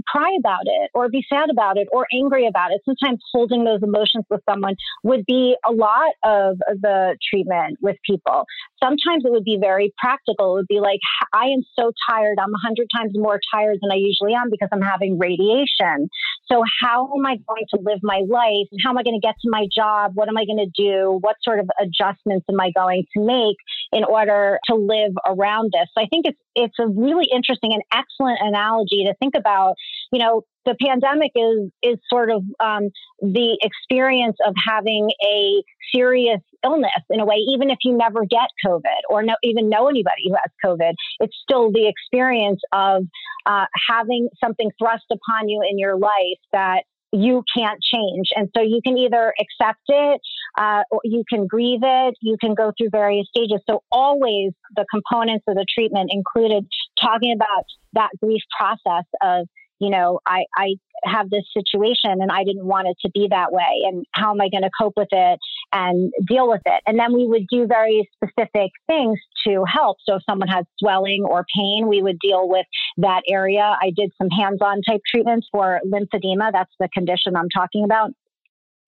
cry 0.08 0.36
about 0.38 0.62
it 0.64 0.90
or 0.94 1.08
be 1.08 1.24
sad 1.28 1.50
about 1.50 1.76
it 1.76 1.88
or 1.92 2.06
angry 2.12 2.46
about 2.46 2.70
it. 2.72 2.80
Sometimes 2.84 3.20
holding 3.32 3.64
those 3.64 3.82
emotions 3.82 4.24
with 4.30 4.40
someone 4.48 4.74
would 5.02 5.24
be 5.26 5.56
a 5.66 5.72
lot 5.72 6.12
of 6.24 6.58
the 6.68 7.16
treatment 7.30 7.78
with 7.80 7.96
people. 8.04 8.44
Sometimes 8.82 9.24
it 9.24 9.30
would 9.30 9.44
be 9.44 9.58
very 9.60 9.92
practical. 9.98 10.52
It 10.52 10.60
would 10.60 10.68
be 10.68 10.80
like, 10.80 11.00
I 11.32 11.46
am 11.46 11.62
so 11.78 11.92
tired. 12.08 12.38
I'm 12.40 12.54
a 12.54 12.62
hundred 12.62 12.88
times 12.96 13.12
more 13.14 13.40
tired 13.52 13.78
than 13.80 13.90
I 13.90 13.96
usually 13.96 14.34
am 14.34 14.48
because 14.50 14.68
I'm 14.72 14.82
having 14.82 15.18
radiation. 15.18 16.08
So 16.50 16.62
how 16.82 17.10
am 17.16 17.26
I 17.26 17.36
going 17.48 17.64
to 17.74 17.80
live 17.82 18.00
my 18.02 18.22
life? 18.28 18.68
How 18.84 18.90
am 18.90 18.98
I 18.98 19.02
going 19.02 19.18
to 19.20 19.26
get 19.26 19.34
to 19.42 19.50
my 19.50 19.66
job? 19.74 20.12
What 20.14 20.28
am 20.28 20.36
I 20.36 20.44
going 20.44 20.64
to 20.64 20.70
do? 20.76 21.18
What 21.20 21.36
sort 21.42 21.60
of 21.60 21.68
adjustments 21.80 22.46
am 22.50 22.60
I 22.60 22.70
going 22.74 23.04
to 23.16 23.24
make 23.24 23.56
in 23.92 24.04
order 24.04 24.58
to 24.68 24.74
live 24.74 25.12
around 25.26 25.72
this? 25.72 25.88
So 25.96 26.02
I 26.02 26.06
think 26.06 26.26
it's 26.26 26.38
it's 26.56 26.74
a 26.80 26.88
really 26.88 27.28
interesting 27.32 27.72
and 27.72 27.82
excellent 27.92 28.38
analogy 28.40 29.04
to 29.04 29.14
think 29.20 29.34
about. 29.36 29.74
You 30.10 30.18
know, 30.18 30.42
the 30.64 30.74
pandemic 30.84 31.30
is 31.36 31.70
is 31.82 31.98
sort 32.10 32.30
of 32.30 32.42
um, 32.58 32.88
the 33.20 33.58
experience 33.62 34.36
of 34.44 34.54
having 34.66 35.10
a 35.24 35.62
serious 35.94 36.40
illness 36.64 36.90
in 37.10 37.20
a 37.20 37.24
way, 37.24 37.36
even 37.36 37.70
if 37.70 37.78
you 37.84 37.96
never 37.96 38.24
get 38.24 38.48
COVID 38.66 39.00
or 39.08 39.22
no, 39.22 39.34
even 39.44 39.68
know 39.68 39.88
anybody 39.88 40.24
who 40.26 40.34
has 40.34 40.50
COVID. 40.64 40.94
It's 41.20 41.36
still 41.42 41.70
the 41.70 41.88
experience 41.88 42.60
of 42.72 43.04
uh, 43.46 43.66
having 43.88 44.28
something 44.42 44.70
thrust 44.78 45.04
upon 45.12 45.48
you 45.48 45.62
in 45.68 45.78
your 45.78 45.96
life 45.96 46.40
that 46.52 46.82
you 47.16 47.42
can't 47.56 47.80
change. 47.82 48.28
And 48.34 48.48
so 48.56 48.62
you 48.62 48.80
can 48.84 48.96
either 48.98 49.32
accept 49.40 49.82
it, 49.88 50.20
uh, 50.58 50.82
or 50.90 51.00
you 51.04 51.24
can 51.28 51.46
grieve 51.46 51.80
it, 51.82 52.14
you 52.20 52.36
can 52.40 52.54
go 52.54 52.72
through 52.76 52.90
various 52.90 53.26
stages. 53.28 53.60
So 53.68 53.82
always 53.90 54.52
the 54.74 54.84
components 54.90 55.44
of 55.48 55.54
the 55.54 55.66
treatment 55.72 56.10
included 56.12 56.66
talking 57.00 57.32
about 57.34 57.64
that 57.94 58.10
grief 58.20 58.42
process 58.58 59.04
of 59.22 59.46
you 59.78 59.90
know, 59.90 60.20
I, 60.26 60.44
I 60.56 60.76
have 61.06 61.30
this 61.30 61.44
situation 61.52 62.20
and 62.20 62.30
I 62.30 62.44
didn't 62.44 62.66
want 62.66 62.88
it 62.88 62.96
to 63.02 63.10
be 63.12 63.28
that 63.30 63.52
way. 63.52 63.82
And 63.84 64.04
how 64.12 64.30
am 64.32 64.40
I 64.40 64.48
going 64.48 64.62
to 64.62 64.70
cope 64.78 64.94
with 64.96 65.08
it 65.12 65.38
and 65.72 66.12
deal 66.26 66.48
with 66.48 66.62
it? 66.66 66.82
And 66.86 66.98
then 66.98 67.12
we 67.12 67.26
would 67.26 67.46
do 67.50 67.66
very 67.66 68.08
specific 68.14 68.70
things 68.86 69.18
to 69.46 69.64
help. 69.66 69.98
So 70.04 70.16
if 70.16 70.22
someone 70.28 70.48
has 70.48 70.64
swelling 70.78 71.24
or 71.28 71.44
pain, 71.56 71.86
we 71.88 72.02
would 72.02 72.18
deal 72.18 72.48
with 72.48 72.66
that 72.98 73.22
area. 73.28 73.76
I 73.80 73.90
did 73.96 74.10
some 74.20 74.28
hands 74.30 74.58
on 74.60 74.82
type 74.82 75.02
treatments 75.08 75.48
for 75.50 75.80
lymphedema. 75.86 76.52
That's 76.52 76.72
the 76.80 76.88
condition 76.92 77.36
I'm 77.36 77.50
talking 77.54 77.84
about. 77.84 78.10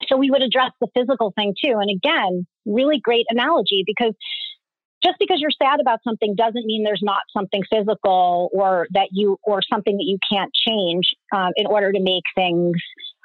So 0.07 0.17
we 0.17 0.31
would 0.31 0.43
address 0.43 0.71
the 0.81 0.89
physical 0.95 1.33
thing 1.35 1.55
too. 1.63 1.75
And 1.81 1.91
again, 1.91 2.47
really 2.67 3.01
great 3.03 3.27
analogy 3.31 3.83
because 3.85 4.15
just 5.03 5.17
because 5.19 5.39
you're 5.41 5.51
sad 5.51 5.81
about 5.81 6.01
something 6.03 6.35
doesn't 6.37 6.67
mean 6.67 6.85
there's 6.85 7.03
not 7.03 7.23
something 7.37 7.63
physical 7.71 8.51
or 8.53 8.87
that 8.93 9.09
you 9.13 9.39
or 9.45 9.61
something 9.63 9.97
that 9.97 10.05
you 10.05 10.19
can't 10.31 10.53
change 10.55 11.15
um, 11.35 11.53
in 11.57 11.67
order 11.67 11.93
to 11.93 12.01
make 12.01 12.25
things 12.35 12.77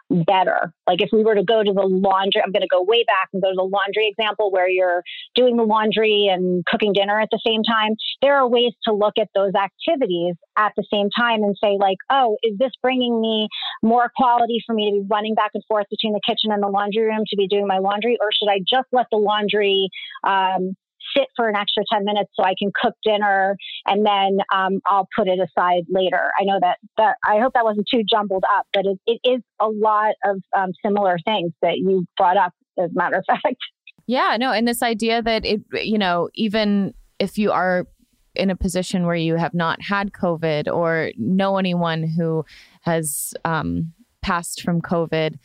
better. 0.09 0.71
Like 0.85 1.01
if 1.01 1.09
we 1.11 1.23
were 1.23 1.35
to 1.35 1.43
go 1.43 1.63
to 1.63 1.73
the 1.73 1.81
laundry, 1.81 2.41
I'm 2.43 2.51
going 2.51 2.61
to 2.61 2.67
go 2.69 2.83
way 2.83 3.03
back 3.03 3.29
and 3.33 3.41
go 3.41 3.49
to 3.49 3.55
the 3.55 3.63
laundry 3.63 4.07
example 4.07 4.51
where 4.51 4.69
you're 4.69 5.01
doing 5.33 5.57
the 5.57 5.63
laundry 5.63 6.29
and 6.31 6.63
cooking 6.65 6.93
dinner 6.93 7.19
at 7.19 7.29
the 7.31 7.39
same 7.45 7.63
time. 7.63 7.95
There 8.21 8.35
are 8.37 8.47
ways 8.47 8.73
to 8.85 8.93
look 8.93 9.15
at 9.19 9.29
those 9.33 9.53
activities 9.55 10.35
at 10.57 10.73
the 10.77 10.85
same 10.93 11.09
time 11.17 11.43
and 11.43 11.55
say 11.61 11.77
like, 11.79 11.97
oh, 12.11 12.37
is 12.43 12.57
this 12.59 12.71
bringing 12.81 13.19
me 13.19 13.47
more 13.81 14.11
quality 14.15 14.61
for 14.65 14.75
me 14.75 14.91
to 14.91 15.01
be 15.01 15.07
running 15.09 15.33
back 15.33 15.51
and 15.53 15.63
forth 15.67 15.87
between 15.89 16.13
the 16.13 16.21
kitchen 16.25 16.51
and 16.51 16.61
the 16.61 16.67
laundry 16.67 17.03
room 17.03 17.23
to 17.27 17.35
be 17.35 17.47
doing 17.47 17.65
my 17.65 17.79
laundry, 17.79 18.17
or 18.21 18.29
should 18.31 18.49
I 18.49 18.59
just 18.59 18.87
let 18.91 19.07
the 19.11 19.17
laundry 19.17 19.89
um, 20.23 20.75
sit 21.15 21.27
for 21.35 21.49
an 21.49 21.55
extra 21.55 21.83
10 21.91 22.05
minutes 22.05 22.31
so 22.33 22.43
I 22.43 22.53
can 22.57 22.71
cook 22.81 22.93
dinner 23.03 23.55
and 23.85 24.05
then 24.05 24.39
um, 24.53 24.79
I'll 24.85 25.07
put 25.15 25.27
it 25.27 25.39
aside 25.39 25.83
later. 25.89 26.31
I 26.39 26.43
know 26.43 26.59
that, 26.61 26.77
that 26.97 27.17
I 27.23 27.39
hope 27.39 27.53
that 27.53 27.63
wasn't 27.63 27.87
too 27.91 28.03
jumbled 28.09 28.43
up, 28.57 28.67
but 28.73 28.85
it, 28.85 28.99
it 29.05 29.29
is 29.29 29.41
a 29.59 29.67
lot 29.67 30.15
of 30.25 30.41
um, 30.57 30.71
similar 30.85 31.17
things 31.25 31.51
that 31.61 31.77
you 31.77 32.05
brought 32.17 32.37
up, 32.37 32.53
as 32.79 32.89
a 32.89 32.93
matter 32.93 33.17
of 33.17 33.25
fact. 33.43 33.57
Yeah, 34.05 34.35
no, 34.37 34.51
and 34.51 34.67
this 34.67 34.83
idea 34.83 35.21
that 35.21 35.45
it, 35.45 35.61
you 35.73 35.97
know, 35.97 36.29
even 36.33 36.93
if 37.19 37.37
you 37.37 37.51
are 37.51 37.87
in 38.35 38.49
a 38.49 38.55
position 38.55 39.05
where 39.05 39.15
you 39.15 39.35
have 39.35 39.53
not 39.53 39.81
had 39.81 40.11
COVID 40.11 40.73
or 40.73 41.11
know 41.17 41.57
anyone 41.57 42.03
who 42.03 42.43
has 42.81 43.33
um, 43.45 43.93
passed 44.21 44.61
from 44.61 44.81
COVID, 44.81 45.37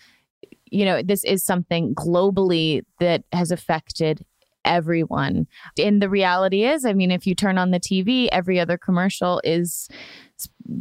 you 0.71 0.85
know, 0.85 1.03
this 1.03 1.25
is 1.25 1.45
something 1.45 1.95
globally 1.95 2.83
that 3.01 3.25
has 3.33 3.51
affected 3.51 4.25
everyone. 4.69 5.47
And 5.79 6.01
the 6.01 6.09
reality 6.09 6.64
is, 6.64 6.85
I 6.85 6.93
mean, 6.93 7.11
if 7.11 7.27
you 7.27 7.35
turn 7.35 7.59
on 7.59 7.71
the 7.71 7.81
TV, 7.81 8.29
every 8.31 8.61
other 8.61 8.79
commercial 8.79 9.41
is 9.43 9.89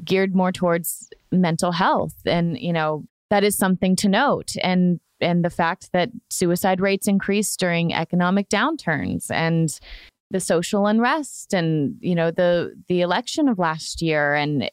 geared 0.03 0.35
more 0.35 0.51
towards 0.51 1.09
mental 1.31 1.71
health. 1.71 2.15
And, 2.25 2.59
you 2.59 2.73
know, 2.73 3.05
that 3.29 3.43
is 3.43 3.57
something 3.57 3.95
to 3.97 4.09
note. 4.09 4.51
And 4.61 4.99
and 5.19 5.43
the 5.43 5.49
fact 5.49 5.91
that 5.93 6.09
suicide 6.29 6.79
rates 6.79 7.07
increase 7.07 7.55
during 7.57 7.93
economic 7.93 8.49
downturns 8.49 9.31
and 9.31 9.79
the 10.29 10.39
social 10.39 10.85
unrest 10.87 11.53
and 11.53 11.95
you 12.01 12.13
know 12.13 12.31
the 12.31 12.75
the 12.87 13.01
election 13.01 13.47
of 13.47 13.57
last 13.57 14.01
year 14.01 14.35
and 14.35 14.69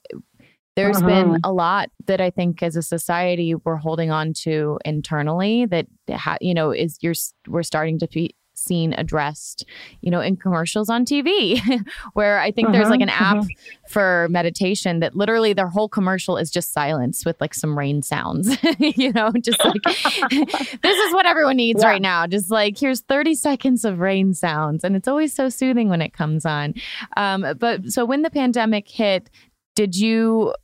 there's 0.76 0.96
uh-huh. 0.96 1.06
been 1.06 1.40
a 1.44 1.52
lot 1.52 1.90
that 2.06 2.20
I 2.20 2.30
think 2.30 2.62
as 2.62 2.74
a 2.74 2.82
society 2.82 3.54
we're 3.54 3.76
holding 3.76 4.10
on 4.10 4.32
to 4.42 4.78
internally 4.84 5.66
that 5.66 5.86
ha- 6.10 6.38
you 6.40 6.54
know 6.54 6.72
is 6.72 6.98
you're 7.00 7.14
we're 7.46 7.62
starting 7.62 7.98
to 8.00 8.08
seen 8.54 8.94
addressed, 8.94 9.64
you 10.00 10.10
know, 10.10 10.20
in 10.20 10.36
commercials 10.36 10.88
on 10.88 11.04
TV, 11.04 11.60
where 12.14 12.38
I 12.38 12.50
think 12.50 12.68
uh-huh, 12.68 12.76
there's 12.76 12.90
like 12.90 13.00
an 13.00 13.08
app 13.08 13.38
uh-huh. 13.38 13.48
for 13.88 14.28
meditation 14.30 15.00
that 15.00 15.14
literally 15.14 15.52
their 15.52 15.68
whole 15.68 15.88
commercial 15.88 16.36
is 16.36 16.50
just 16.50 16.72
silence 16.72 17.24
with 17.24 17.40
like 17.40 17.54
some 17.54 17.76
rain 17.78 18.02
sounds, 18.02 18.56
you 18.78 19.12
know, 19.12 19.32
just 19.40 19.62
like 19.64 19.82
this 19.82 20.98
is 20.98 21.14
what 21.14 21.26
everyone 21.26 21.56
needs 21.56 21.82
yeah. 21.82 21.88
right 21.88 22.02
now. 22.02 22.26
Just 22.26 22.50
like 22.50 22.78
here's 22.78 23.00
30 23.02 23.34
seconds 23.34 23.84
of 23.84 24.00
rain 24.00 24.34
sounds. 24.34 24.84
And 24.84 24.96
it's 24.96 25.08
always 25.08 25.34
so 25.34 25.48
soothing 25.48 25.88
when 25.88 26.02
it 26.02 26.12
comes 26.12 26.46
on. 26.46 26.74
Um, 27.16 27.46
but 27.58 27.86
so 27.90 28.04
when 28.04 28.22
the 28.22 28.30
pandemic 28.30 28.88
hit, 28.88 29.30
did 29.74 29.96
you 29.96 30.54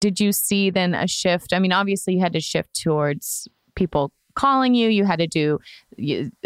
did 0.00 0.20
you 0.20 0.32
see 0.32 0.70
then 0.70 0.94
a 0.94 1.06
shift? 1.06 1.52
I 1.52 1.58
mean, 1.58 1.72
obviously 1.72 2.14
you 2.14 2.20
had 2.20 2.34
to 2.34 2.40
shift 2.40 2.80
towards 2.80 3.48
people 3.74 4.12
calling 4.36 4.74
you. 4.74 4.88
You 4.88 5.04
had 5.04 5.18
to 5.18 5.26
do 5.26 5.58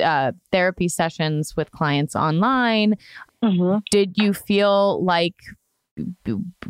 uh, 0.02 0.32
therapy 0.50 0.88
sessions 0.88 1.54
with 1.56 1.70
clients 1.70 2.16
online. 2.16 2.96
Mm-hmm. 3.44 3.78
Did 3.90 4.14
you 4.16 4.32
feel 4.32 5.04
like, 5.04 5.34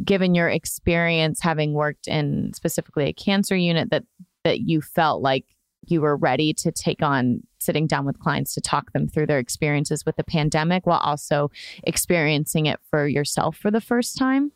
given 0.04 0.34
your 0.34 0.48
experience 0.48 1.40
having 1.40 1.72
worked 1.72 2.08
in 2.08 2.52
specifically 2.54 3.06
a 3.06 3.12
cancer 3.12 3.56
unit, 3.56 3.90
that 3.90 4.04
that 4.42 4.60
you 4.60 4.80
felt 4.80 5.22
like 5.22 5.44
you 5.86 6.00
were 6.00 6.16
ready 6.16 6.52
to 6.54 6.72
take 6.72 7.02
on 7.02 7.42
sitting 7.58 7.86
down 7.86 8.06
with 8.06 8.18
clients 8.18 8.54
to 8.54 8.60
talk 8.60 8.92
them 8.92 9.06
through 9.06 9.26
their 9.26 9.38
experiences 9.38 10.04
with 10.06 10.16
the 10.16 10.24
pandemic 10.24 10.86
while 10.86 11.00
also 11.00 11.50
experiencing 11.84 12.66
it 12.66 12.80
for 12.88 13.06
yourself 13.06 13.56
for 13.56 13.70
the 13.70 13.80
first 13.80 14.16
time? 14.16 14.52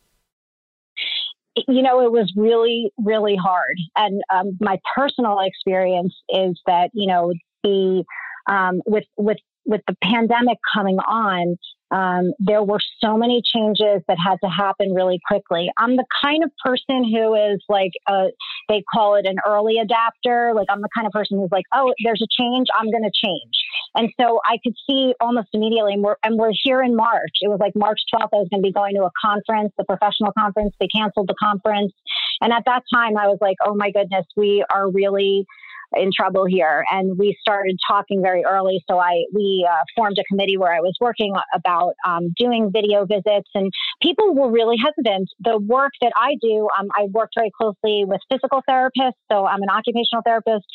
You 1.67 1.81
know, 1.81 2.05
it 2.05 2.11
was 2.11 2.31
really, 2.35 2.91
really 2.97 3.35
hard. 3.35 3.77
And 3.95 4.21
um, 4.33 4.57
my 4.59 4.79
personal 4.95 5.39
experience 5.39 6.13
is 6.29 6.59
that, 6.65 6.89
you 6.93 7.07
know, 7.07 7.33
the 7.63 8.03
um, 8.47 8.81
with 8.85 9.05
with 9.17 9.37
with 9.65 9.81
the 9.87 9.95
pandemic 10.03 10.59
coming 10.75 10.97
on, 10.99 11.57
um, 11.89 12.33
there 12.39 12.61
were 12.61 12.79
so 13.03 13.17
many 13.17 13.41
changes 13.43 14.03
that 14.07 14.17
had 14.23 14.37
to 14.43 14.49
happen 14.49 14.93
really 14.93 15.19
quickly. 15.27 15.71
I'm 15.77 15.95
the 15.95 16.05
kind 16.23 16.43
of 16.43 16.51
person 16.63 17.03
who 17.03 17.33
is 17.33 17.63
like, 17.67 17.91
a, 18.07 18.27
they 18.69 18.83
call 18.93 19.15
it 19.15 19.25
an 19.25 19.37
early 19.47 19.79
adapter. 19.79 20.51
Like, 20.55 20.67
I'm 20.69 20.81
the 20.81 20.89
kind 20.95 21.07
of 21.07 21.13
person 21.13 21.39
who's 21.39 21.51
like, 21.51 21.65
oh, 21.73 21.93
there's 22.03 22.21
a 22.21 22.27
change, 22.29 22.67
I'm 22.79 22.91
going 22.91 23.03
to 23.03 23.11
change. 23.11 23.64
And 23.95 24.09
so 24.19 24.41
I 24.45 24.57
could 24.63 24.75
see 24.87 25.13
almost 25.19 25.47
immediately, 25.53 25.93
and 25.93 26.03
we're, 26.03 26.17
and 26.23 26.37
we're 26.37 26.51
here 26.63 26.81
in 26.81 26.95
March. 26.95 27.31
It 27.41 27.47
was 27.47 27.59
like 27.59 27.73
March 27.75 27.99
12th, 28.13 28.29
I 28.33 28.37
was 28.37 28.47
going 28.49 28.61
to 28.61 28.67
be 28.67 28.73
going 28.73 28.95
to 28.95 29.03
a 29.03 29.11
conference, 29.23 29.71
the 29.77 29.85
professional 29.85 30.33
conference. 30.37 30.75
They 30.79 30.87
canceled 30.87 31.27
the 31.27 31.35
conference. 31.41 31.93
And 32.41 32.51
at 32.51 32.63
that 32.65 32.83
time, 32.93 33.17
I 33.17 33.27
was 33.27 33.37
like, 33.41 33.55
oh 33.65 33.75
my 33.75 33.91
goodness, 33.91 34.25
we 34.35 34.63
are 34.69 34.91
really 34.91 35.45
in 35.93 36.09
trouble 36.15 36.45
here. 36.45 36.83
And 36.91 37.17
we 37.17 37.37
started 37.39 37.77
talking 37.87 38.21
very 38.21 38.43
early. 38.43 38.83
So 38.89 38.99
I 38.99 39.23
we 39.33 39.67
uh, 39.69 39.75
formed 39.95 40.17
a 40.19 40.23
committee 40.23 40.57
where 40.57 40.73
I 40.73 40.79
was 40.79 40.95
working 40.99 41.33
about 41.53 41.93
um, 42.05 42.33
doing 42.37 42.71
video 42.71 43.05
visits, 43.05 43.49
and 43.53 43.71
people 44.01 44.33
were 44.35 44.51
really 44.51 44.77
hesitant. 44.77 45.29
The 45.39 45.57
work 45.57 45.91
that 46.01 46.11
I 46.15 46.35
do, 46.41 46.67
um, 46.77 46.87
I 46.93 47.05
work 47.11 47.29
very 47.35 47.51
closely 47.59 48.03
with 48.05 48.21
physical 48.31 48.61
therapists. 48.69 49.19
So 49.31 49.45
I'm 49.45 49.61
an 49.61 49.69
occupational 49.69 50.21
therapist. 50.25 50.65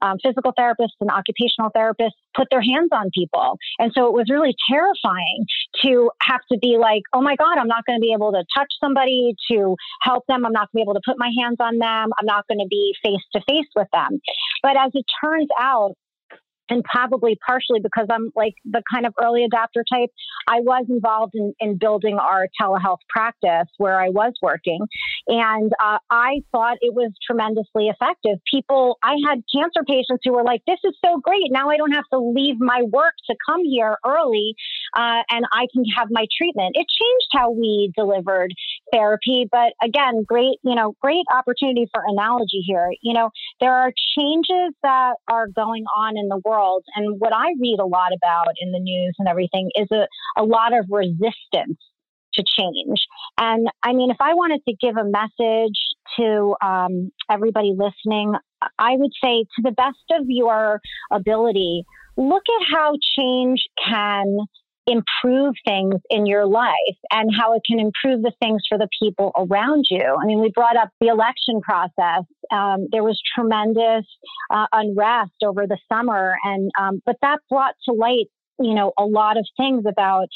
Um, 0.00 0.16
physical 0.22 0.52
therapists 0.58 0.98
and 1.00 1.10
occupational 1.10 1.70
therapists 1.76 2.16
put 2.36 2.48
their 2.50 2.62
hands 2.62 2.90
on 2.92 3.10
people. 3.14 3.58
And 3.78 3.92
so 3.94 4.06
it 4.06 4.12
was 4.12 4.26
really 4.30 4.54
terrifying 4.70 5.44
to 5.84 6.10
have 6.22 6.40
to 6.52 6.58
be 6.58 6.78
like, 6.78 7.02
oh 7.12 7.20
my 7.20 7.36
God, 7.36 7.58
I'm 7.58 7.68
not 7.68 7.84
going 7.86 7.98
to 7.98 8.00
be 8.00 8.12
able 8.12 8.32
to 8.32 8.44
touch 8.56 8.68
somebody 8.82 9.34
to 9.50 9.76
help 10.02 10.24
them. 10.28 10.46
I'm 10.46 10.52
not 10.52 10.70
going 10.70 10.82
to 10.82 10.86
be 10.86 10.90
able 10.90 10.94
to 10.94 11.02
put 11.04 11.18
my 11.18 11.30
hands 11.40 11.56
on 11.60 11.78
them. 11.78 12.10
I'm 12.18 12.26
not 12.26 12.46
going 12.48 12.58
to 12.58 12.68
be 12.70 12.94
face 13.02 13.24
to 13.34 13.40
face 13.48 13.68
with 13.74 13.88
them. 13.92 14.20
But 14.62 14.76
as 14.76 14.92
it 14.94 15.04
turns 15.22 15.48
out, 15.58 15.94
and 16.68 16.84
probably 16.84 17.38
partially 17.46 17.80
because 17.80 18.06
I'm 18.10 18.30
like 18.34 18.54
the 18.64 18.82
kind 18.92 19.06
of 19.06 19.14
early 19.22 19.46
adopter 19.46 19.82
type, 19.90 20.10
I 20.48 20.60
was 20.60 20.86
involved 20.88 21.34
in, 21.34 21.54
in 21.60 21.78
building 21.78 22.18
our 22.18 22.46
telehealth 22.60 22.98
practice 23.08 23.68
where 23.78 24.00
I 24.00 24.08
was 24.08 24.34
working. 24.42 24.80
And 25.26 25.72
uh, 25.82 25.98
I 26.10 26.42
thought 26.52 26.78
it 26.80 26.94
was 26.94 27.12
tremendously 27.26 27.88
effective. 27.88 28.38
People, 28.50 28.98
I 29.02 29.16
had 29.28 29.42
cancer 29.54 29.82
patients 29.86 30.22
who 30.24 30.32
were 30.32 30.44
like, 30.44 30.62
this 30.66 30.78
is 30.84 30.94
so 31.04 31.20
great. 31.22 31.50
Now 31.50 31.70
I 31.70 31.76
don't 31.76 31.92
have 31.92 32.08
to 32.12 32.18
leave 32.18 32.56
my 32.58 32.82
work 32.82 33.14
to 33.30 33.36
come 33.48 33.64
here 33.64 33.96
early 34.06 34.54
uh, 34.94 35.22
and 35.30 35.44
I 35.52 35.66
can 35.72 35.84
have 35.96 36.08
my 36.10 36.26
treatment. 36.36 36.72
It 36.74 36.86
changed 36.88 37.28
how 37.32 37.50
we 37.50 37.92
delivered 37.96 38.52
therapy. 38.92 39.46
But 39.50 39.72
again, 39.82 40.24
great, 40.26 40.58
you 40.62 40.74
know, 40.74 40.94
great 41.00 41.24
opportunity 41.32 41.88
for 41.92 42.02
analogy 42.06 42.62
here. 42.66 42.90
You 43.02 43.14
know, 43.14 43.30
there 43.60 43.72
are 43.72 43.92
changes 44.16 44.74
that 44.82 45.14
are 45.30 45.48
going 45.48 45.84
on 45.96 46.16
in 46.16 46.28
the 46.28 46.40
world 46.44 46.57
world. 46.58 46.84
And 46.96 47.20
what 47.20 47.32
I 47.32 47.46
read 47.60 47.78
a 47.80 47.86
lot 47.86 48.12
about 48.14 48.54
in 48.60 48.72
the 48.72 48.80
news 48.80 49.14
and 49.18 49.28
everything 49.28 49.70
is 49.74 49.88
a, 49.92 50.06
a 50.40 50.44
lot 50.44 50.72
of 50.76 50.86
resistance 50.90 51.78
to 52.34 52.44
change. 52.58 52.98
And 53.38 53.68
I 53.82 53.92
mean, 53.92 54.10
if 54.10 54.18
I 54.20 54.34
wanted 54.34 54.60
to 54.68 54.74
give 54.80 54.96
a 54.96 55.04
message 55.04 55.78
to 56.18 56.54
um, 56.64 57.10
everybody 57.30 57.74
listening, 57.76 58.34
I 58.78 58.96
would 58.96 59.12
say 59.22 59.44
to 59.44 59.62
the 59.62 59.72
best 59.72 59.96
of 60.12 60.26
your 60.26 60.80
ability, 61.12 61.84
look 62.16 62.42
at 62.60 62.66
how 62.74 62.92
change 63.18 63.64
can 63.86 64.38
improve 64.88 65.54
things 65.66 65.96
in 66.08 66.26
your 66.26 66.46
life 66.46 66.98
and 67.10 67.30
how 67.38 67.52
it 67.52 67.62
can 67.66 67.78
improve 67.78 68.22
the 68.22 68.32
things 68.40 68.62
for 68.68 68.78
the 68.78 68.88
people 69.00 69.32
around 69.36 69.84
you. 69.90 70.16
I 70.20 70.24
mean, 70.24 70.40
we 70.40 70.50
brought 70.54 70.76
up 70.76 70.88
the 71.00 71.08
election 71.08 71.60
process. 71.60 72.24
Um, 72.50 72.88
there 72.90 73.04
was 73.04 73.20
tremendous 73.34 74.06
uh, 74.50 74.66
unrest 74.72 75.34
over 75.44 75.66
the 75.66 75.78
summer, 75.92 76.36
and 76.42 76.70
um, 76.80 77.02
but 77.04 77.16
that 77.20 77.40
brought 77.50 77.74
to 77.86 77.94
light 77.94 78.28
you 78.58 78.74
know, 78.74 78.92
a 78.98 79.04
lot 79.04 79.36
of 79.36 79.46
things 79.56 79.84
about 79.88 80.26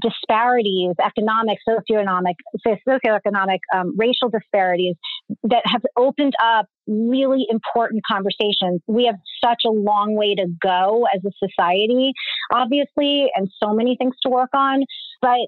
disparities, 0.00 0.94
economic, 1.04 1.58
socioeconomic, 1.68 2.34
socioeconomic, 2.66 3.58
um, 3.74 3.94
racial 3.96 4.28
disparities 4.30 4.96
that 5.44 5.62
have 5.64 5.82
opened 5.96 6.34
up 6.42 6.66
really 6.86 7.46
important 7.48 8.02
conversations. 8.06 8.80
We 8.86 9.06
have 9.06 9.16
such 9.42 9.62
a 9.66 9.70
long 9.70 10.14
way 10.14 10.34
to 10.34 10.46
go 10.60 11.06
as 11.14 11.22
a 11.24 11.30
society, 11.48 12.12
obviously, 12.52 13.28
and 13.34 13.48
so 13.62 13.72
many 13.72 13.96
things 13.96 14.14
to 14.24 14.30
work 14.30 14.50
on. 14.54 14.82
But 15.20 15.38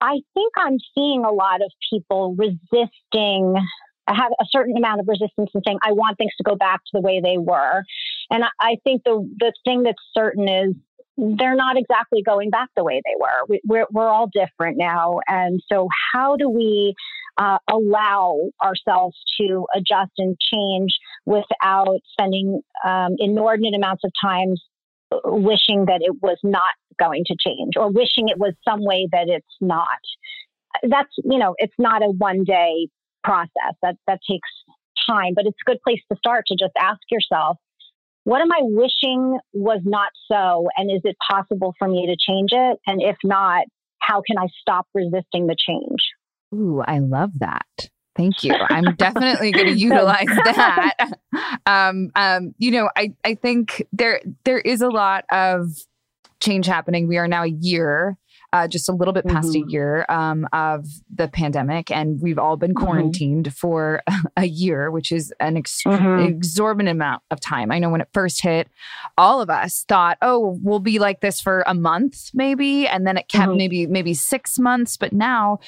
I 0.00 0.20
think 0.34 0.52
I'm 0.56 0.78
seeing 0.94 1.24
a 1.24 1.32
lot 1.32 1.62
of 1.62 1.70
people 1.90 2.36
resisting 2.36 3.54
I 4.08 4.14
have 4.14 4.30
a 4.40 4.44
certain 4.50 4.76
amount 4.76 5.00
of 5.00 5.08
resistance 5.08 5.50
in 5.52 5.62
saying 5.66 5.78
I 5.82 5.92
want 5.92 6.16
things 6.16 6.30
to 6.36 6.44
go 6.44 6.54
back 6.54 6.80
to 6.84 6.90
the 6.92 7.00
way 7.00 7.20
they 7.20 7.38
were. 7.38 7.82
And 8.30 8.44
I 8.60 8.76
think 8.84 9.02
the 9.04 9.28
the 9.38 9.52
thing 9.64 9.82
that's 9.82 9.98
certain 10.14 10.48
is 10.48 10.74
they're 11.16 11.56
not 11.56 11.76
exactly 11.76 12.22
going 12.22 12.50
back 12.50 12.68
the 12.76 12.84
way 12.84 13.00
they 13.04 13.14
were. 13.18 13.46
We, 13.48 13.60
we're, 13.66 13.86
we're 13.90 14.08
all 14.08 14.28
different 14.32 14.76
now. 14.76 15.20
And 15.26 15.60
so, 15.70 15.88
how 16.12 16.36
do 16.36 16.48
we 16.48 16.94
uh, 17.38 17.58
allow 17.70 18.38
ourselves 18.62 19.16
to 19.40 19.66
adjust 19.74 20.12
and 20.18 20.36
change 20.52 20.96
without 21.24 21.98
spending 22.12 22.60
um, 22.84 23.16
inordinate 23.18 23.74
amounts 23.74 24.04
of 24.04 24.12
time 24.22 24.54
wishing 25.24 25.86
that 25.86 26.00
it 26.00 26.16
was 26.22 26.38
not 26.42 26.62
going 26.98 27.24
to 27.26 27.36
change 27.38 27.74
or 27.76 27.90
wishing 27.90 28.28
it 28.28 28.38
was 28.38 28.54
some 28.68 28.84
way 28.84 29.08
that 29.12 29.28
it's 29.28 29.46
not? 29.60 29.86
That's, 30.82 31.10
you 31.24 31.38
know, 31.38 31.54
it's 31.58 31.74
not 31.78 32.02
a 32.02 32.06
one 32.06 32.44
day 32.44 32.88
process. 33.24 33.74
That, 33.82 33.96
that 34.06 34.20
takes 34.28 34.48
time, 35.08 35.32
but 35.34 35.46
it's 35.46 35.56
a 35.66 35.70
good 35.70 35.80
place 35.82 36.00
to 36.10 36.18
start 36.18 36.44
to 36.48 36.56
just 36.58 36.72
ask 36.78 37.00
yourself 37.10 37.58
what 38.26 38.42
am 38.42 38.50
I 38.50 38.58
wishing 38.62 39.38
was 39.52 39.82
not 39.84 40.10
so? 40.26 40.66
And 40.76 40.90
is 40.90 41.00
it 41.04 41.14
possible 41.30 41.74
for 41.78 41.86
me 41.86 42.06
to 42.06 42.16
change 42.18 42.50
it? 42.50 42.80
And 42.84 43.00
if 43.00 43.14
not, 43.22 43.66
how 44.00 44.20
can 44.26 44.36
I 44.36 44.48
stop 44.60 44.88
resisting 44.92 45.46
the 45.46 45.54
change? 45.56 46.00
Ooh, 46.52 46.82
I 46.84 46.98
love 46.98 47.30
that. 47.38 47.88
Thank 48.16 48.42
you. 48.42 48.52
I'm 48.52 48.94
definitely 48.98 49.52
going 49.52 49.68
to 49.68 49.78
utilize 49.78 50.26
that. 50.44 51.12
Um, 51.66 52.10
um, 52.16 52.52
you 52.58 52.72
know, 52.72 52.90
I, 52.96 53.12
I 53.24 53.36
think 53.36 53.86
there 53.92 54.20
there 54.44 54.58
is 54.58 54.82
a 54.82 54.88
lot 54.88 55.24
of 55.30 55.68
change 56.40 56.66
happening. 56.66 57.06
We 57.06 57.18
are 57.18 57.28
now 57.28 57.44
a 57.44 57.48
year 57.60 58.16
uh, 58.56 58.66
just 58.66 58.88
a 58.88 58.92
little 58.92 59.12
bit 59.12 59.26
past 59.26 59.50
mm-hmm. 59.50 59.68
a 59.68 59.70
year 59.70 60.06
um, 60.08 60.48
of 60.52 60.86
the 61.14 61.28
pandemic, 61.28 61.90
and 61.90 62.20
we've 62.22 62.38
all 62.38 62.56
been 62.56 62.72
mm-hmm. 62.72 62.86
quarantined 62.86 63.46
mm-hmm. 63.46 63.52
for 63.52 64.02
a 64.36 64.46
year, 64.46 64.90
which 64.90 65.12
is 65.12 65.32
an 65.40 65.58
ex- 65.58 65.82
mm-hmm. 65.82 66.24
exorbitant 66.24 66.88
amount 66.88 67.22
of 67.30 67.38
time. 67.38 67.70
I 67.70 67.78
know 67.78 67.90
when 67.90 68.00
it 68.00 68.08
first 68.14 68.40
hit, 68.40 68.68
all 69.18 69.42
of 69.42 69.50
us 69.50 69.84
thought, 69.86 70.16
"Oh, 70.22 70.58
we'll 70.62 70.80
be 70.80 70.98
like 70.98 71.20
this 71.20 71.38
for 71.38 71.64
a 71.66 71.74
month, 71.74 72.30
maybe," 72.32 72.88
and 72.88 73.06
then 73.06 73.18
it 73.18 73.28
kept 73.28 73.48
mm-hmm. 73.48 73.58
maybe 73.58 73.86
maybe 73.86 74.14
six 74.14 74.58
months. 74.58 74.96
But 74.96 75.12
now 75.12 75.58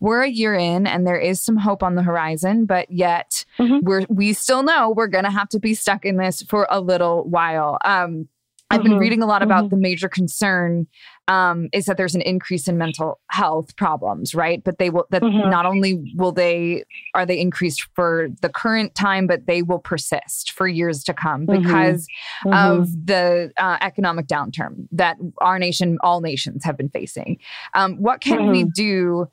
we're 0.00 0.22
a 0.22 0.30
year 0.30 0.54
in, 0.54 0.86
and 0.86 1.06
there 1.06 1.20
is 1.20 1.42
some 1.42 1.58
hope 1.58 1.82
on 1.82 1.96
the 1.96 2.02
horizon. 2.02 2.64
But 2.64 2.90
yet, 2.90 3.44
mm-hmm. 3.58 3.84
we're 3.84 4.06
we 4.08 4.32
still 4.32 4.62
know 4.62 4.90
we're 4.90 5.06
going 5.06 5.24
to 5.24 5.30
have 5.30 5.50
to 5.50 5.60
be 5.60 5.74
stuck 5.74 6.06
in 6.06 6.16
this 6.16 6.42
for 6.42 6.66
a 6.70 6.80
little 6.80 7.24
while. 7.24 7.76
Um, 7.84 8.28
I've 8.70 8.82
been 8.82 8.98
reading 8.98 9.22
a 9.22 9.26
lot 9.26 9.42
about 9.42 9.70
the 9.70 9.76
major 9.76 10.08
concern 10.10 10.86
um, 11.28 11.68
is 11.72 11.84
that 11.84 11.96
there's 11.98 12.14
an 12.14 12.22
increase 12.22 12.66
in 12.66 12.78
mental 12.78 13.20
health 13.30 13.76
problems, 13.76 14.34
right? 14.34 14.64
But 14.64 14.78
they 14.78 14.90
will 14.90 15.06
that 15.10 15.22
mm-hmm. 15.22 15.50
not 15.50 15.66
only 15.66 16.12
will 16.16 16.32
they 16.32 16.84
are 17.14 17.26
they 17.26 17.38
increased 17.38 17.86
for 17.94 18.28
the 18.40 18.48
current 18.48 18.94
time, 18.94 19.26
but 19.26 19.46
they 19.46 19.62
will 19.62 19.78
persist 19.78 20.52
for 20.52 20.66
years 20.66 21.04
to 21.04 21.14
come 21.14 21.46
mm-hmm. 21.46 21.62
because 21.62 22.06
mm-hmm. 22.44 22.52
of 22.52 23.06
the 23.06 23.52
uh, 23.58 23.76
economic 23.82 24.26
downturn 24.26 24.88
that 24.90 25.16
our 25.40 25.58
nation, 25.58 25.98
all 26.02 26.20
nations, 26.20 26.64
have 26.64 26.76
been 26.76 26.88
facing. 26.88 27.38
Um, 27.74 27.96
what 27.96 28.20
can 28.20 28.48
we 28.48 28.62
mm-hmm. 28.62 28.70
do? 28.74 29.28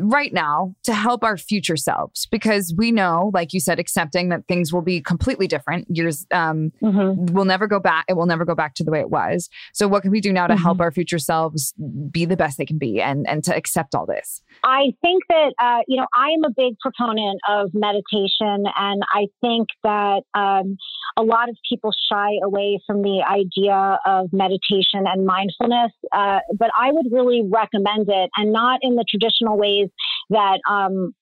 Right 0.00 0.32
now 0.32 0.74
to 0.82 0.92
help 0.92 1.22
our 1.22 1.36
future 1.36 1.76
selves 1.76 2.26
because 2.26 2.74
we 2.76 2.90
know 2.90 3.30
like 3.32 3.52
you 3.52 3.60
said 3.60 3.78
accepting 3.78 4.28
that 4.28 4.42
things 4.48 4.72
will 4.72 4.82
be 4.82 5.00
completely 5.00 5.46
different 5.46 5.86
years 5.88 6.26
um 6.32 6.72
mm-hmm. 6.82 7.32
will 7.32 7.44
never 7.44 7.68
go 7.68 7.78
back 7.78 8.04
it 8.08 8.14
will 8.14 8.26
never 8.26 8.44
go 8.44 8.56
back 8.56 8.74
to 8.74 8.82
the 8.82 8.90
way 8.90 8.98
it 8.98 9.10
was 9.10 9.48
so 9.72 9.86
what 9.86 10.02
can 10.02 10.10
we 10.10 10.20
do 10.20 10.32
now 10.32 10.48
to 10.48 10.54
mm-hmm. 10.54 10.64
help 10.64 10.80
our 10.80 10.90
future 10.90 11.18
selves 11.18 11.74
be 12.10 12.24
the 12.24 12.36
best 12.36 12.58
they 12.58 12.66
can 12.66 12.76
be 12.76 13.00
and 13.00 13.24
and 13.28 13.44
to 13.44 13.54
accept 13.54 13.94
all 13.94 14.04
this 14.04 14.42
i 14.64 14.86
think 15.00 15.22
that 15.28 15.52
uh 15.60 15.80
you 15.86 15.96
know 15.96 16.06
i'm 16.12 16.42
a 16.44 16.50
big 16.50 16.76
proponent 16.80 17.40
of 17.48 17.70
meditation 17.72 18.64
and 18.76 19.02
i 19.12 19.26
think 19.40 19.68
that 19.84 20.22
um 20.34 20.76
a 21.16 21.22
lot 21.22 21.48
of 21.48 21.56
people 21.68 21.92
shy 22.10 22.30
away 22.42 22.80
from 22.84 23.02
the 23.02 23.22
idea 23.30 23.98
of 24.04 24.32
meditation 24.32 25.06
and 25.06 25.24
mindfulness 25.24 25.92
uh, 26.12 26.40
but 26.58 26.70
i 26.76 26.90
would 26.90 27.06
really 27.12 27.42
recommend 27.48 28.08
it 28.08 28.28
and 28.36 28.52
not 28.52 28.80
in 28.82 28.96
the 28.96 29.04
traditional 29.08 29.56
ways 29.56 29.83
ways 29.84 29.90
that 30.30 30.60
um, 30.68 31.14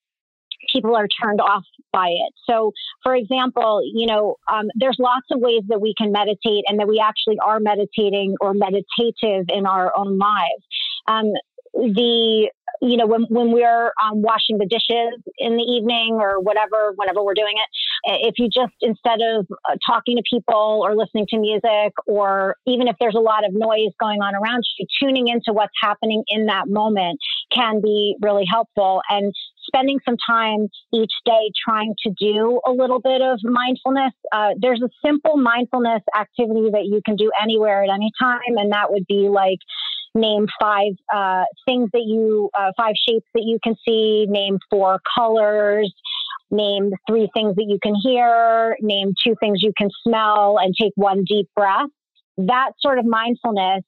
people 0.72 0.94
are 0.94 1.08
turned 1.08 1.40
off 1.40 1.64
by 1.92 2.08
it. 2.08 2.32
So, 2.48 2.72
for 3.02 3.14
example, 3.14 3.82
you 3.84 4.06
know, 4.06 4.36
um, 4.50 4.66
there's 4.74 4.96
lots 4.98 5.26
of 5.30 5.40
ways 5.40 5.62
that 5.68 5.80
we 5.80 5.94
can 5.96 6.12
meditate 6.12 6.64
and 6.68 6.78
that 6.78 6.88
we 6.88 7.02
actually 7.04 7.38
are 7.44 7.60
meditating 7.60 8.36
or 8.40 8.54
meditative 8.54 9.46
in 9.48 9.66
our 9.66 9.92
own 9.96 10.18
lives. 10.18 10.64
Um, 11.08 11.32
the 11.74 12.50
you 12.80 12.96
know, 12.96 13.06
when, 13.06 13.26
when 13.28 13.52
we're 13.52 13.92
um, 14.02 14.22
washing 14.22 14.58
the 14.58 14.66
dishes 14.66 15.22
in 15.38 15.56
the 15.56 15.62
evening 15.62 16.18
or 16.20 16.40
whatever, 16.40 16.92
whenever 16.96 17.22
we're 17.22 17.34
doing 17.34 17.54
it, 17.54 17.68
if 18.04 18.34
you 18.38 18.48
just, 18.48 18.74
instead 18.80 19.20
of 19.22 19.46
uh, 19.68 19.76
talking 19.86 20.16
to 20.16 20.22
people 20.28 20.80
or 20.84 20.96
listening 20.96 21.26
to 21.30 21.38
music, 21.38 21.92
or 22.06 22.56
even 22.66 22.88
if 22.88 22.96
there's 23.00 23.14
a 23.14 23.20
lot 23.20 23.44
of 23.46 23.52
noise 23.52 23.92
going 24.00 24.20
on 24.20 24.34
around 24.34 24.64
you, 24.78 24.86
tuning 25.00 25.28
into 25.28 25.52
what's 25.52 25.74
happening 25.82 26.24
in 26.28 26.46
that 26.46 26.68
moment 26.68 27.18
can 27.52 27.80
be 27.80 28.16
really 28.20 28.44
helpful. 28.50 29.02
And 29.08 29.32
spending 29.66 29.98
some 30.04 30.16
time 30.28 30.68
each 30.92 31.12
day 31.24 31.50
trying 31.66 31.94
to 32.04 32.12
do 32.18 32.60
a 32.66 32.70
little 32.70 33.00
bit 33.00 33.22
of 33.22 33.38
mindfulness. 33.42 34.12
Uh, 34.32 34.50
there's 34.58 34.82
a 34.82 34.88
simple 35.04 35.36
mindfulness 35.36 36.02
activity 36.18 36.70
that 36.72 36.84
you 36.84 37.00
can 37.04 37.16
do 37.16 37.30
anywhere 37.40 37.84
at 37.84 37.90
any 37.90 38.10
time, 38.20 38.56
and 38.56 38.72
that 38.72 38.90
would 38.90 39.06
be 39.06 39.28
like 39.28 39.58
name 40.14 40.46
five 40.60 40.92
uh, 41.14 41.44
things 41.66 41.88
that 41.92 42.02
you, 42.04 42.50
uh, 42.58 42.72
five 42.76 42.94
shapes 43.08 43.26
that 43.34 43.44
you 43.44 43.58
can 43.62 43.74
see, 43.86 44.26
name 44.28 44.58
four 44.70 45.00
colors, 45.16 45.92
name 46.52 46.90
three 47.08 47.28
things 47.34 47.56
that 47.56 47.64
you 47.66 47.78
can 47.82 47.94
hear, 48.02 48.76
name 48.80 49.14
two 49.26 49.34
things 49.40 49.62
you 49.62 49.72
can 49.76 49.88
smell, 50.06 50.58
and 50.58 50.74
take 50.80 50.92
one 50.94 51.24
deep 51.26 51.48
breath. 51.56 51.88
That 52.36 52.72
sort 52.80 52.98
of 52.98 53.04
mindfulness 53.04 53.82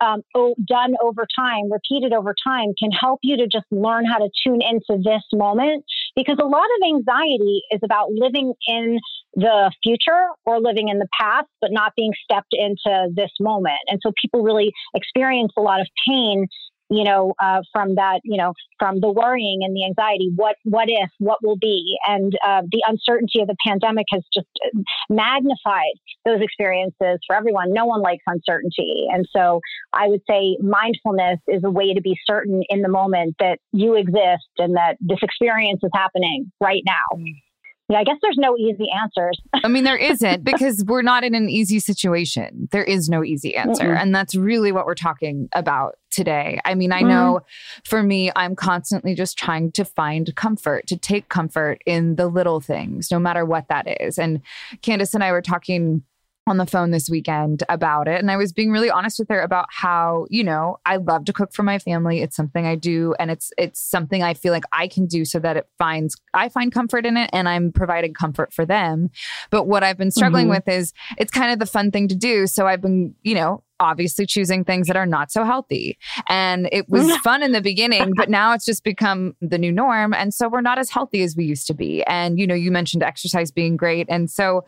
um, 0.00 0.22
done 0.66 0.94
over 1.02 1.26
time, 1.38 1.70
repeated 1.70 2.12
over 2.12 2.34
time, 2.46 2.72
can 2.78 2.90
help 2.90 3.20
you 3.22 3.36
to 3.36 3.46
just 3.46 3.66
learn 3.70 4.04
how 4.04 4.18
to 4.18 4.28
tune 4.46 4.60
into 4.62 5.02
this 5.02 5.22
moment. 5.32 5.84
Because 6.16 6.38
a 6.40 6.46
lot 6.46 6.64
of 6.64 6.94
anxiety 6.94 7.62
is 7.70 7.80
about 7.84 8.12
living 8.12 8.54
in 8.66 8.98
the 9.34 9.72
future 9.82 10.28
or 10.46 10.60
living 10.60 10.88
in 10.88 10.98
the 10.98 11.08
past, 11.18 11.48
but 11.60 11.72
not 11.72 11.92
being 11.96 12.12
stepped 12.22 12.52
into 12.52 13.08
this 13.14 13.30
moment. 13.40 13.78
And 13.88 13.98
so 14.02 14.12
people 14.20 14.42
really 14.42 14.72
experience 14.94 15.52
a 15.56 15.60
lot 15.60 15.80
of 15.80 15.88
pain 16.06 16.46
you 16.90 17.04
know, 17.04 17.34
uh, 17.38 17.60
from 17.72 17.94
that, 17.96 18.20
you 18.24 18.36
know, 18.36 18.52
from 18.78 19.00
the 19.00 19.10
worrying 19.10 19.60
and 19.62 19.74
the 19.74 19.84
anxiety. 19.84 20.30
What, 20.34 20.56
what 20.64 20.86
if? 20.88 21.10
What 21.18 21.38
will 21.42 21.56
be? 21.56 21.96
And 22.06 22.32
uh, 22.46 22.62
the 22.70 22.82
uncertainty 22.86 23.40
of 23.40 23.48
the 23.48 23.56
pandemic 23.66 24.06
has 24.12 24.22
just 24.32 24.46
uh, 24.64 24.80
magnified 25.08 25.94
those 26.24 26.40
experiences 26.40 27.18
for 27.26 27.36
everyone. 27.36 27.72
No 27.72 27.86
one 27.86 28.02
likes 28.02 28.24
uncertainty, 28.26 29.06
and 29.10 29.26
so 29.34 29.60
I 29.92 30.08
would 30.08 30.22
say 30.28 30.56
mindfulness 30.60 31.40
is 31.48 31.62
a 31.64 31.70
way 31.70 31.94
to 31.94 32.00
be 32.00 32.16
certain 32.26 32.62
in 32.68 32.82
the 32.82 32.88
moment 32.88 33.36
that 33.38 33.58
you 33.72 33.94
exist 33.94 34.48
and 34.58 34.76
that 34.76 34.96
this 35.00 35.18
experience 35.22 35.80
is 35.82 35.90
happening 35.94 36.50
right 36.60 36.82
now. 36.86 37.18
Mm. 37.18 37.43
Yeah, 37.88 37.98
I 37.98 38.04
guess 38.04 38.16
there's 38.22 38.38
no 38.38 38.56
easy 38.56 38.86
answers. 39.02 39.38
I 39.64 39.68
mean, 39.68 39.84
there 39.84 39.96
isn't 39.96 40.42
because 40.42 40.84
we're 40.86 41.02
not 41.02 41.22
in 41.22 41.34
an 41.34 41.50
easy 41.50 41.78
situation. 41.78 42.68
There 42.72 42.84
is 42.84 43.10
no 43.10 43.22
easy 43.22 43.54
answer. 43.56 43.84
Mm-mm. 43.84 44.00
And 44.00 44.14
that's 44.14 44.34
really 44.34 44.72
what 44.72 44.86
we're 44.86 44.94
talking 44.94 45.48
about 45.54 45.98
today. 46.10 46.60
I 46.64 46.74
mean, 46.74 46.92
I 46.92 47.00
mm-hmm. 47.00 47.08
know 47.08 47.40
for 47.84 48.02
me, 48.02 48.30
I'm 48.34 48.56
constantly 48.56 49.14
just 49.14 49.36
trying 49.36 49.70
to 49.72 49.84
find 49.84 50.34
comfort, 50.34 50.86
to 50.86 50.96
take 50.96 51.28
comfort 51.28 51.82
in 51.84 52.16
the 52.16 52.26
little 52.26 52.60
things, 52.60 53.10
no 53.10 53.18
matter 53.18 53.44
what 53.44 53.68
that 53.68 54.00
is. 54.00 54.18
And 54.18 54.40
Candace 54.80 55.12
and 55.12 55.22
I 55.22 55.32
were 55.32 55.42
talking 55.42 56.02
on 56.46 56.58
the 56.58 56.66
phone 56.66 56.90
this 56.90 57.08
weekend 57.08 57.62
about 57.68 58.06
it 58.06 58.20
and 58.20 58.30
I 58.30 58.36
was 58.36 58.52
being 58.52 58.70
really 58.70 58.90
honest 58.90 59.18
with 59.18 59.28
her 59.30 59.40
about 59.40 59.66
how, 59.70 60.26
you 60.28 60.44
know, 60.44 60.78
I 60.84 60.96
love 60.96 61.24
to 61.26 61.32
cook 61.32 61.54
for 61.54 61.62
my 61.62 61.78
family. 61.78 62.20
It's 62.20 62.36
something 62.36 62.66
I 62.66 62.74
do 62.74 63.14
and 63.18 63.30
it's 63.30 63.50
it's 63.56 63.80
something 63.80 64.22
I 64.22 64.34
feel 64.34 64.52
like 64.52 64.64
I 64.72 64.86
can 64.88 65.06
do 65.06 65.24
so 65.24 65.38
that 65.38 65.56
it 65.56 65.68
finds 65.78 66.16
I 66.34 66.50
find 66.50 66.70
comfort 66.70 67.06
in 67.06 67.16
it 67.16 67.30
and 67.32 67.48
I'm 67.48 67.72
providing 67.72 68.12
comfort 68.12 68.52
for 68.52 68.66
them. 68.66 69.10
But 69.50 69.64
what 69.64 69.82
I've 69.82 69.96
been 69.96 70.10
struggling 70.10 70.46
mm-hmm. 70.46 70.56
with 70.66 70.68
is 70.68 70.92
it's 71.16 71.30
kind 71.30 71.50
of 71.50 71.58
the 71.58 71.66
fun 71.66 71.90
thing 71.90 72.08
to 72.08 72.14
do. 72.14 72.46
So 72.46 72.66
I've 72.66 72.82
been, 72.82 73.14
you 73.22 73.34
know, 73.34 73.62
obviously 73.80 74.26
choosing 74.26 74.64
things 74.64 74.86
that 74.86 74.96
are 74.96 75.06
not 75.06 75.30
so 75.30 75.44
healthy. 75.44 75.98
And 76.28 76.68
it 76.72 76.88
was 76.88 77.14
fun 77.24 77.42
in 77.42 77.52
the 77.52 77.60
beginning, 77.60 78.12
but 78.16 78.30
now 78.30 78.52
it's 78.52 78.64
just 78.64 78.84
become 78.84 79.34
the 79.40 79.58
new 79.58 79.72
norm. 79.72 80.14
And 80.14 80.32
so 80.32 80.48
we're 80.48 80.60
not 80.60 80.78
as 80.78 80.90
healthy 80.90 81.22
as 81.22 81.36
we 81.36 81.44
used 81.44 81.66
to 81.68 81.74
be. 81.74 82.02
And, 82.04 82.38
you 82.38 82.46
know, 82.46 82.54
you 82.54 82.70
mentioned 82.70 83.02
exercise 83.02 83.50
being 83.50 83.76
great. 83.76 84.06
And 84.08 84.30
so 84.30 84.64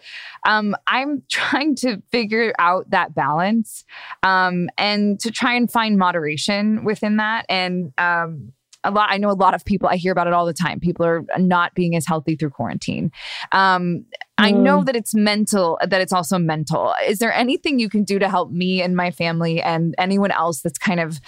um, 0.46 0.74
I'm 0.86 1.22
trying 1.30 1.74
to 1.76 2.02
figure 2.10 2.52
out 2.58 2.90
that 2.90 3.14
balance 3.14 3.84
um, 4.22 4.68
and 4.78 5.18
to 5.20 5.30
try 5.30 5.54
and 5.54 5.70
find 5.70 5.98
moderation 5.98 6.84
within 6.84 7.16
that. 7.16 7.46
And, 7.48 7.92
um, 7.98 8.52
a 8.86 8.90
lot 8.90 9.08
i 9.10 9.16
know 9.16 9.30
a 9.30 9.32
lot 9.32 9.54
of 9.54 9.64
people 9.64 9.88
i 9.88 9.96
hear 9.96 10.12
about 10.12 10.26
it 10.26 10.32
all 10.32 10.46
the 10.46 10.52
time 10.52 10.80
people 10.80 11.04
are 11.04 11.24
not 11.38 11.74
being 11.74 11.96
as 11.96 12.06
healthy 12.06 12.36
through 12.36 12.50
quarantine 12.50 13.10
um, 13.52 14.04
I 14.38 14.50
know 14.50 14.80
mm. 14.80 14.86
that 14.86 14.94
it's 14.94 15.14
mental, 15.14 15.78
that 15.80 16.00
it's 16.00 16.12
also 16.12 16.38
mental. 16.38 16.94
Is 17.06 17.20
there 17.20 17.32
anything 17.32 17.78
you 17.78 17.88
can 17.88 18.04
do 18.04 18.18
to 18.18 18.28
help 18.28 18.50
me 18.50 18.82
and 18.82 18.94
my 18.94 19.10
family 19.10 19.62
and 19.62 19.94
anyone 19.96 20.30
else 20.30 20.60
that's 20.60 20.78
kind 20.78 21.00
of 21.00 21.20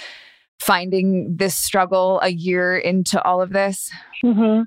finding 0.61 1.37
this 1.37 1.57
struggle 1.57 2.21
a 2.23 2.29
year 2.29 2.77
into 2.77 3.23
all 3.23 3.41
of 3.41 3.53
this? 3.53 3.91
Mm-hmm. 4.23 4.63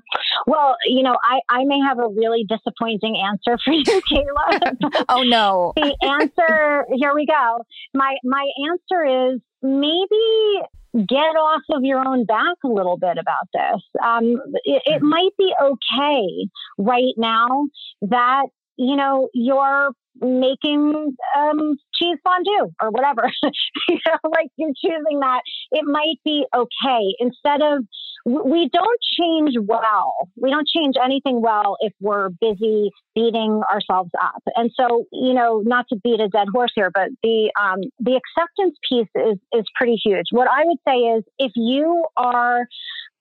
Well, 0.46 0.76
you 0.86 1.02
know, 1.02 1.16
I, 1.22 1.40
I 1.48 1.64
may 1.64 1.78
have 1.86 1.98
a 1.98 2.08
really 2.08 2.44
disappointing 2.48 3.16
answer 3.24 3.58
for 3.64 3.72
you, 3.72 3.84
Kayla. 4.10 5.04
oh 5.08 5.22
no. 5.22 5.72
the 5.76 5.96
answer, 6.02 6.86
here 6.94 7.14
we 7.14 7.26
go. 7.26 7.64
My 7.94 8.16
my 8.24 8.46
answer 8.68 9.34
is 9.34 9.40
maybe 9.62 10.66
get 10.94 11.16
off 11.16 11.62
of 11.70 11.84
your 11.84 12.06
own 12.06 12.24
back 12.24 12.56
a 12.64 12.68
little 12.68 12.98
bit 12.98 13.16
about 13.18 13.48
this. 13.52 13.82
Um, 14.04 14.36
it, 14.64 14.82
it 14.86 15.02
might 15.02 15.30
be 15.38 15.52
okay 15.62 16.48
right 16.78 17.14
now 17.16 17.66
that 18.02 18.46
you 18.76 18.96
know 18.96 19.28
you're 19.32 19.90
making 20.20 21.16
um, 21.36 21.76
cheese 21.94 22.18
fondue 22.22 22.72
or 22.80 22.90
whatever. 22.90 23.30
you 23.88 23.98
know, 24.06 24.30
like 24.30 24.48
you're 24.56 24.72
choosing 24.84 25.20
that. 25.20 25.40
It 25.70 25.84
might 25.84 26.16
be 26.24 26.44
okay 26.54 27.14
instead 27.18 27.62
of 27.62 27.84
we 28.24 28.70
don't 28.72 29.00
change 29.18 29.54
well. 29.60 30.28
We 30.36 30.50
don't 30.50 30.68
change 30.68 30.94
anything 31.02 31.40
well 31.40 31.76
if 31.80 31.92
we're 32.00 32.30
busy 32.40 32.90
beating 33.14 33.62
ourselves 33.70 34.10
up. 34.20 34.42
And 34.56 34.70
so, 34.78 35.04
you 35.12 35.34
know, 35.34 35.62
not 35.64 35.86
to 35.88 35.96
beat 36.02 36.20
a 36.20 36.28
dead 36.28 36.48
horse 36.52 36.72
here, 36.74 36.90
but 36.92 37.08
the 37.22 37.50
um, 37.60 37.80
the 37.98 38.18
acceptance 38.20 38.78
piece 38.88 39.08
is 39.14 39.38
is 39.52 39.64
pretty 39.74 39.96
huge. 40.02 40.26
What 40.30 40.48
I 40.48 40.64
would 40.64 40.78
say 40.86 40.96
is, 40.96 41.24
if 41.38 41.52
you 41.56 42.04
are 42.16 42.66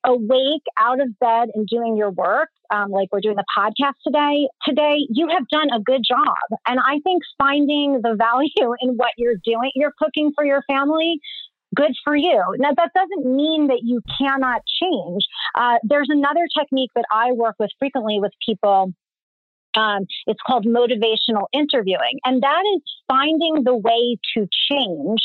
awake 0.04 0.64
out 0.80 1.00
of 1.00 1.08
bed 1.20 1.50
and 1.54 1.68
doing 1.68 1.96
your 1.96 2.12
work, 2.12 2.50
um, 2.72 2.90
like 2.90 3.10
we're 3.12 3.22
doing 3.22 3.36
the 3.36 3.46
podcast 3.58 3.94
today, 4.06 4.48
today 4.66 5.06
you 5.10 5.28
have 5.28 5.48
done 5.50 5.70
a 5.72 5.80
good 5.80 6.02
job. 6.08 6.60
And 6.66 6.80
I 6.80 7.00
think 7.04 7.24
finding 7.38 8.02
the 8.02 8.16
value 8.18 8.76
in 8.82 8.96
what 8.96 9.12
you're 9.18 9.36
doing, 9.44 9.72
you're 9.76 9.94
cooking 9.98 10.32
for 10.36 10.46
your 10.46 10.64
family, 10.68 11.20
good 11.76 11.94
for 12.04 12.16
you. 12.16 12.44
Now, 12.58 12.72
that 12.76 12.92
doesn't 12.94 13.36
mean 13.36 13.68
that 13.68 13.82
you 13.84 14.02
cannot 14.20 14.62
change. 14.82 15.24
Uh, 15.56 15.78
there's 15.84 16.10
another 16.10 16.48
technique 16.58 16.92
that 16.96 17.06
I 17.12 17.32
work 17.32 17.56
with 17.60 17.70
frequently 17.80 18.20
with 18.20 18.32
people. 18.46 18.94
Um, 19.76 20.06
it's 20.28 20.40
called 20.46 20.66
motivational 20.66 21.46
interviewing, 21.54 22.20
and 22.26 22.44
that 22.44 22.64
is 22.76 22.82
finding 23.08 23.64
the 23.64 23.76
way 23.76 24.18
to 24.34 24.48
change 24.70 25.20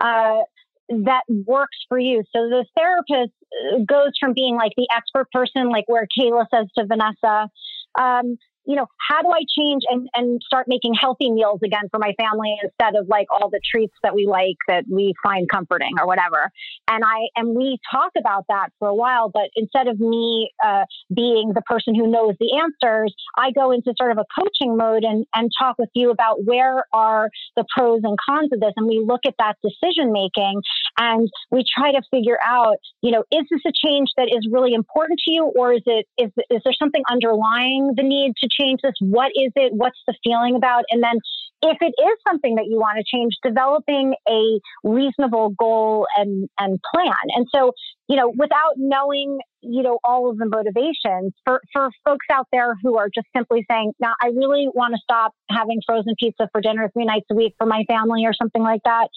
uh, 0.00 0.42
that 0.88 1.22
works 1.28 1.76
for 1.88 1.98
you. 1.98 2.22
So 2.34 2.48
the 2.48 2.64
therapist 2.76 3.32
uh, 3.74 3.78
goes 3.86 4.12
from 4.20 4.34
being 4.34 4.54
like 4.54 4.72
the 4.76 4.86
expert 4.94 5.26
person, 5.32 5.68
like 5.68 5.84
where 5.88 6.06
Kayla 6.16 6.46
says 6.54 6.68
to 6.78 6.86
Vanessa, 6.86 7.50
um, 7.98 8.36
you 8.68 8.76
know, 8.76 8.86
how 9.08 9.22
do 9.22 9.28
I 9.30 9.40
change 9.58 9.82
and, 9.88 10.08
and 10.14 10.42
start 10.44 10.66
making 10.68 10.92
healthy 10.92 11.30
meals 11.30 11.60
again 11.64 11.88
for 11.90 11.98
my 11.98 12.12
family 12.20 12.54
instead 12.62 13.00
of 13.00 13.08
like 13.08 13.26
all 13.30 13.48
the 13.48 13.60
treats 13.64 13.94
that 14.02 14.14
we 14.14 14.26
like 14.26 14.56
that 14.68 14.84
we 14.90 15.14
find 15.22 15.48
comforting 15.48 15.92
or 15.98 16.06
whatever. 16.06 16.52
And 16.86 17.02
I 17.02 17.32
and 17.34 17.56
we 17.56 17.78
talk 17.90 18.12
about 18.18 18.44
that 18.50 18.68
for 18.78 18.88
a 18.88 18.94
while, 18.94 19.30
but 19.32 19.48
instead 19.56 19.88
of 19.88 19.98
me 19.98 20.50
uh, 20.62 20.84
being 21.14 21.52
the 21.54 21.62
person 21.62 21.94
who 21.94 22.06
knows 22.06 22.34
the 22.38 22.60
answers, 22.60 23.14
I 23.38 23.52
go 23.52 23.70
into 23.70 23.94
sort 23.96 24.12
of 24.12 24.18
a 24.18 24.26
coaching 24.38 24.76
mode 24.76 25.02
and 25.02 25.24
and 25.34 25.50
talk 25.58 25.76
with 25.78 25.88
you 25.94 26.10
about 26.10 26.44
where 26.44 26.84
are 26.92 27.30
the 27.56 27.64
pros 27.74 28.00
and 28.04 28.18
cons 28.28 28.50
of 28.52 28.60
this, 28.60 28.72
and 28.76 28.86
we 28.86 29.02
look 29.02 29.22
at 29.26 29.34
that 29.38 29.56
decision 29.64 30.12
making 30.12 30.60
and 30.98 31.26
we 31.50 31.64
try 31.64 31.92
to 31.92 32.02
figure 32.10 32.38
out, 32.44 32.76
you 33.00 33.12
know, 33.12 33.24
is 33.32 33.46
this 33.50 33.62
a 33.66 33.72
change 33.72 34.08
that 34.18 34.28
is 34.28 34.46
really 34.52 34.74
important 34.74 35.18
to 35.24 35.32
you, 35.32 35.50
or 35.56 35.72
is 35.72 35.82
it 35.86 36.06
is 36.18 36.30
is 36.50 36.60
there 36.64 36.74
something 36.78 37.02
underlying 37.10 37.94
the 37.96 38.02
need 38.02 38.34
to 38.36 38.57
change 38.58 38.80
this? 38.82 38.94
What 39.00 39.32
is 39.34 39.52
it? 39.56 39.72
What's 39.74 39.98
the 40.06 40.14
feeling 40.24 40.56
about? 40.56 40.84
And 40.90 41.02
then 41.02 41.18
if 41.62 41.78
it 41.80 41.94
is 42.00 42.18
something 42.26 42.54
that 42.54 42.66
you 42.66 42.78
want 42.78 42.98
to 42.98 43.04
change, 43.04 43.34
developing 43.42 44.14
a 44.28 44.60
reasonable 44.84 45.50
goal 45.58 46.06
and, 46.16 46.48
and 46.58 46.78
plan. 46.94 47.14
And 47.34 47.46
so, 47.52 47.72
you 48.08 48.16
know, 48.16 48.28
without 48.28 48.74
knowing, 48.76 49.38
you 49.60 49.82
know, 49.82 49.98
all 50.04 50.30
of 50.30 50.38
the 50.38 50.46
motivations 50.46 51.32
for, 51.44 51.60
for 51.72 51.90
folks 52.04 52.26
out 52.32 52.46
there 52.52 52.76
who 52.82 52.96
are 52.96 53.08
just 53.12 53.26
simply 53.36 53.66
saying, 53.68 53.92
now 53.98 54.12
I 54.22 54.28
really 54.28 54.68
want 54.72 54.94
to 54.94 55.00
stop 55.02 55.32
having 55.50 55.80
frozen 55.84 56.14
pizza 56.18 56.48
for 56.52 56.60
dinner 56.60 56.88
three 56.92 57.04
nights 57.04 57.26
a 57.32 57.34
week 57.34 57.54
for 57.58 57.66
my 57.66 57.84
family 57.88 58.24
or 58.24 58.32
something 58.32 58.62
like 58.62 58.82
that. 58.84 59.08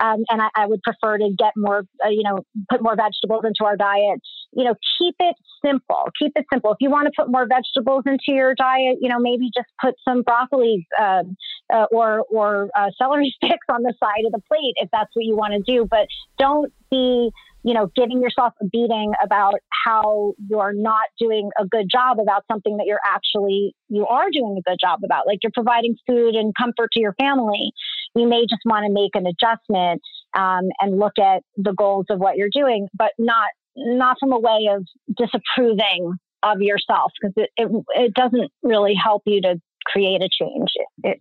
Um, 0.00 0.24
and 0.28 0.40
I, 0.42 0.48
I, 0.54 0.66
would 0.66 0.82
prefer 0.82 1.18
to 1.18 1.30
get 1.36 1.52
more, 1.56 1.82
uh, 2.04 2.08
you 2.08 2.22
know, 2.22 2.44
put 2.70 2.82
more 2.82 2.94
vegetables 2.96 3.44
into 3.44 3.64
our 3.64 3.76
diet. 3.76 4.20
You 4.52 4.64
know, 4.64 4.74
keep 4.98 5.16
it 5.18 5.36
simple. 5.64 6.04
Keep 6.20 6.32
it 6.36 6.46
simple. 6.52 6.70
If 6.72 6.78
you 6.80 6.90
want 6.90 7.06
to 7.06 7.12
put 7.16 7.30
more 7.30 7.46
vegetables 7.46 8.04
into 8.06 8.28
your 8.28 8.54
diet, 8.54 8.98
you 9.00 9.08
know, 9.08 9.18
maybe 9.18 9.50
just 9.54 9.68
put 9.82 9.94
some 10.06 10.22
broccoli 10.22 10.86
uh, 10.98 11.24
uh, 11.72 11.86
or 11.90 12.24
or 12.30 12.68
uh, 12.76 12.90
celery 12.96 13.34
sticks 13.44 13.66
on 13.68 13.82
the 13.82 13.94
side 14.02 14.24
of 14.24 14.32
the 14.32 14.40
plate 14.48 14.74
if 14.76 14.88
that's 14.92 15.10
what 15.14 15.24
you 15.24 15.36
want 15.36 15.52
to 15.52 15.72
do. 15.72 15.86
But 15.88 16.06
don't 16.38 16.72
be 16.90 17.30
you 17.64 17.74
know, 17.74 17.90
giving 17.96 18.22
yourself 18.22 18.54
a 18.62 18.66
beating 18.66 19.12
about 19.22 19.54
how 19.84 20.32
you're 20.48 20.72
not 20.72 21.08
doing 21.18 21.50
a 21.58 21.66
good 21.66 21.86
job 21.90 22.18
about 22.20 22.44
something 22.50 22.76
that 22.76 22.86
you're 22.86 23.00
actually, 23.06 23.74
you 23.88 24.06
are 24.06 24.30
doing 24.32 24.56
a 24.58 24.70
good 24.70 24.78
job 24.80 25.00
about. 25.04 25.26
Like 25.26 25.40
you're 25.42 25.52
providing 25.52 25.96
food 26.06 26.34
and 26.34 26.54
comfort 26.56 26.90
to 26.92 27.00
your 27.00 27.14
family. 27.14 27.72
You 28.14 28.28
may 28.28 28.42
just 28.48 28.62
want 28.64 28.86
to 28.86 28.92
make 28.92 29.14
an 29.14 29.26
adjustment 29.26 30.02
um, 30.34 30.68
and 30.80 30.98
look 30.98 31.18
at 31.18 31.42
the 31.56 31.72
goals 31.72 32.06
of 32.10 32.18
what 32.18 32.36
you're 32.36 32.48
doing, 32.52 32.88
but 32.94 33.12
not, 33.18 33.48
not 33.76 34.16
from 34.20 34.32
a 34.32 34.38
way 34.38 34.68
of 34.70 34.84
disapproving 35.16 36.14
of 36.42 36.60
yourself 36.60 37.12
because 37.20 37.34
it, 37.36 37.50
it, 37.56 37.84
it 37.94 38.14
doesn't 38.14 38.50
really 38.62 38.94
help 38.94 39.22
you 39.26 39.40
to 39.42 39.60
create 39.84 40.22
a 40.22 40.28
change, 40.28 40.68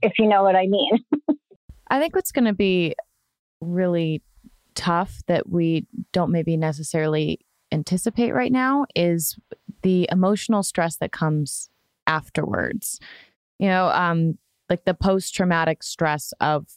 if 0.02 0.14
you 0.20 0.28
know 0.28 0.44
what 0.44 0.56
I 0.56 0.68
mean. 0.68 1.00
I 1.90 2.00
think 2.00 2.16
what's 2.16 2.32
going 2.32 2.46
to 2.46 2.54
be 2.54 2.96
really 3.62 4.22
tough 4.76 5.22
that 5.28 5.50
we 5.50 5.88
don't 6.12 6.32
maybe 6.32 6.58
necessarily 6.58 7.40
anticipate 7.72 8.34
right 8.34 8.52
now 8.52 8.86
is 8.96 9.38
the 9.82 10.08
emotional 10.12 10.64
stress 10.64 10.98
that 10.98 11.12
comes 11.12 11.70
afterwards. 12.06 13.00
You 13.60 13.68
know, 13.68 13.88
um, 13.90 14.38
like 14.70 14.86
the 14.86 14.94
post 14.94 15.34
traumatic 15.34 15.84
stress 15.84 16.34
of 16.40 16.68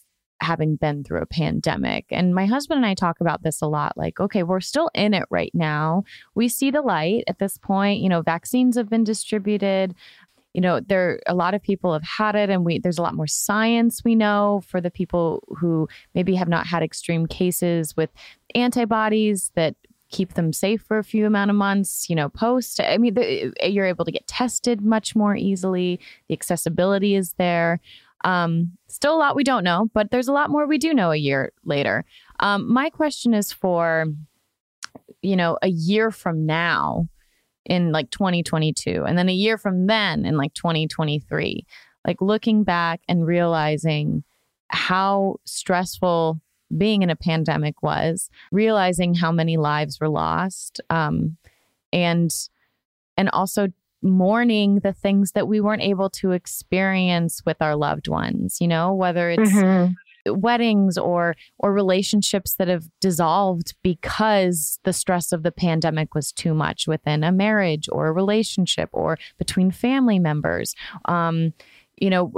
having 0.41 0.75
been 0.75 1.03
through 1.03 1.21
a 1.21 1.25
pandemic. 1.27 2.05
And 2.09 2.33
my 2.33 2.47
husband 2.47 2.77
and 2.77 2.85
I 2.85 2.95
talk 2.95 3.21
about 3.21 3.43
this 3.43 3.61
a 3.61 3.67
lot 3.67 3.95
like, 3.95 4.19
okay, 4.19 4.41
we're 4.41 4.59
still 4.59 4.89
in 4.95 5.13
it 5.13 5.25
right 5.29 5.51
now. 5.53 6.03
We 6.33 6.47
see 6.47 6.71
the 6.71 6.81
light 6.81 7.23
at 7.27 7.37
this 7.37 7.57
point. 7.57 8.01
You 8.01 8.09
know, 8.09 8.21
vaccines 8.21 8.75
have 8.75 8.89
been 8.89 9.03
distributed 9.03 9.95
you 10.53 10.59
know 10.59 10.79
there 10.81 11.21
a 11.27 11.33
lot 11.33 11.53
of 11.53 11.61
people 11.61 11.93
have 11.93 12.03
had 12.03 12.35
it 12.35 12.49
and 12.49 12.65
we 12.65 12.79
there's 12.79 12.97
a 12.97 13.01
lot 13.01 13.15
more 13.15 13.27
science 13.27 14.03
we 14.03 14.15
know 14.15 14.61
for 14.67 14.81
the 14.81 14.91
people 14.91 15.43
who 15.57 15.87
maybe 16.13 16.35
have 16.35 16.49
not 16.49 16.67
had 16.67 16.83
extreme 16.83 17.25
cases 17.25 17.95
with 17.95 18.09
antibodies 18.53 19.51
that 19.55 19.75
keep 20.11 20.33
them 20.33 20.53
safe 20.53 20.81
for 20.81 20.97
a 20.97 21.03
few 21.03 21.25
amount 21.25 21.49
of 21.49 21.55
months 21.55 22.09
you 22.09 22.15
know 22.15 22.29
post 22.29 22.79
i 22.81 22.97
mean 22.97 23.13
the, 23.13 23.53
you're 23.63 23.85
able 23.85 24.05
to 24.05 24.11
get 24.11 24.27
tested 24.27 24.81
much 24.81 25.15
more 25.15 25.35
easily. 25.35 25.99
The 26.27 26.33
accessibility 26.33 27.15
is 27.15 27.33
there. 27.33 27.79
Um, 28.23 28.77
still 28.87 29.15
a 29.15 29.17
lot 29.17 29.35
we 29.35 29.43
don't 29.43 29.63
know 29.63 29.89
but 29.93 30.11
there's 30.11 30.27
a 30.27 30.33
lot 30.33 30.51
more 30.51 30.67
we 30.67 30.77
do 30.77 30.93
know 30.93 31.11
a 31.11 31.15
year 31.15 31.53
later. 31.65 32.05
Um, 32.39 32.71
my 32.71 32.89
question 32.89 33.33
is 33.33 33.51
for 33.51 34.05
you 35.21 35.35
know 35.35 35.57
a 35.61 35.67
year 35.67 36.11
from 36.11 36.45
now 36.45 37.07
in 37.65 37.91
like 37.91 38.09
2022 38.11 39.03
and 39.05 39.17
then 39.17 39.29
a 39.29 39.33
year 39.33 39.57
from 39.57 39.87
then 39.87 40.25
in 40.25 40.35
like 40.35 40.53
2023 40.53 41.65
like 42.07 42.21
looking 42.21 42.63
back 42.63 43.01
and 43.07 43.25
realizing 43.25 44.23
how 44.69 45.35
stressful 45.45 46.41
being 46.77 47.01
in 47.01 47.09
a 47.09 47.15
pandemic 47.15 47.81
was 47.81 48.29
realizing 48.51 49.13
how 49.13 49.31
many 49.31 49.57
lives 49.57 49.99
were 49.99 50.09
lost 50.09 50.81
um, 50.89 51.37
and 51.91 52.31
and 53.17 53.29
also 53.29 53.67
mourning 54.01 54.79
the 54.79 54.93
things 54.93 55.33
that 55.33 55.47
we 55.47 55.61
weren't 55.61 55.81
able 55.81 56.09
to 56.09 56.31
experience 56.31 57.43
with 57.45 57.61
our 57.61 57.75
loved 57.75 58.07
ones 58.07 58.57
you 58.59 58.67
know 58.67 58.93
whether 58.93 59.29
it's 59.29 59.51
mm-hmm. 59.51 59.93
weddings 60.39 60.97
or 60.97 61.35
or 61.59 61.71
relationships 61.71 62.55
that 62.55 62.67
have 62.67 62.85
dissolved 62.99 63.75
because 63.83 64.79
the 64.83 64.93
stress 64.93 65.31
of 65.31 65.43
the 65.43 65.51
pandemic 65.51 66.15
was 66.15 66.31
too 66.31 66.53
much 66.53 66.87
within 66.87 67.23
a 67.23 67.31
marriage 67.31 67.87
or 67.91 68.07
a 68.07 68.11
relationship 68.11 68.89
or 68.91 69.17
between 69.37 69.69
family 69.69 70.17
members. 70.17 70.73
Um, 71.05 71.53
you 72.01 72.09
know 72.09 72.33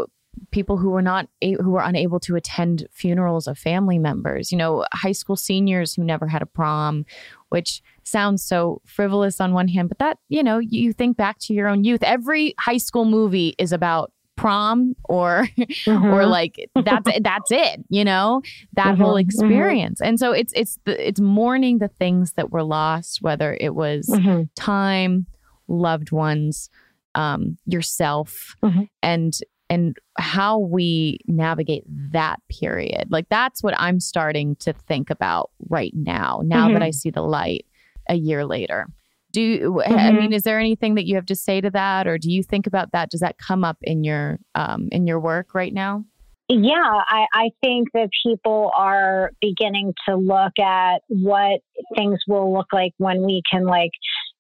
people 0.52 0.78
who 0.78 0.90
were 0.90 1.02
not 1.02 1.28
who 1.42 1.72
were 1.72 1.82
unable 1.82 2.20
to 2.20 2.36
attend 2.36 2.88
funerals 2.92 3.48
of 3.48 3.58
family 3.58 4.00
members 4.00 4.52
you 4.52 4.58
know 4.58 4.86
high 4.94 5.12
school 5.12 5.36
seniors 5.36 5.94
who 5.94 6.04
never 6.04 6.28
had 6.28 6.42
a 6.42 6.46
prom 6.46 7.06
which 7.50 7.82
sounds 8.04 8.44
so 8.44 8.82
frivolous 8.86 9.40
on 9.40 9.54
one 9.54 9.68
hand 9.68 9.90
but 9.90 10.00
that 10.00 10.18
you 10.30 10.44
know 10.44 10.58
you 10.60 10.94
think 10.94 11.18
back 11.18 11.38
to 11.40 11.54
your 11.54 11.68
own 11.68 11.84
youth 11.84 12.04
every 12.04 12.54
high 12.60 12.78
school 12.78 13.06
movie 13.06 13.56
is 13.58 13.72
about 13.72 14.12
prom 14.36 14.96
or 15.06 15.48
mm-hmm. 15.58 16.06
or 16.06 16.26
like 16.26 16.70
that's 16.84 17.10
that's 17.22 17.52
it 17.52 17.84
you 17.90 18.04
know 18.04 18.42
that 18.74 18.88
mm-hmm. 18.88 19.02
whole 19.04 19.14
mm-hmm. 19.14 19.28
experience 19.28 20.02
and 20.02 20.20
so 20.20 20.32
it's 20.32 20.52
it's 20.56 20.80
the, 20.86 21.08
it's 21.08 21.20
mourning 21.20 21.78
the 21.78 21.88
things 21.88 22.34
that 22.34 22.52
were 22.52 22.64
lost 22.64 23.22
whether 23.22 23.58
it 23.60 23.76
was 23.76 24.08
mm-hmm. 24.10 24.44
time 24.56 25.28
loved 25.68 26.12
ones 26.12 26.70
um 27.16 27.58
yourself 27.66 28.56
mm-hmm. 28.64 28.84
and 29.02 29.40
and 29.70 29.97
how 30.18 30.59
we 30.59 31.20
navigate 31.28 31.84
that 31.88 32.39
period 32.49 33.07
like 33.09 33.28
that's 33.30 33.64
what 33.64 33.74
i'm 33.80 33.99
starting 33.99 34.55
to 34.57 34.74
think 34.74 35.09
about 35.09 35.51
right 35.70 35.93
now 35.95 36.41
now 36.43 36.68
that 36.68 36.76
mm-hmm. 36.76 36.84
i 36.84 36.91
see 36.91 37.09
the 37.09 37.22
light 37.22 37.66
a 38.09 38.16
year 38.16 38.45
later 38.45 38.88
do 39.34 39.41
you, 39.41 39.82
mm-hmm. 39.84 39.93
I 39.93 40.11
mean, 40.11 40.32
is 40.32 40.43
there 40.43 40.59
anything 40.59 40.93
that 40.93 41.07
you 41.07 41.16
have 41.16 41.26
to 41.26 41.36
say 41.36 41.59
to 41.59 41.72
that, 41.72 42.05
or 42.05 42.20
do 42.20 42.32
you 42.32 42.43
think 42.43 42.68
about 42.68 42.91
that? 42.91 43.09
Does 43.09 43.22
that 43.22 43.39
come 43.39 43.64
up 43.64 43.78
in 43.82 44.03
your 44.03 44.38
um, 44.53 44.89
in 44.91 45.07
your 45.07 45.20
work 45.20 45.55
right 45.55 45.74
now? 45.74 46.05
Yeah, 46.49 46.74
I, 47.07 47.26
I 47.34 47.49
think 47.64 47.88
that 47.93 48.09
people 48.24 48.72
are 48.78 49.32
beginning 49.41 49.93
to 50.07 50.16
look 50.16 50.59
at 50.59 51.01
what 51.07 51.61
things 51.97 52.20
will 52.28 52.53
look 52.53 52.68
like 52.72 52.91
when 52.97 53.26
we 53.26 53.41
can, 53.49 53.66
like, 53.66 53.91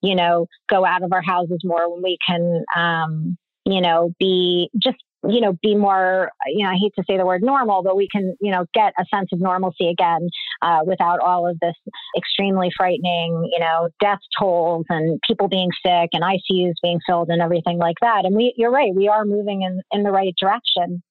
you 0.01 0.15
know, 0.15 0.47
go 0.69 0.85
out 0.85 1.01
of 1.01 1.11
our 1.11 1.23
houses 1.23 1.61
more, 1.63 1.91
when 1.91 2.03
we 2.03 2.17
can, 2.27 2.63
um, 2.75 3.37
you 3.65 3.81
know, 3.81 4.13
be 4.19 4.69
just 4.83 4.97
you 5.27 5.41
know, 5.41 5.53
be 5.61 5.75
more, 5.75 6.29
you 6.47 6.65
know, 6.65 6.71
I 6.71 6.75
hate 6.75 6.93
to 6.97 7.03
say 7.07 7.17
the 7.17 7.25
word 7.25 7.43
normal, 7.43 7.83
but 7.83 7.95
we 7.95 8.07
can, 8.11 8.35
you 8.41 8.51
know, 8.51 8.65
get 8.73 8.93
a 8.99 9.05
sense 9.13 9.29
of 9.31 9.39
normalcy 9.39 9.89
again 9.89 10.29
uh, 10.61 10.79
without 10.85 11.19
all 11.19 11.47
of 11.47 11.59
this 11.59 11.75
extremely 12.17 12.69
frightening, 12.75 13.49
you 13.51 13.59
know, 13.59 13.89
death 13.99 14.19
tolls 14.37 14.85
and 14.89 15.19
people 15.25 15.47
being 15.47 15.69
sick 15.85 16.09
and 16.13 16.23
ICUs 16.23 16.73
being 16.81 16.99
filled 17.07 17.29
and 17.29 17.41
everything 17.41 17.77
like 17.77 17.97
that. 18.01 18.25
And 18.25 18.35
we, 18.35 18.53
you're 18.57 18.71
right, 18.71 18.93
we 18.93 19.07
are 19.07 19.25
moving 19.25 19.61
in, 19.61 19.81
in 19.91 20.03
the 20.03 20.11
right 20.11 20.33
direction. 20.39 21.01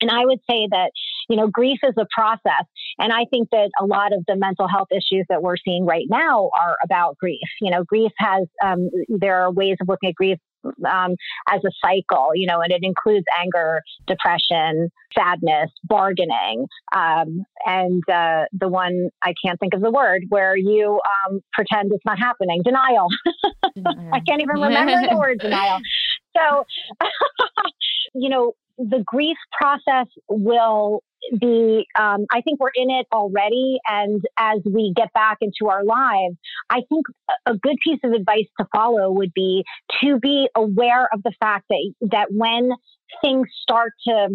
And 0.00 0.10
I 0.10 0.24
would 0.24 0.38
say 0.48 0.68
that, 0.70 0.90
you 1.28 1.36
know, 1.36 1.48
grief 1.48 1.78
is 1.82 1.94
a 1.98 2.06
process. 2.14 2.64
And 2.98 3.12
I 3.12 3.24
think 3.30 3.48
that 3.50 3.70
a 3.80 3.84
lot 3.84 4.12
of 4.12 4.24
the 4.28 4.36
mental 4.36 4.68
health 4.68 4.88
issues 4.92 5.26
that 5.28 5.42
we're 5.42 5.56
seeing 5.56 5.84
right 5.84 6.06
now 6.08 6.50
are 6.58 6.76
about 6.84 7.16
grief. 7.18 7.40
You 7.60 7.70
know, 7.70 7.82
grief 7.84 8.12
has, 8.18 8.46
um, 8.64 8.90
there 9.08 9.42
are 9.42 9.50
ways 9.50 9.76
of 9.80 9.88
looking 9.88 10.10
at 10.10 10.14
grief 10.14 10.38
um, 10.64 11.14
as 11.50 11.60
a 11.64 11.70
cycle, 11.84 12.30
you 12.34 12.46
know, 12.46 12.60
and 12.60 12.72
it 12.72 12.80
includes 12.82 13.24
anger, 13.40 13.82
depression, 14.06 14.90
sadness, 15.16 15.70
bargaining, 15.84 16.66
um, 16.94 17.44
and 17.64 18.02
uh, 18.08 18.44
the 18.52 18.68
one 18.68 19.10
I 19.22 19.34
can't 19.44 19.58
think 19.60 19.74
of 19.74 19.80
the 19.80 19.90
word 19.90 20.24
where 20.28 20.56
you 20.56 21.00
um, 21.26 21.40
pretend 21.52 21.92
it's 21.92 22.04
not 22.04 22.18
happening, 22.18 22.62
denial. 22.62 23.08
I 24.12 24.20
can't 24.20 24.40
even 24.40 24.56
remember 24.60 25.08
the 25.08 25.16
word 25.16 25.38
denial. 25.40 25.80
So, 26.36 26.64
you 28.14 28.28
know, 28.28 28.52
the 28.78 29.02
grief 29.04 29.36
process 29.58 30.06
will 30.28 31.02
be 31.40 31.86
um, 31.98 32.26
i 32.32 32.40
think 32.40 32.60
we're 32.60 32.70
in 32.74 32.90
it 32.90 33.06
already 33.12 33.78
and 33.88 34.22
as 34.38 34.60
we 34.64 34.92
get 34.96 35.12
back 35.12 35.38
into 35.40 35.70
our 35.70 35.84
lives 35.84 36.36
i 36.70 36.80
think 36.88 37.06
a 37.46 37.54
good 37.54 37.76
piece 37.84 38.00
of 38.04 38.12
advice 38.12 38.46
to 38.58 38.66
follow 38.74 39.10
would 39.12 39.32
be 39.34 39.64
to 40.00 40.18
be 40.18 40.48
aware 40.54 41.08
of 41.12 41.22
the 41.22 41.32
fact 41.40 41.64
that 41.68 41.92
that 42.00 42.28
when 42.30 42.70
things 43.22 43.48
start 43.62 43.92
to 44.06 44.28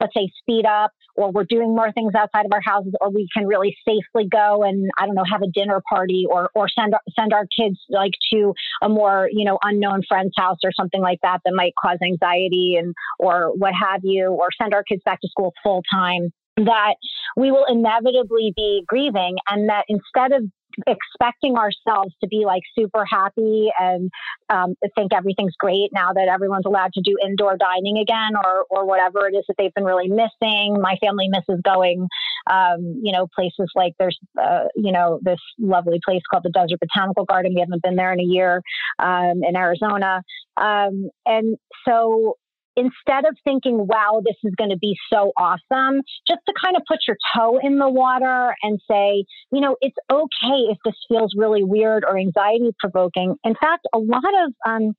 let's 0.00 0.14
say 0.14 0.30
speed 0.40 0.64
up 0.66 0.92
or 1.14 1.30
we're 1.32 1.44
doing 1.44 1.74
more 1.74 1.92
things 1.92 2.12
outside 2.16 2.46
of 2.46 2.52
our 2.52 2.60
houses 2.60 2.92
or 3.00 3.10
we 3.10 3.28
can 3.34 3.46
really 3.46 3.76
safely 3.86 4.28
go 4.30 4.62
and 4.62 4.90
i 4.98 5.06
don't 5.06 5.14
know 5.14 5.24
have 5.30 5.42
a 5.42 5.50
dinner 5.52 5.80
party 5.88 6.24
or 6.28 6.50
or 6.54 6.68
send 6.68 6.94
send 7.18 7.32
our 7.32 7.46
kids 7.58 7.78
like 7.88 8.12
to 8.32 8.52
a 8.82 8.88
more 8.88 9.28
you 9.32 9.44
know 9.44 9.58
unknown 9.62 10.02
friend's 10.08 10.34
house 10.36 10.58
or 10.64 10.72
something 10.72 11.00
like 11.00 11.18
that 11.22 11.40
that 11.44 11.52
might 11.54 11.72
cause 11.80 11.98
anxiety 12.04 12.76
and 12.78 12.94
or 13.18 13.52
what 13.56 13.72
have 13.74 14.00
you 14.02 14.28
or 14.28 14.48
send 14.60 14.74
our 14.74 14.82
kids 14.82 15.02
back 15.04 15.20
to 15.20 15.28
school 15.28 15.52
full 15.62 15.82
time 15.92 16.30
that 16.56 16.94
we 17.36 17.50
will 17.52 17.66
inevitably 17.68 18.52
be 18.56 18.82
grieving 18.86 19.36
and 19.48 19.68
that 19.68 19.84
instead 19.88 20.32
of 20.32 20.42
expecting 20.86 21.56
ourselves 21.56 22.14
to 22.20 22.28
be 22.28 22.44
like 22.44 22.62
super 22.78 23.04
happy 23.04 23.68
and 23.78 24.10
um, 24.50 24.74
think 24.94 25.12
everything's 25.12 25.54
great 25.58 25.90
now 25.92 26.12
that 26.12 26.28
everyone's 26.28 26.66
allowed 26.66 26.92
to 26.92 27.00
do 27.02 27.16
indoor 27.24 27.56
dining 27.56 27.98
again 27.98 28.32
or 28.36 28.64
or 28.70 28.86
whatever 28.86 29.26
it 29.26 29.34
is 29.34 29.44
that 29.48 29.54
they've 29.58 29.74
been 29.74 29.84
really 29.84 30.08
missing. 30.08 30.76
My 30.80 30.96
family 31.00 31.28
misses 31.28 31.60
going, 31.64 32.06
um, 32.50 33.00
you 33.02 33.12
know, 33.12 33.26
places 33.34 33.70
like 33.74 33.94
there's, 33.98 34.18
uh, 34.40 34.64
you 34.76 34.92
know, 34.92 35.18
this 35.22 35.40
lovely 35.58 36.00
place 36.04 36.22
called 36.30 36.44
the 36.44 36.50
Desert 36.50 36.80
Botanical 36.80 37.24
Garden. 37.24 37.54
We 37.54 37.60
haven't 37.60 37.82
been 37.82 37.96
there 37.96 38.12
in 38.12 38.20
a 38.20 38.24
year 38.24 38.62
um, 38.98 39.42
in 39.42 39.56
Arizona, 39.56 40.22
um, 40.56 41.10
and 41.26 41.56
so 41.86 42.36
instead 42.78 43.26
of 43.26 43.36
thinking, 43.42 43.86
wow, 43.86 44.22
this 44.24 44.36
is 44.44 44.54
going 44.56 44.70
to 44.70 44.78
be 44.78 44.94
so 45.12 45.32
awesome, 45.36 46.00
just 46.26 46.40
to 46.46 46.54
kind 46.64 46.76
of 46.76 46.82
put 46.86 46.98
your 47.06 47.16
toe 47.36 47.58
in 47.62 47.78
the 47.78 47.90
water 47.90 48.54
and 48.62 48.80
say, 48.88 49.24
you 49.50 49.60
know, 49.60 49.76
it's 49.80 49.96
okay 50.10 50.60
if 50.70 50.78
this 50.84 50.94
feels 51.08 51.34
really 51.36 51.64
weird 51.64 52.04
or 52.06 52.16
anxiety 52.16 52.70
provoking. 52.78 53.34
In 53.42 53.54
fact, 53.54 53.86
a 53.92 53.98
lot 53.98 54.32
of 54.44 54.52
um, 54.64 54.94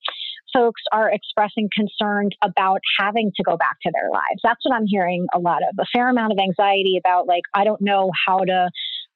folks 0.53 0.81
are 0.91 1.09
expressing 1.11 1.69
concerns 1.73 2.31
about 2.43 2.81
having 2.99 3.31
to 3.37 3.43
go 3.43 3.55
back 3.55 3.77
to 3.83 3.91
their 3.93 4.09
lives. 4.11 4.41
That's 4.43 4.59
what 4.63 4.75
I'm 4.75 4.87
hearing 4.87 5.27
a 5.33 5.39
lot 5.39 5.61
of 5.63 5.75
a 5.79 5.85
fair 5.93 6.09
amount 6.09 6.33
of 6.33 6.39
anxiety 6.39 6.97
about, 6.99 7.27
like, 7.27 7.43
I 7.53 7.63
don't 7.63 7.81
know 7.81 8.11
how 8.27 8.39
to 8.39 8.69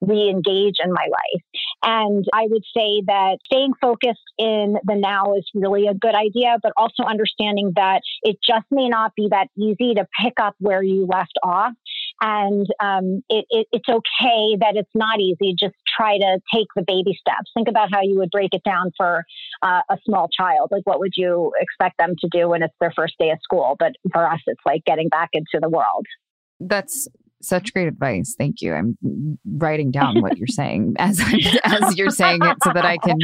re 0.08 0.30
engage 0.30 0.76
in 0.84 0.92
my 0.92 1.06
life. 1.06 1.44
And 1.84 2.26
I 2.34 2.44
would 2.50 2.64
say 2.76 3.04
that 3.08 3.38
staying 3.46 3.74
focused 3.82 4.20
in 4.38 4.76
the 4.84 4.96
now 4.96 5.36
is 5.36 5.50
really 5.54 5.88
a 5.88 5.94
good 5.94 6.16
idea, 6.16 6.58
but 6.62 6.72
also 6.78 7.04
understanding 7.04 7.74
that 7.76 8.02
it 8.22 8.38
just 8.46 8.66
may 8.72 8.90
not 8.90 9.14
be 9.16 9.28
that 9.32 9.48
easy 9.58 9.94
to 9.96 10.06
pick 10.22 10.34
up 10.42 10.56
where 10.60 10.84
you 10.84 11.06
left 11.06 11.38
off. 11.44 11.74
And 12.22 12.66
um, 12.80 13.22
it, 13.28 13.46
it, 13.50 13.68
it's 13.72 13.90
okay 13.90 14.58
that 14.60 14.74
it's 14.76 14.92
not 14.96 15.20
easy. 15.20 15.56
Just 15.60 15.76
try 15.98 16.18
to 16.18 16.40
take 16.54 16.68
the 16.76 16.84
baby 16.86 17.18
steps. 17.20 17.52
Think 17.54 17.68
about 17.68 17.90
how 17.92 18.02
you 18.02 18.18
would 18.20 18.32
break 18.32 18.54
it 18.54 18.64
down 18.64 18.92
for 18.96 19.24
uh, 19.62 19.82
a 19.90 19.98
small 20.06 20.30
child. 20.30 20.70
Like, 20.72 20.86
what 20.86 21.00
would 21.00 21.14
you 21.18 21.52
expect 21.60 21.98
them 21.98 22.14
to 22.22 22.28
do 22.32 22.50
when 22.50 22.64
it's 22.64 22.76
their 22.80 22.94
first 22.96 23.16
day 23.20 23.32
of 23.32 23.40
school? 23.44 23.76
But 23.78 23.94
for 24.14 24.26
us, 24.26 24.40
it's 24.48 24.62
like 24.66 24.86
getting 24.86 25.10
back 25.10 25.30
into 25.34 25.60
the 25.62 25.70
world. 25.70 26.06
That's 26.60 27.10
such 27.44 27.74
great 27.74 27.88
advice. 27.88 28.36
Thank 28.38 28.62
you. 28.62 28.74
I'm 28.74 28.98
writing 29.46 29.92
down 29.92 30.22
what 30.22 30.38
you're 30.38 30.48
saying 30.48 30.96
as 31.00 31.20
as 31.64 31.98
you're 31.98 32.10
saying 32.10 32.42
it, 32.44 32.58
so 32.64 32.72
that 32.74 32.86
I 32.86 32.98
can 32.98 33.18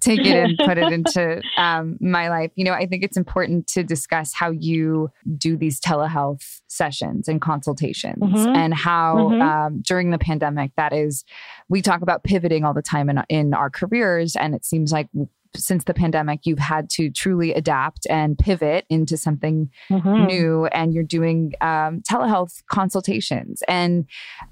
take 0.00 0.20
it 0.20 0.36
and 0.36 0.58
put 0.58 0.78
it 0.78 0.92
into 0.92 1.40
um, 1.56 1.96
my 2.00 2.28
life. 2.28 2.50
You 2.56 2.64
know, 2.64 2.72
I 2.72 2.86
think 2.86 3.04
it's 3.04 3.16
important 3.16 3.66
to 3.68 3.82
discuss 3.82 4.34
how 4.34 4.50
you 4.50 5.10
do 5.36 5.56
these 5.56 5.80
telehealth 5.80 6.60
sessions 6.66 7.28
and 7.28 7.40
consultations, 7.40 8.22
mm-hmm. 8.22 8.56
and 8.56 8.74
how 8.74 9.16
mm-hmm. 9.16 9.42
um, 9.42 9.82
during 9.82 10.10
the 10.10 10.18
pandemic, 10.18 10.72
that 10.76 10.92
is, 10.92 11.24
we 11.68 11.82
talk 11.82 12.02
about 12.02 12.24
pivoting 12.24 12.64
all 12.64 12.74
the 12.74 12.82
time 12.82 13.08
in 13.08 13.22
in 13.28 13.54
our 13.54 13.70
careers, 13.70 14.36
and 14.36 14.54
it 14.54 14.64
seems 14.64 14.92
like 14.92 15.08
since 15.56 15.84
the 15.84 15.94
pandemic, 15.94 16.40
you've 16.44 16.58
had 16.58 16.88
to 16.90 17.10
truly 17.10 17.52
adapt 17.52 18.06
and 18.08 18.38
pivot 18.38 18.84
into 18.88 19.16
something 19.16 19.70
mm-hmm. 19.90 20.26
new, 20.26 20.66
and 20.66 20.94
you're 20.94 21.02
doing 21.02 21.52
um, 21.60 22.02
telehealth 22.10 22.62
consultations. 22.70 23.62
And 23.66 24.06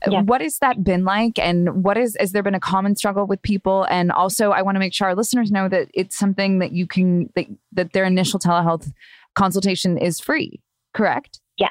yeah. 0.08 0.22
what 0.22 0.40
has 0.40 0.58
that 0.58 0.82
been 0.82 1.04
like? 1.04 1.38
And 1.38 1.84
what 1.84 1.96
is, 1.96 2.16
has 2.18 2.32
there 2.32 2.42
been 2.42 2.54
a 2.54 2.60
common 2.60 2.96
struggle 2.96 3.26
with 3.26 3.40
people? 3.42 3.84
And 3.84 4.10
also, 4.10 4.50
I 4.50 4.62
want 4.62 4.74
to 4.74 4.80
make 4.80 4.94
sure 4.94 5.08
our 5.08 5.14
listeners 5.14 5.50
know 5.50 5.68
that 5.68 5.88
it's 5.94 6.16
something 6.16 6.58
that 6.58 6.72
you 6.72 6.86
can, 6.86 7.30
that, 7.36 7.46
that 7.72 7.92
their 7.92 8.04
initial 8.04 8.40
telehealth 8.40 8.90
consultation 9.34 9.98
is 9.98 10.18
free, 10.18 10.60
correct? 10.94 11.40
Yes. 11.58 11.70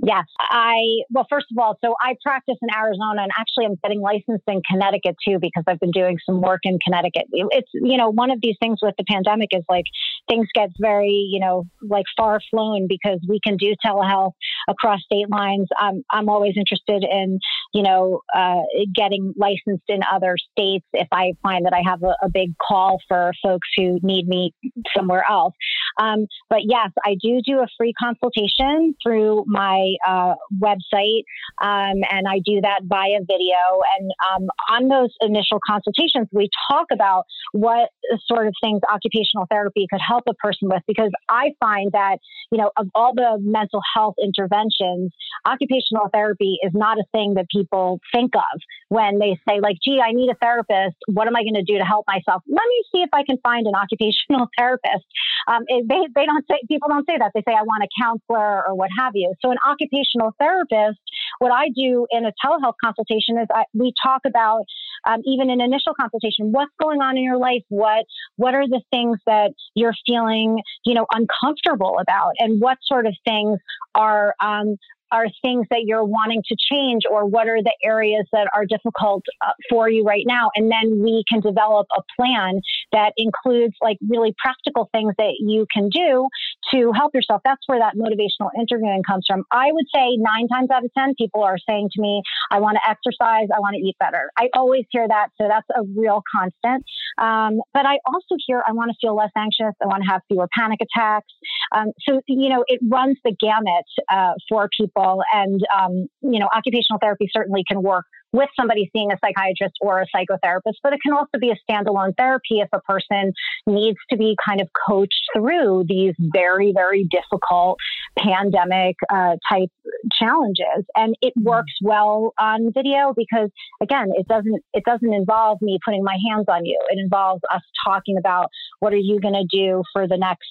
Yes. 0.00 0.24
I, 0.38 0.78
well, 1.10 1.26
first 1.28 1.46
of 1.50 1.58
all, 1.58 1.76
so 1.84 1.94
I 2.00 2.14
practice 2.22 2.54
in 2.62 2.68
Arizona 2.74 3.22
and 3.22 3.32
actually 3.36 3.66
I'm 3.66 3.74
getting 3.82 4.00
licensed 4.00 4.44
in 4.46 4.62
Connecticut 4.70 5.16
too 5.26 5.38
because 5.40 5.64
I've 5.66 5.80
been 5.80 5.90
doing 5.90 6.18
some 6.24 6.40
work 6.40 6.60
in 6.62 6.78
Connecticut. 6.78 7.24
It's, 7.32 7.68
you 7.74 7.96
know, 7.96 8.10
one 8.10 8.30
of 8.30 8.38
these 8.40 8.54
things 8.60 8.78
with 8.80 8.94
the 8.96 9.04
pandemic 9.04 9.48
is 9.52 9.64
like 9.68 9.86
things 10.28 10.46
get 10.54 10.70
very, 10.80 11.28
you 11.30 11.40
know, 11.40 11.64
like 11.82 12.04
far 12.16 12.40
flown 12.48 12.86
because 12.88 13.18
we 13.28 13.40
can 13.44 13.56
do 13.56 13.74
telehealth 13.84 14.32
across 14.68 15.02
state 15.02 15.28
lines. 15.30 15.66
I'm, 15.76 16.04
I'm 16.10 16.28
always 16.28 16.54
interested 16.56 17.04
in, 17.04 17.40
you 17.74 17.82
know, 17.82 18.20
uh, 18.34 18.62
getting 18.94 19.34
licensed 19.36 19.84
in 19.88 20.00
other 20.10 20.36
states 20.52 20.86
if 20.92 21.08
I 21.10 21.32
find 21.42 21.66
that 21.66 21.72
I 21.72 21.82
have 21.84 22.04
a, 22.04 22.14
a 22.22 22.28
big 22.32 22.54
call 22.58 22.98
for 23.08 23.32
folks 23.42 23.68
who 23.76 23.98
need 24.02 24.28
me 24.28 24.54
somewhere 24.96 25.24
else. 25.28 25.54
Um, 26.00 26.26
but 26.48 26.60
yes, 26.62 26.90
I 27.04 27.16
do 27.20 27.40
do 27.44 27.58
a 27.58 27.66
free 27.76 27.92
consultation 27.98 28.94
through 29.02 29.44
my 29.48 29.87
uh, 30.06 30.34
website, 30.60 31.24
um, 31.60 31.96
and 32.10 32.26
I 32.28 32.40
do 32.44 32.60
that 32.62 32.82
via 32.84 33.20
video. 33.20 33.82
And 33.98 34.10
um, 34.28 34.48
on 34.70 34.88
those 34.88 35.14
initial 35.20 35.58
consultations, 35.66 36.28
we 36.32 36.48
talk 36.70 36.86
about 36.92 37.24
what 37.52 37.90
sort 38.26 38.46
of 38.46 38.54
things 38.62 38.80
occupational 38.92 39.46
therapy 39.50 39.86
could 39.90 40.00
help 40.06 40.24
a 40.28 40.34
person 40.34 40.68
with, 40.68 40.82
because 40.86 41.10
I 41.28 41.50
find 41.60 41.92
that 41.92 42.18
you 42.50 42.58
know 42.58 42.70
of 42.76 42.88
all 42.94 43.14
the 43.14 43.38
mental 43.40 43.80
health 43.94 44.14
interventions, 44.22 45.12
occupational 45.46 46.08
therapy 46.12 46.58
is 46.62 46.72
not 46.74 46.98
a 46.98 47.04
thing 47.12 47.34
that 47.34 47.46
people 47.50 48.00
think 48.12 48.34
of 48.34 48.60
when 48.88 49.18
they 49.18 49.38
say 49.48 49.60
like, 49.60 49.76
"Gee, 49.82 50.00
I 50.04 50.12
need 50.12 50.30
a 50.30 50.36
therapist. 50.40 50.96
What 51.06 51.26
am 51.26 51.36
I 51.36 51.42
going 51.42 51.54
to 51.54 51.64
do 51.64 51.78
to 51.78 51.84
help 51.84 52.06
myself? 52.06 52.42
Let 52.48 52.64
me 52.68 52.78
see 52.92 53.02
if 53.02 53.10
I 53.12 53.22
can 53.24 53.38
find 53.42 53.66
an 53.66 53.74
occupational 53.74 54.48
therapist." 54.58 55.06
Um, 55.46 55.64
it, 55.68 55.86
they 55.88 56.00
they 56.14 56.26
don't 56.26 56.44
say 56.50 56.58
people 56.68 56.88
don't 56.88 57.06
say 57.08 57.16
that. 57.18 57.32
They 57.34 57.42
say 57.46 57.54
I 57.56 57.62
want 57.62 57.84
a 57.84 57.88
counselor 58.00 58.66
or 58.66 58.74
what 58.74 58.90
have 58.98 59.12
you. 59.14 59.32
So 59.40 59.50
an 59.50 59.58
occupational 59.78 60.32
therapist, 60.38 60.98
what 61.38 61.52
I 61.52 61.68
do 61.74 62.06
in 62.10 62.24
a 62.24 62.32
telehealth 62.44 62.74
consultation 62.82 63.38
is 63.38 63.46
I, 63.54 63.64
we 63.74 63.92
talk 64.02 64.22
about 64.26 64.62
um, 65.06 65.20
even 65.24 65.50
an 65.50 65.60
initial 65.60 65.94
consultation, 65.98 66.52
what's 66.52 66.72
going 66.80 67.00
on 67.00 67.16
in 67.16 67.22
your 67.22 67.38
life, 67.38 67.62
what 67.68 68.04
what 68.36 68.54
are 68.54 68.66
the 68.66 68.82
things 68.90 69.18
that 69.26 69.52
you're 69.74 69.94
feeling, 70.06 70.60
you 70.84 70.94
know, 70.94 71.06
uncomfortable 71.12 71.98
about, 72.00 72.32
and 72.38 72.60
what 72.60 72.78
sort 72.82 73.06
of 73.06 73.14
things 73.26 73.58
are 73.94 74.34
um, 74.42 74.76
are 75.12 75.26
things 75.42 75.66
that 75.70 75.82
you're 75.84 76.04
wanting 76.04 76.42
to 76.48 76.56
change 76.70 77.02
or 77.10 77.26
what 77.26 77.48
are 77.48 77.62
the 77.62 77.74
areas 77.84 78.26
that 78.32 78.48
are 78.54 78.64
difficult 78.66 79.24
uh, 79.44 79.52
for 79.70 79.88
you 79.88 80.04
right 80.04 80.24
now? 80.26 80.50
And 80.54 80.70
then 80.70 81.02
we 81.02 81.24
can 81.28 81.40
develop 81.40 81.86
a 81.96 82.02
plan 82.16 82.60
that 82.92 83.12
includes 83.16 83.74
like 83.80 83.98
really 84.08 84.34
practical 84.38 84.88
things 84.92 85.14
that 85.18 85.36
you 85.40 85.66
can 85.72 85.88
do 85.88 86.28
to 86.72 86.92
help 86.92 87.14
yourself. 87.14 87.40
That's 87.44 87.62
where 87.66 87.78
that 87.78 87.94
motivational 87.96 88.50
interviewing 88.58 89.02
comes 89.06 89.24
from. 89.26 89.44
I 89.50 89.70
would 89.70 89.86
say 89.94 90.16
nine 90.16 90.48
times 90.48 90.70
out 90.70 90.84
of 90.84 90.90
ten 90.96 91.14
people 91.16 91.42
are 91.42 91.58
saying 91.68 91.90
to 91.94 92.02
me 92.02 92.22
i 92.50 92.60
want 92.60 92.78
to 92.82 92.90
exercise 92.90 93.48
i 93.54 93.60
want 93.60 93.74
to 93.74 93.80
eat 93.80 93.96
better. 93.98 94.30
I 94.38 94.48
always 94.54 94.84
hear 94.90 95.06
that 95.06 95.28
so 95.40 95.48
that's 95.48 95.66
a 95.74 95.82
real 95.96 96.22
constant. 96.34 96.84
Um, 97.18 97.60
but 97.72 97.86
i 97.86 97.98
also 98.06 98.36
hear 98.46 98.62
i 98.66 98.72
want 98.72 98.90
to 98.90 98.96
feel 99.00 99.14
less 99.14 99.30
anxious 99.36 99.74
i 99.82 99.86
want 99.86 100.02
to 100.02 100.10
have 100.10 100.22
fewer 100.28 100.48
panic 100.56 100.80
attacks 100.80 101.32
Um, 101.72 101.92
so, 102.08 102.20
you 102.26 102.48
know, 102.48 102.64
it 102.66 102.80
runs 102.90 103.16
the 103.24 103.34
gamut 103.38 103.84
uh, 104.10 104.34
for 104.48 104.68
people. 104.78 105.22
And, 105.32 105.60
um, 105.76 106.06
you 106.22 106.38
know, 106.38 106.48
occupational 106.54 106.98
therapy 107.00 107.28
certainly 107.32 107.62
can 107.66 107.82
work 107.82 108.04
with 108.32 108.48
somebody 108.58 108.90
seeing 108.92 109.10
a 109.10 109.16
psychiatrist 109.24 109.74
or 109.80 110.02
a 110.02 110.06
psychotherapist, 110.14 110.74
but 110.82 110.92
it 110.92 111.00
can 111.02 111.12
also 111.14 111.38
be 111.40 111.50
a 111.50 111.56
standalone 111.70 112.14
therapy 112.16 112.60
if 112.60 112.68
a 112.72 112.80
person 112.80 113.32
needs 113.66 113.98
to 114.10 114.16
be 114.16 114.36
kind 114.44 114.60
of 114.60 114.68
coached 114.88 115.22
through 115.34 115.84
these 115.88 116.14
very, 116.18 116.72
very 116.74 117.08
difficult 117.10 117.78
pandemic 118.18 118.96
uh, 119.10 119.36
type 119.48 119.70
challenges. 120.12 120.84
And 120.94 121.14
it 121.22 121.32
mm-hmm. 121.38 121.48
works 121.48 121.72
well 121.82 122.34
on 122.38 122.72
video 122.72 123.14
because 123.16 123.50
again, 123.80 124.08
it 124.14 124.28
doesn't 124.28 124.62
it 124.74 124.84
doesn't 124.84 125.12
involve 125.12 125.58
me 125.62 125.78
putting 125.84 126.04
my 126.04 126.16
hands 126.28 126.46
on 126.48 126.66
you. 126.66 126.78
It 126.90 126.98
involves 126.98 127.42
us 127.52 127.62
talking 127.84 128.18
about 128.18 128.50
what 128.80 128.92
are 128.92 128.98
you 128.98 129.20
going 129.20 129.34
to 129.34 129.46
do 129.50 129.82
for 129.92 130.06
the 130.06 130.18
next 130.18 130.48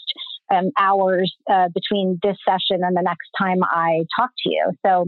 um, 0.53 0.71
hours 0.77 1.33
uh, 1.51 1.67
between 1.73 2.19
this 2.23 2.37
session 2.47 2.83
and 2.83 2.95
the 2.95 3.01
next 3.01 3.29
time 3.37 3.59
I 3.63 4.03
talk 4.17 4.31
to 4.43 4.49
you. 4.49 4.71
So 4.85 5.05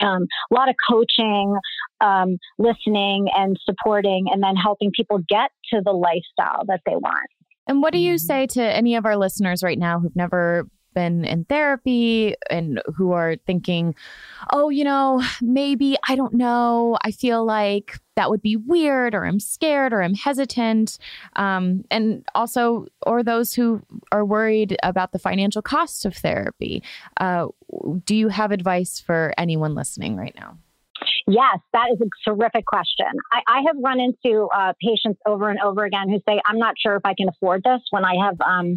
um, 0.00 0.26
a 0.50 0.54
lot 0.54 0.68
of 0.68 0.74
coaching, 0.90 1.56
um, 2.00 2.38
listening, 2.58 3.28
and 3.34 3.56
supporting, 3.64 4.26
and 4.32 4.42
then 4.42 4.56
helping 4.56 4.90
people 4.90 5.18
get 5.28 5.50
to 5.72 5.80
the 5.84 5.92
lifestyle 5.92 6.64
that 6.66 6.80
they 6.84 6.96
want. 6.96 7.28
And 7.68 7.80
what 7.80 7.92
do 7.92 7.98
you 7.98 8.18
say 8.18 8.46
to 8.48 8.62
any 8.62 8.96
of 8.96 9.06
our 9.06 9.16
listeners 9.16 9.62
right 9.62 9.78
now 9.78 10.00
who've 10.00 10.16
never 10.16 10.66
been 10.94 11.24
in 11.24 11.44
therapy 11.44 12.34
and 12.50 12.82
who 12.96 13.12
are 13.12 13.36
thinking, 13.46 13.94
oh, 14.52 14.68
you 14.68 14.84
know, 14.84 15.22
maybe 15.40 15.96
I 16.08 16.16
don't 16.16 16.34
know. 16.34 16.98
I 17.04 17.10
feel 17.10 17.44
like 17.44 17.98
that 18.16 18.28
would 18.28 18.42
be 18.42 18.56
weird, 18.56 19.14
or 19.14 19.24
I'm 19.24 19.40
scared, 19.40 19.92
or 19.92 20.02
I'm 20.02 20.14
hesitant. 20.14 20.98
Um, 21.36 21.84
and 21.90 22.24
also, 22.34 22.86
or 23.06 23.22
those 23.22 23.54
who 23.54 23.82
are 24.10 24.24
worried 24.24 24.76
about 24.82 25.12
the 25.12 25.18
financial 25.18 25.62
cost 25.62 26.04
of 26.04 26.14
therapy. 26.14 26.82
Uh, 27.18 27.48
do 28.04 28.14
you 28.14 28.28
have 28.28 28.52
advice 28.52 29.00
for 29.00 29.32
anyone 29.38 29.74
listening 29.74 30.16
right 30.16 30.34
now? 30.38 30.58
Yes, 31.26 31.58
that 31.72 31.86
is 31.92 32.00
a 32.00 32.30
terrific 32.30 32.66
question. 32.66 33.06
I, 33.32 33.40
I 33.46 33.62
have 33.66 33.76
run 33.82 34.00
into 34.00 34.48
uh, 34.54 34.72
patients 34.80 35.20
over 35.26 35.50
and 35.50 35.60
over 35.60 35.84
again 35.84 36.08
who 36.08 36.18
say, 36.28 36.40
I'm 36.46 36.58
not 36.58 36.74
sure 36.80 36.96
if 36.96 37.02
I 37.04 37.14
can 37.14 37.28
afford 37.28 37.62
this 37.64 37.80
when 37.90 38.04
I 38.04 38.14
have 38.24 38.40
um, 38.40 38.76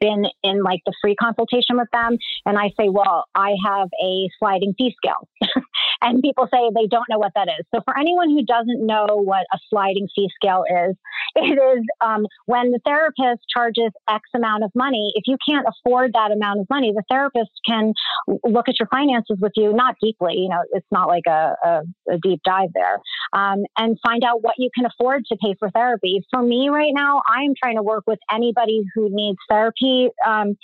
been 0.00 0.24
in 0.42 0.62
like 0.62 0.80
the 0.86 0.94
free 1.00 1.14
consultation 1.14 1.76
with 1.76 1.88
them. 1.92 2.16
And 2.46 2.58
I 2.58 2.70
say, 2.78 2.88
well, 2.88 3.24
I 3.34 3.54
have 3.64 3.88
a 4.02 4.28
sliding 4.38 4.74
fee 4.76 4.94
scale. 4.96 5.28
and 6.02 6.22
people 6.22 6.48
say 6.52 6.58
they 6.74 6.86
don't 6.86 7.08
know 7.08 7.18
what 7.18 7.32
that 7.34 7.48
is. 7.48 7.66
So 7.74 7.80
for 7.84 7.96
anyone 7.98 8.30
who 8.30 8.44
doesn't 8.44 8.84
know 8.86 9.06
what 9.10 9.46
a 9.52 9.58
sliding 9.68 10.08
fee 10.14 10.28
scale 10.34 10.64
is, 10.68 10.96
it 11.36 11.58
is 11.58 11.84
um, 12.00 12.26
when 12.46 12.70
the 12.70 12.80
therapist 12.84 13.42
charges 13.54 13.90
X 14.08 14.22
amount 14.34 14.64
of 14.64 14.70
money. 14.74 15.12
If 15.14 15.24
you 15.26 15.36
can't 15.46 15.66
afford 15.66 16.12
that 16.14 16.30
amount 16.32 16.60
of 16.60 16.66
money, 16.70 16.92
the 16.94 17.04
therapist 17.10 17.50
can 17.66 17.92
look 18.44 18.68
at 18.68 18.78
your 18.78 18.88
finances 18.88 19.38
with 19.40 19.52
you, 19.56 19.72
not 19.72 19.96
deeply, 20.02 20.34
you 20.36 20.48
know, 20.48 20.62
it's 20.72 20.86
not 20.90 21.08
like 21.08 21.24
a, 21.26 21.54
a, 21.64 21.82
a 22.10 22.18
deep 22.22 22.40
dive 22.44 22.70
there, 22.74 22.98
um, 23.32 23.64
and 23.76 23.98
find 24.04 24.24
out 24.24 24.42
what 24.42 24.54
you 24.58 24.70
can 24.74 24.86
afford 24.86 25.24
to 25.26 25.36
pay 25.42 25.54
for 25.58 25.70
therapy. 25.70 26.20
For 26.30 26.42
me 26.42 26.68
right 26.68 26.92
now, 26.94 27.22
I 27.28 27.42
am 27.42 27.52
trying 27.60 27.76
to 27.76 27.82
work 27.82 28.04
with 28.06 28.18
anybody 28.32 28.82
who 28.94 29.08
needs 29.10 29.38
therapy. 29.48 29.89
Um, 30.26 30.56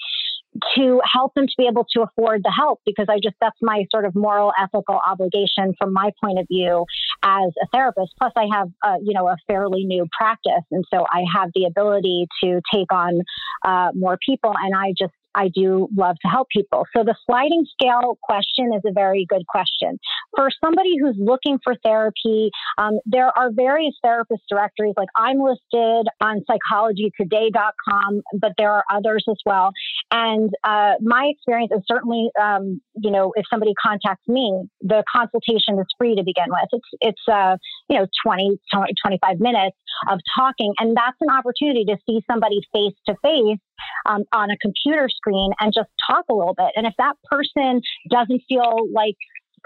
to 0.75 1.01
help 1.05 1.35
them 1.35 1.47
to 1.47 1.53
be 1.59 1.67
able 1.67 1.87
to 1.93 2.03
afford 2.03 2.43
the 2.43 2.51
help 2.51 2.81
because 2.87 3.07
I 3.09 3.17
just 3.23 3.37
that's 3.41 3.59
my 3.61 3.85
sort 3.91 4.05
of 4.05 4.15
moral 4.15 4.53
ethical 4.61 5.01
obligation 5.07 5.75
from 5.79 5.93
my 5.93 6.11
point 6.23 6.39
of 6.39 6.47
view 6.49 6.85
as 7.23 7.53
a 7.63 7.67
therapist. 7.73 8.13
Plus 8.19 8.33
I 8.37 8.47
have 8.53 8.69
uh, 8.85 8.97
you 9.03 9.15
know 9.15 9.29
a 9.29 9.37
fairly 9.47 9.85
new 9.85 10.07
practice. 10.17 10.65
And 10.71 10.85
so 10.93 11.05
I 11.11 11.25
have 11.35 11.51
the 11.55 11.65
ability 11.65 12.27
to 12.43 12.61
take 12.73 12.93
on 12.93 13.21
uh, 13.65 13.89
more 13.95 14.19
people. 14.25 14.53
And 14.59 14.75
I 14.75 14.93
just 14.99 15.13
I 15.37 15.49
do 15.55 15.89
love 15.97 16.17
to 16.23 16.29
help 16.29 16.49
people. 16.49 16.85
So 16.97 17.05
the 17.05 17.15
sliding 17.27 17.65
scale 17.71 18.19
question 18.23 18.73
is 18.75 18.83
a 18.87 18.93
very 18.93 19.27
good 19.29 19.47
question. 19.47 19.99
For 20.35 20.49
somebody 20.65 20.95
who's 20.99 21.17
looking 21.19 21.59
for 21.63 21.75
therapy, 21.85 22.51
um, 22.79 22.99
there 23.05 23.27
are 23.39 23.51
various 23.53 23.95
therapist 24.03 24.43
directories. 24.51 24.95
Like 24.97 25.09
I'm 25.15 25.39
listed 25.39 26.09
on 26.21 26.41
psychologytoday.com, 26.49 28.23
but 28.41 28.53
there 28.57 28.71
are 28.71 28.85
others 28.91 29.25
as 29.29 29.37
well. 29.45 29.73
And 30.11 30.51
uh, 30.65 30.95
my 31.03 31.31
experience 31.35 31.73
is 31.77 31.83
certainly, 31.87 32.31
um, 32.41 32.81
you 32.95 33.11
know, 33.11 33.33
if 33.37 33.45
somebody 33.51 33.75
contacts 33.81 34.27
me, 34.27 34.65
the 34.81 35.05
consultation 35.15 35.79
is 35.79 35.87
free 35.99 36.17
to 36.17 36.25
begin 36.25 36.47
with. 36.49 36.69
It's, 36.73 36.89
it's 37.01 37.23
uh, 37.31 37.57
you 37.89 37.99
know, 37.99 38.07
20, 38.25 38.59
25 38.73 39.41
minutes 39.41 39.77
of 40.09 40.19
talking. 40.37 40.73
And 40.79 40.97
that's 40.97 41.17
an 41.21 41.29
opportunity 41.31 41.85
to 41.87 41.97
see 42.07 42.21
somebody 42.31 42.61
face 42.73 42.95
to 43.07 43.15
face 43.23 43.59
um, 44.07 44.23
on 44.33 44.51
a 44.51 44.57
computer 44.59 45.09
screen 45.09 45.53
and 45.61 45.73
just 45.75 45.89
talk 46.09 46.25
a 46.31 46.35
little 46.35 46.55
bit. 46.55 46.73
And 46.77 46.87
if 46.87 46.95
that 46.99 47.15
person 47.31 47.81
doesn't 48.11 48.43
feel 48.49 48.89
like 48.93 49.17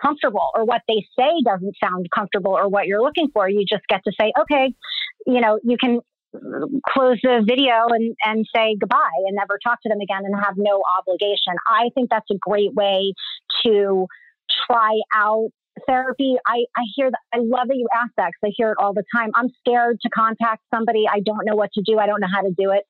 comfortable 0.01 0.49
or 0.55 0.65
what 0.65 0.83
they 0.89 1.05
say 1.19 1.31
doesn't 1.45 1.75
sound 1.83 2.07
comfortable 2.15 2.53
or 2.53 2.69
what 2.69 2.87
you're 2.87 3.03
looking 3.03 3.29
for, 3.33 3.49
you 3.49 3.65
just 3.69 3.87
get 3.89 4.03
to 4.05 4.13
say, 4.19 4.33
okay, 4.41 4.75
you 5.27 5.41
know, 5.41 5.59
you 5.63 5.77
can 5.77 6.01
close 6.89 7.19
the 7.23 7.43
video 7.47 7.89
and, 7.89 8.15
and 8.25 8.47
say 8.55 8.77
goodbye 8.81 9.21
and 9.27 9.35
never 9.35 9.59
talk 9.63 9.83
to 9.83 9.89
them 9.89 10.01
again 10.01 10.23
and 10.25 10.35
have 10.37 10.55
no 10.57 10.83
obligation. 10.99 11.55
I 11.67 11.91
think 11.95 12.09
that's 12.11 12.31
a 12.31 12.39
great 12.41 12.73
way 12.75 13.13
to 13.65 14.07
try 14.67 15.01
out 15.15 15.49
therapy. 15.87 16.37
I, 16.47 16.65
I 16.77 16.83
hear 16.95 17.11
that. 17.11 17.21
I 17.33 17.39
love 17.39 17.69
that 17.69 17.77
you 17.77 17.87
ask 17.95 18.11
that 18.17 18.31
because 18.31 18.51
I 18.51 18.53
hear 18.57 18.73
it 18.73 18.77
all 18.79 18.93
the 18.93 19.05
time. 19.15 19.31
I'm 19.35 19.49
scared 19.61 19.99
to 20.03 20.09
contact 20.11 20.63
somebody. 20.73 21.05
I 21.11 21.21
don't 21.21 21.45
know 21.45 21.57
what 21.57 21.73
to 21.75 21.83
do. 21.85 21.99
I 21.99 22.07
don't 22.07 22.21
know 22.21 22.29
how 22.33 22.43
to 22.43 22.53
do 22.57 22.71
it 22.71 22.85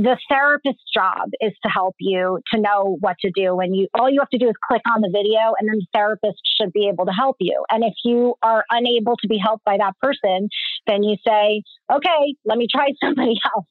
the 0.00 0.16
therapist's 0.30 0.82
job 0.94 1.28
is 1.40 1.52
to 1.62 1.68
help 1.68 1.94
you 2.00 2.40
to 2.54 2.60
know 2.60 2.96
what 3.00 3.16
to 3.20 3.30
do 3.34 3.60
and 3.60 3.76
you 3.76 3.86
all 3.94 4.08
you 4.08 4.18
have 4.18 4.30
to 4.30 4.38
do 4.38 4.48
is 4.48 4.54
click 4.66 4.80
on 4.94 5.02
the 5.02 5.10
video 5.12 5.52
and 5.58 5.68
then 5.68 5.76
the 5.76 5.86
therapist 5.92 6.40
should 6.58 6.72
be 6.72 6.88
able 6.88 7.04
to 7.04 7.12
help 7.12 7.36
you. 7.38 7.64
And 7.70 7.84
if 7.84 7.92
you 8.04 8.34
are 8.42 8.64
unable 8.70 9.16
to 9.16 9.28
be 9.28 9.36
helped 9.36 9.64
by 9.64 9.76
that 9.76 9.92
person 10.00 10.48
then 10.86 11.02
you 11.02 11.16
say 11.26 11.62
okay 11.92 12.34
let 12.46 12.56
me 12.56 12.66
try 12.70 12.88
somebody 13.04 13.34
else. 13.54 13.66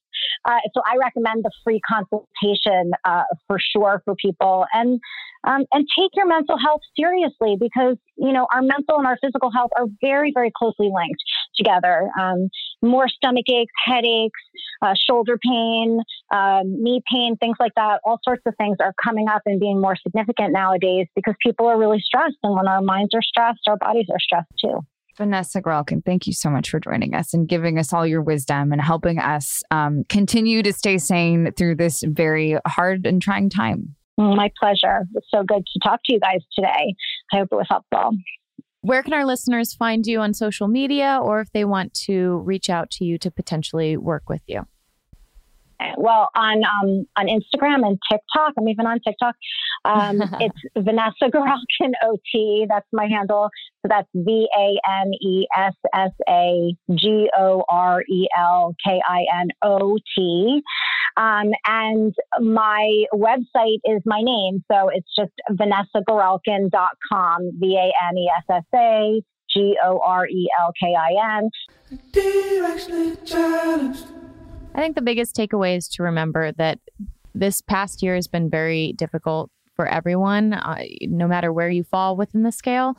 Uh, 0.46 0.60
so 0.74 0.82
I 0.86 0.98
recommend 0.98 1.44
the 1.44 1.52
free 1.64 1.82
consultation 1.88 2.92
uh, 3.06 3.24
for 3.48 3.58
sure 3.60 4.02
for 4.06 4.16
people, 4.16 4.66
and 4.74 5.00
um, 5.46 5.66
and 5.72 5.88
take 5.98 6.12
your 6.14 6.28
mental 6.28 6.58
health 6.58 6.82
seriously 6.98 7.58
because 7.60 7.98
you 8.18 8.34
know 8.34 8.48
our 8.54 8.62
mental 8.62 8.98
and 8.98 9.08
our 9.08 9.18
physical 9.24 9.52
health 9.52 9.72
are 9.78 9.86
very 10.02 10.32
very 10.34 10.52
closely 10.56 10.90
linked 10.94 11.22
together. 11.60 12.10
Um, 12.20 12.50
more 12.82 13.08
stomach 13.08 13.46
aches, 13.48 13.74
headaches, 13.86 14.40
uh, 14.82 14.96
shoulder 15.08 15.38
pain, 15.38 16.00
um, 16.34 16.64
knee 16.82 17.02
pain, 17.12 17.38
things 17.38 17.58
like 17.60 17.74
that. 17.76 18.00
All 18.04 18.20
sorts 18.24 18.42
of 18.48 18.56
things 18.58 18.78
are 18.80 18.94
coming 19.04 19.28
up 19.28 19.44
and 19.46 19.60
being 19.60 19.80
more 19.80 19.96
significant 20.02 20.54
nowadays 20.54 21.06
because 21.16 21.36
people 21.46 21.68
are 21.68 21.78
really 21.78 22.00
stressed, 22.00 22.38
and 22.42 22.56
when 22.56 22.68
our 22.68 22.82
minds 22.82 23.14
are 23.14 23.22
stressed, 23.22 23.62
our 23.68 23.78
bodies 23.78 24.08
are 24.12 24.20
stressed 24.20 24.52
too. 24.60 24.80
Vanessa 25.20 25.62
Gorelkin, 25.62 26.04
thank 26.06 26.28
you 26.28 26.34
so 26.34 26.50
much 26.50 26.70
for 26.70 26.80
joining 26.80 27.14
us 27.14 27.34
and 27.34 27.48
giving 27.48 27.78
us 27.78 27.92
all 27.92 28.08
your 28.08 28.22
wisdom 28.22 28.72
and 28.72 28.82
helping 28.82 29.20
us 29.20 29.62
um, 29.70 30.06
continue 30.08 30.64
to 30.64 30.72
stay 30.72 30.98
sane 30.98 31.52
through 31.58 31.76
this 31.76 32.02
very 32.08 32.58
hard 32.66 33.06
and 33.06 33.22
trying 33.22 33.50
time. 33.50 33.96
My 34.18 34.50
pleasure. 34.60 35.06
It's 35.16 35.28
so 35.34 35.44
good 35.44 35.64
to 35.66 35.80
talk 35.84 36.00
to 36.06 36.14
you 36.14 36.20
guys 36.22 36.40
today. 36.54 36.96
I 37.34 37.38
hope 37.38 37.50
it 37.52 37.56
was 37.56 37.68
helpful. 37.70 38.12
Where 38.82 39.04
can 39.04 39.14
our 39.14 39.26
listeners 39.26 39.74
find 39.74 40.08
you 40.08 40.22
on 40.22 40.34
social 40.34 40.70
media 40.70 41.20
or 41.22 41.42
if 41.42 41.52
they 41.52 41.66
want 41.66 41.94
to 42.06 42.38
reach 42.46 42.70
out 42.70 42.90
to 42.92 43.04
you 43.04 43.18
to 43.18 43.30
potentially 43.30 43.98
work 43.98 44.30
with 44.30 44.42
you? 44.48 44.66
Well 45.98 46.30
on 46.36 46.64
um, 46.64 47.06
on 47.18 47.28
Instagram 47.28 47.86
and 47.86 47.98
TikTok. 48.12 48.54
I'm 48.58 48.68
even 48.68 48.86
on 48.86 49.00
TikTok. 49.06 49.36
Um, 49.86 50.22
it's 50.40 50.58
Vanessa 50.78 51.26
Gorelkin 51.26 51.94
OT. 52.04 52.66
That's 52.70 52.88
my 52.92 53.08
handle. 53.08 53.50
So 53.82 53.88
that's 53.90 54.08
V 54.14 54.48
A 54.58 54.76
N 55.02 55.14
E 55.14 55.48
S 55.56 55.76
S 55.94 56.12
A 56.28 56.76
G 56.94 57.30
O 57.38 57.64
R 57.70 58.02
E 58.02 58.28
L 58.38 58.76
K 58.86 59.02
I 59.08 59.26
N 59.42 59.48
O 59.62 59.98
T. 60.16 60.62
Um, 61.18 61.52
and 61.66 62.14
my 62.40 63.06
website 63.14 63.80
is 63.86 64.02
my 64.06 64.22
name. 64.22 64.64
So 64.72 64.90
it's 64.90 65.10
just 65.18 65.34
vanessagorelkin.com, 65.52 67.52
V 67.60 67.78
A 67.78 67.92
N 68.10 68.18
E 68.18 68.32
S 68.38 68.46
S 68.50 68.64
A 68.76 69.22
G 69.50 69.78
O 69.84 70.00
R 70.00 70.28
E 70.28 70.48
L 70.60 70.72
K 70.80 70.96
I 70.96 71.38
N. 71.38 71.50
I 74.80 74.82
think 74.82 74.96
the 74.96 75.02
biggest 75.02 75.36
takeaway 75.36 75.76
is 75.76 75.90
to 75.90 76.04
remember 76.04 76.54
that 76.54 76.80
this 77.36 77.60
past 77.60 78.02
year 78.02 78.16
has 78.16 78.30
been 78.30 78.50
very 78.50 78.94
difficult 78.94 79.52
for 79.76 79.86
everyone, 79.86 80.54
uh, 80.54 80.86
no 81.02 81.28
matter 81.28 81.52
where 81.52 81.70
you 81.70 81.84
fall 81.84 82.16
within 82.16 82.44
the 82.44 82.52
scale. 82.54 82.98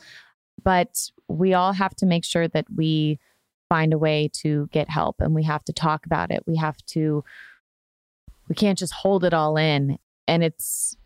But 0.62 1.10
we 1.26 1.54
all 1.54 1.72
have 1.72 1.94
to 1.96 2.04
make 2.04 2.26
sure 2.26 2.48
that 2.48 2.66
we 2.76 3.18
find 3.70 3.94
a 3.94 3.98
way 3.98 4.28
to 4.42 4.68
get 4.72 4.90
help 4.90 5.22
and 5.22 5.34
we 5.34 5.44
have 5.44 5.64
to 5.64 5.72
talk 5.72 6.04
about 6.04 6.30
it. 6.30 6.42
We 6.46 6.56
have 6.56 6.76
to, 6.88 7.24
we 8.46 8.54
can't 8.54 8.78
just 8.78 8.92
hold 8.92 9.24
it 9.24 9.32
all 9.32 9.56
in. 9.56 9.96
And 10.28 10.44
it's, 10.44 10.98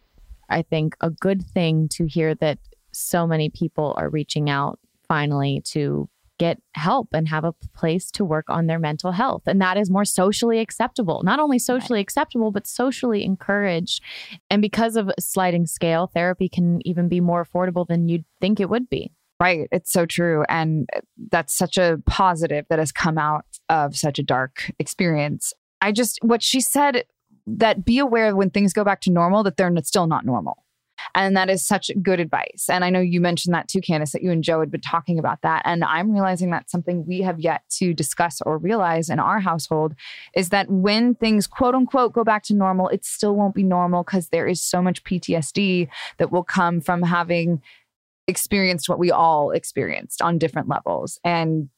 I 0.50 0.62
think, 0.62 0.96
a 1.00 1.08
good 1.08 1.46
thing 1.46 1.88
to 1.90 2.06
hear 2.06 2.34
that 2.34 2.58
so 2.90 3.28
many 3.28 3.48
people 3.48 3.94
are 3.96 4.08
reaching 4.08 4.50
out 4.50 4.80
finally 5.06 5.62
to 5.66 6.08
get 6.38 6.60
help 6.72 7.08
and 7.12 7.28
have 7.28 7.44
a 7.44 7.52
place 7.74 8.10
to 8.12 8.24
work 8.24 8.46
on 8.48 8.66
their 8.66 8.78
mental 8.78 9.12
health. 9.12 9.42
And 9.46 9.60
that 9.60 9.76
is 9.76 9.90
more 9.90 10.04
socially 10.04 10.58
acceptable, 10.58 11.22
not 11.24 11.38
only 11.38 11.58
socially 11.58 11.98
right. 11.98 12.02
acceptable, 12.02 12.50
but 12.50 12.66
socially 12.66 13.24
encouraged. 13.24 14.02
And 14.50 14.60
because 14.60 14.96
of 14.96 15.08
a 15.08 15.20
sliding 15.20 15.66
scale, 15.66 16.10
therapy 16.12 16.48
can 16.48 16.80
even 16.86 17.08
be 17.08 17.20
more 17.20 17.44
affordable 17.44 17.86
than 17.86 18.08
you'd 18.08 18.24
think 18.40 18.60
it 18.60 18.68
would 18.68 18.88
be. 18.88 19.12
Right. 19.40 19.68
It's 19.72 19.92
so 19.92 20.06
true. 20.06 20.44
And 20.48 20.88
that's 21.30 21.54
such 21.54 21.76
a 21.76 21.98
positive 22.06 22.66
that 22.70 22.78
has 22.78 22.92
come 22.92 23.18
out 23.18 23.44
of 23.68 23.96
such 23.96 24.18
a 24.18 24.22
dark 24.22 24.70
experience. 24.78 25.52
I 25.80 25.92
just, 25.92 26.18
what 26.22 26.42
she 26.42 26.60
said 26.60 27.04
that 27.46 27.84
be 27.84 27.98
aware 27.98 28.34
when 28.34 28.50
things 28.50 28.72
go 28.72 28.84
back 28.84 29.00
to 29.02 29.10
normal 29.10 29.42
that 29.42 29.56
they're 29.56 29.70
still 29.82 30.06
not 30.06 30.24
normal. 30.24 30.63
And 31.14 31.36
that 31.36 31.50
is 31.50 31.66
such 31.66 31.90
good 32.02 32.20
advice. 32.20 32.66
And 32.68 32.84
I 32.84 32.90
know 32.90 33.00
you 33.00 33.20
mentioned 33.20 33.54
that 33.54 33.68
too, 33.68 33.80
Candace, 33.80 34.12
that 34.12 34.22
you 34.22 34.30
and 34.30 34.42
Joe 34.42 34.60
had 34.60 34.70
been 34.70 34.80
talking 34.80 35.18
about 35.18 35.42
that. 35.42 35.62
And 35.64 35.84
I'm 35.84 36.12
realizing 36.12 36.50
that's 36.50 36.72
something 36.72 37.06
we 37.06 37.20
have 37.22 37.40
yet 37.40 37.62
to 37.78 37.94
discuss 37.94 38.40
or 38.42 38.58
realize 38.58 39.08
in 39.08 39.18
our 39.18 39.40
household 39.40 39.94
is 40.34 40.50
that 40.50 40.70
when 40.70 41.14
things 41.14 41.46
quote 41.46 41.74
unquote 41.74 42.12
go 42.12 42.24
back 42.24 42.42
to 42.44 42.54
normal, 42.54 42.88
it 42.88 43.04
still 43.04 43.34
won't 43.34 43.54
be 43.54 43.62
normal 43.62 44.02
because 44.02 44.28
there 44.28 44.46
is 44.46 44.60
so 44.60 44.80
much 44.80 45.04
PTSD 45.04 45.88
that 46.18 46.32
will 46.32 46.44
come 46.44 46.80
from 46.80 47.02
having 47.02 47.62
experienced 48.26 48.88
what 48.88 48.98
we 48.98 49.10
all 49.10 49.50
experienced 49.50 50.22
on 50.22 50.38
different 50.38 50.68
levels 50.68 51.18
and 51.24 51.68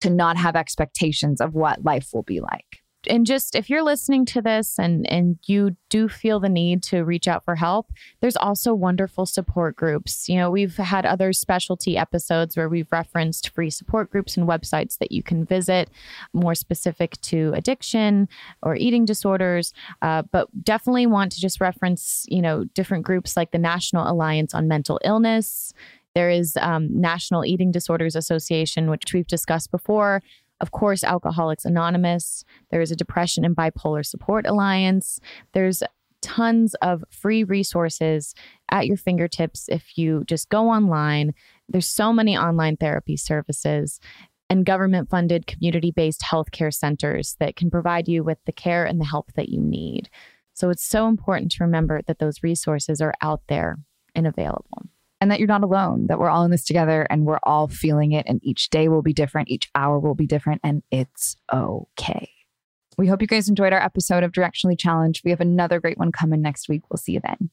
to 0.00 0.10
not 0.10 0.36
have 0.36 0.56
expectations 0.56 1.40
of 1.40 1.54
what 1.54 1.84
life 1.84 2.08
will 2.12 2.24
be 2.24 2.40
like 2.40 2.81
and 3.08 3.26
just 3.26 3.54
if 3.54 3.68
you're 3.68 3.82
listening 3.82 4.24
to 4.26 4.42
this 4.42 4.78
and 4.78 5.08
and 5.10 5.38
you 5.46 5.76
do 5.88 6.08
feel 6.08 6.40
the 6.40 6.48
need 6.48 6.82
to 6.82 7.02
reach 7.02 7.28
out 7.28 7.44
for 7.44 7.56
help 7.56 7.88
there's 8.20 8.36
also 8.36 8.72
wonderful 8.72 9.26
support 9.26 9.76
groups. 9.76 10.28
You 10.28 10.36
know 10.36 10.50
we've 10.50 10.76
had 10.76 11.04
other 11.04 11.32
specialty 11.32 11.96
episodes 11.96 12.56
where 12.56 12.68
we've 12.68 12.90
referenced 12.90 13.50
free 13.50 13.70
support 13.70 14.10
groups 14.10 14.36
and 14.36 14.48
websites 14.48 14.98
that 14.98 15.12
you 15.12 15.22
can 15.22 15.44
visit 15.44 15.90
more 16.32 16.54
specific 16.54 17.20
to 17.22 17.52
addiction 17.54 18.28
or 18.62 18.76
eating 18.76 19.04
disorders. 19.04 19.72
Uh, 20.00 20.22
but 20.30 20.48
definitely 20.64 21.06
want 21.06 21.32
to 21.32 21.40
just 21.40 21.60
reference 21.60 22.24
you 22.28 22.42
know 22.42 22.64
different 22.74 23.04
groups 23.04 23.36
like 23.36 23.50
the 23.50 23.58
national 23.58 24.08
alliance 24.10 24.54
on 24.54 24.68
mental 24.68 25.00
illness. 25.04 25.72
There 26.14 26.30
is 26.30 26.58
um, 26.60 26.88
National 27.00 27.44
Eating 27.44 27.72
Disorders 27.72 28.14
Association, 28.14 28.90
which 28.90 29.14
we've 29.14 29.26
discussed 29.26 29.70
before. 29.70 30.22
Of 30.62 30.70
course, 30.70 31.02
Alcoholics 31.02 31.64
Anonymous. 31.64 32.44
There 32.70 32.80
is 32.80 32.92
a 32.92 32.96
Depression 32.96 33.44
and 33.44 33.54
Bipolar 33.54 34.06
Support 34.06 34.46
Alliance. 34.46 35.18
There's 35.52 35.82
tons 36.22 36.74
of 36.76 37.02
free 37.10 37.42
resources 37.42 38.32
at 38.70 38.86
your 38.86 38.96
fingertips 38.96 39.68
if 39.68 39.98
you 39.98 40.22
just 40.26 40.48
go 40.48 40.70
online. 40.70 41.34
There's 41.68 41.88
so 41.88 42.12
many 42.12 42.38
online 42.38 42.76
therapy 42.76 43.16
services 43.16 43.98
and 44.48 44.64
government 44.64 45.10
funded 45.10 45.48
community 45.48 45.90
based 45.90 46.22
healthcare 46.22 46.72
centers 46.72 47.36
that 47.40 47.56
can 47.56 47.68
provide 47.68 48.06
you 48.06 48.22
with 48.22 48.38
the 48.46 48.52
care 48.52 48.84
and 48.84 49.00
the 49.00 49.04
help 49.04 49.32
that 49.32 49.48
you 49.48 49.60
need. 49.60 50.08
So 50.54 50.70
it's 50.70 50.86
so 50.86 51.08
important 51.08 51.50
to 51.52 51.64
remember 51.64 52.02
that 52.06 52.20
those 52.20 52.42
resources 52.44 53.00
are 53.00 53.14
out 53.20 53.42
there 53.48 53.78
and 54.14 54.26
available 54.26 54.84
and 55.22 55.30
that 55.30 55.38
you're 55.38 55.46
not 55.46 55.62
alone, 55.62 56.08
that 56.08 56.18
we're 56.18 56.28
all 56.28 56.44
in 56.44 56.50
this 56.50 56.64
together 56.64 57.06
and 57.08 57.24
we're 57.24 57.38
all 57.44 57.68
feeling 57.68 58.10
it. 58.10 58.26
And 58.28 58.40
each 58.42 58.70
day 58.70 58.88
will 58.88 59.02
be 59.02 59.12
different, 59.12 59.48
each 59.48 59.70
hour 59.76 60.00
will 60.00 60.16
be 60.16 60.26
different, 60.26 60.60
and 60.64 60.82
it's 60.90 61.36
okay. 61.52 62.28
We 62.98 63.06
hope 63.06 63.22
you 63.22 63.28
guys 63.28 63.48
enjoyed 63.48 63.72
our 63.72 63.80
episode 63.80 64.24
of 64.24 64.32
Directionally 64.32 64.76
Challenged. 64.76 65.22
We 65.24 65.30
have 65.30 65.40
another 65.40 65.78
great 65.78 65.96
one 65.96 66.10
coming 66.10 66.42
next 66.42 66.68
week. 66.68 66.82
We'll 66.90 66.98
see 66.98 67.12
you 67.12 67.20
then. 67.20 67.50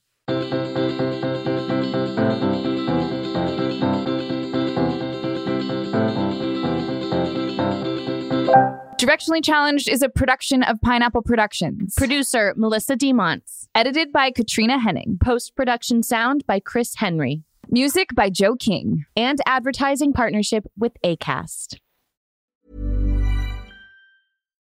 Directionally 8.98 9.44
Challenged 9.44 9.88
is 9.88 10.02
a 10.02 10.10
production 10.10 10.64
of 10.64 10.82
Pineapple 10.82 11.22
Productions. 11.22 11.94
Producer 11.96 12.56
Melissa 12.58 12.98
DeMonts. 12.98 13.68
Edited 13.76 14.12
by 14.12 14.32
Katrina 14.32 14.80
Henning. 14.80 15.20
Post 15.24 15.56
production 15.56 16.02
sound 16.02 16.46
by 16.48 16.60
Chris 16.60 16.96
Henry. 16.96 17.44
Music 17.72 18.10
by 18.16 18.32
Joe 18.32 18.56
King. 18.56 19.06
And 19.16 19.38
advertising 19.46 20.12
partnership 20.12 20.66
with 20.76 20.94
ACAST. 21.06 21.78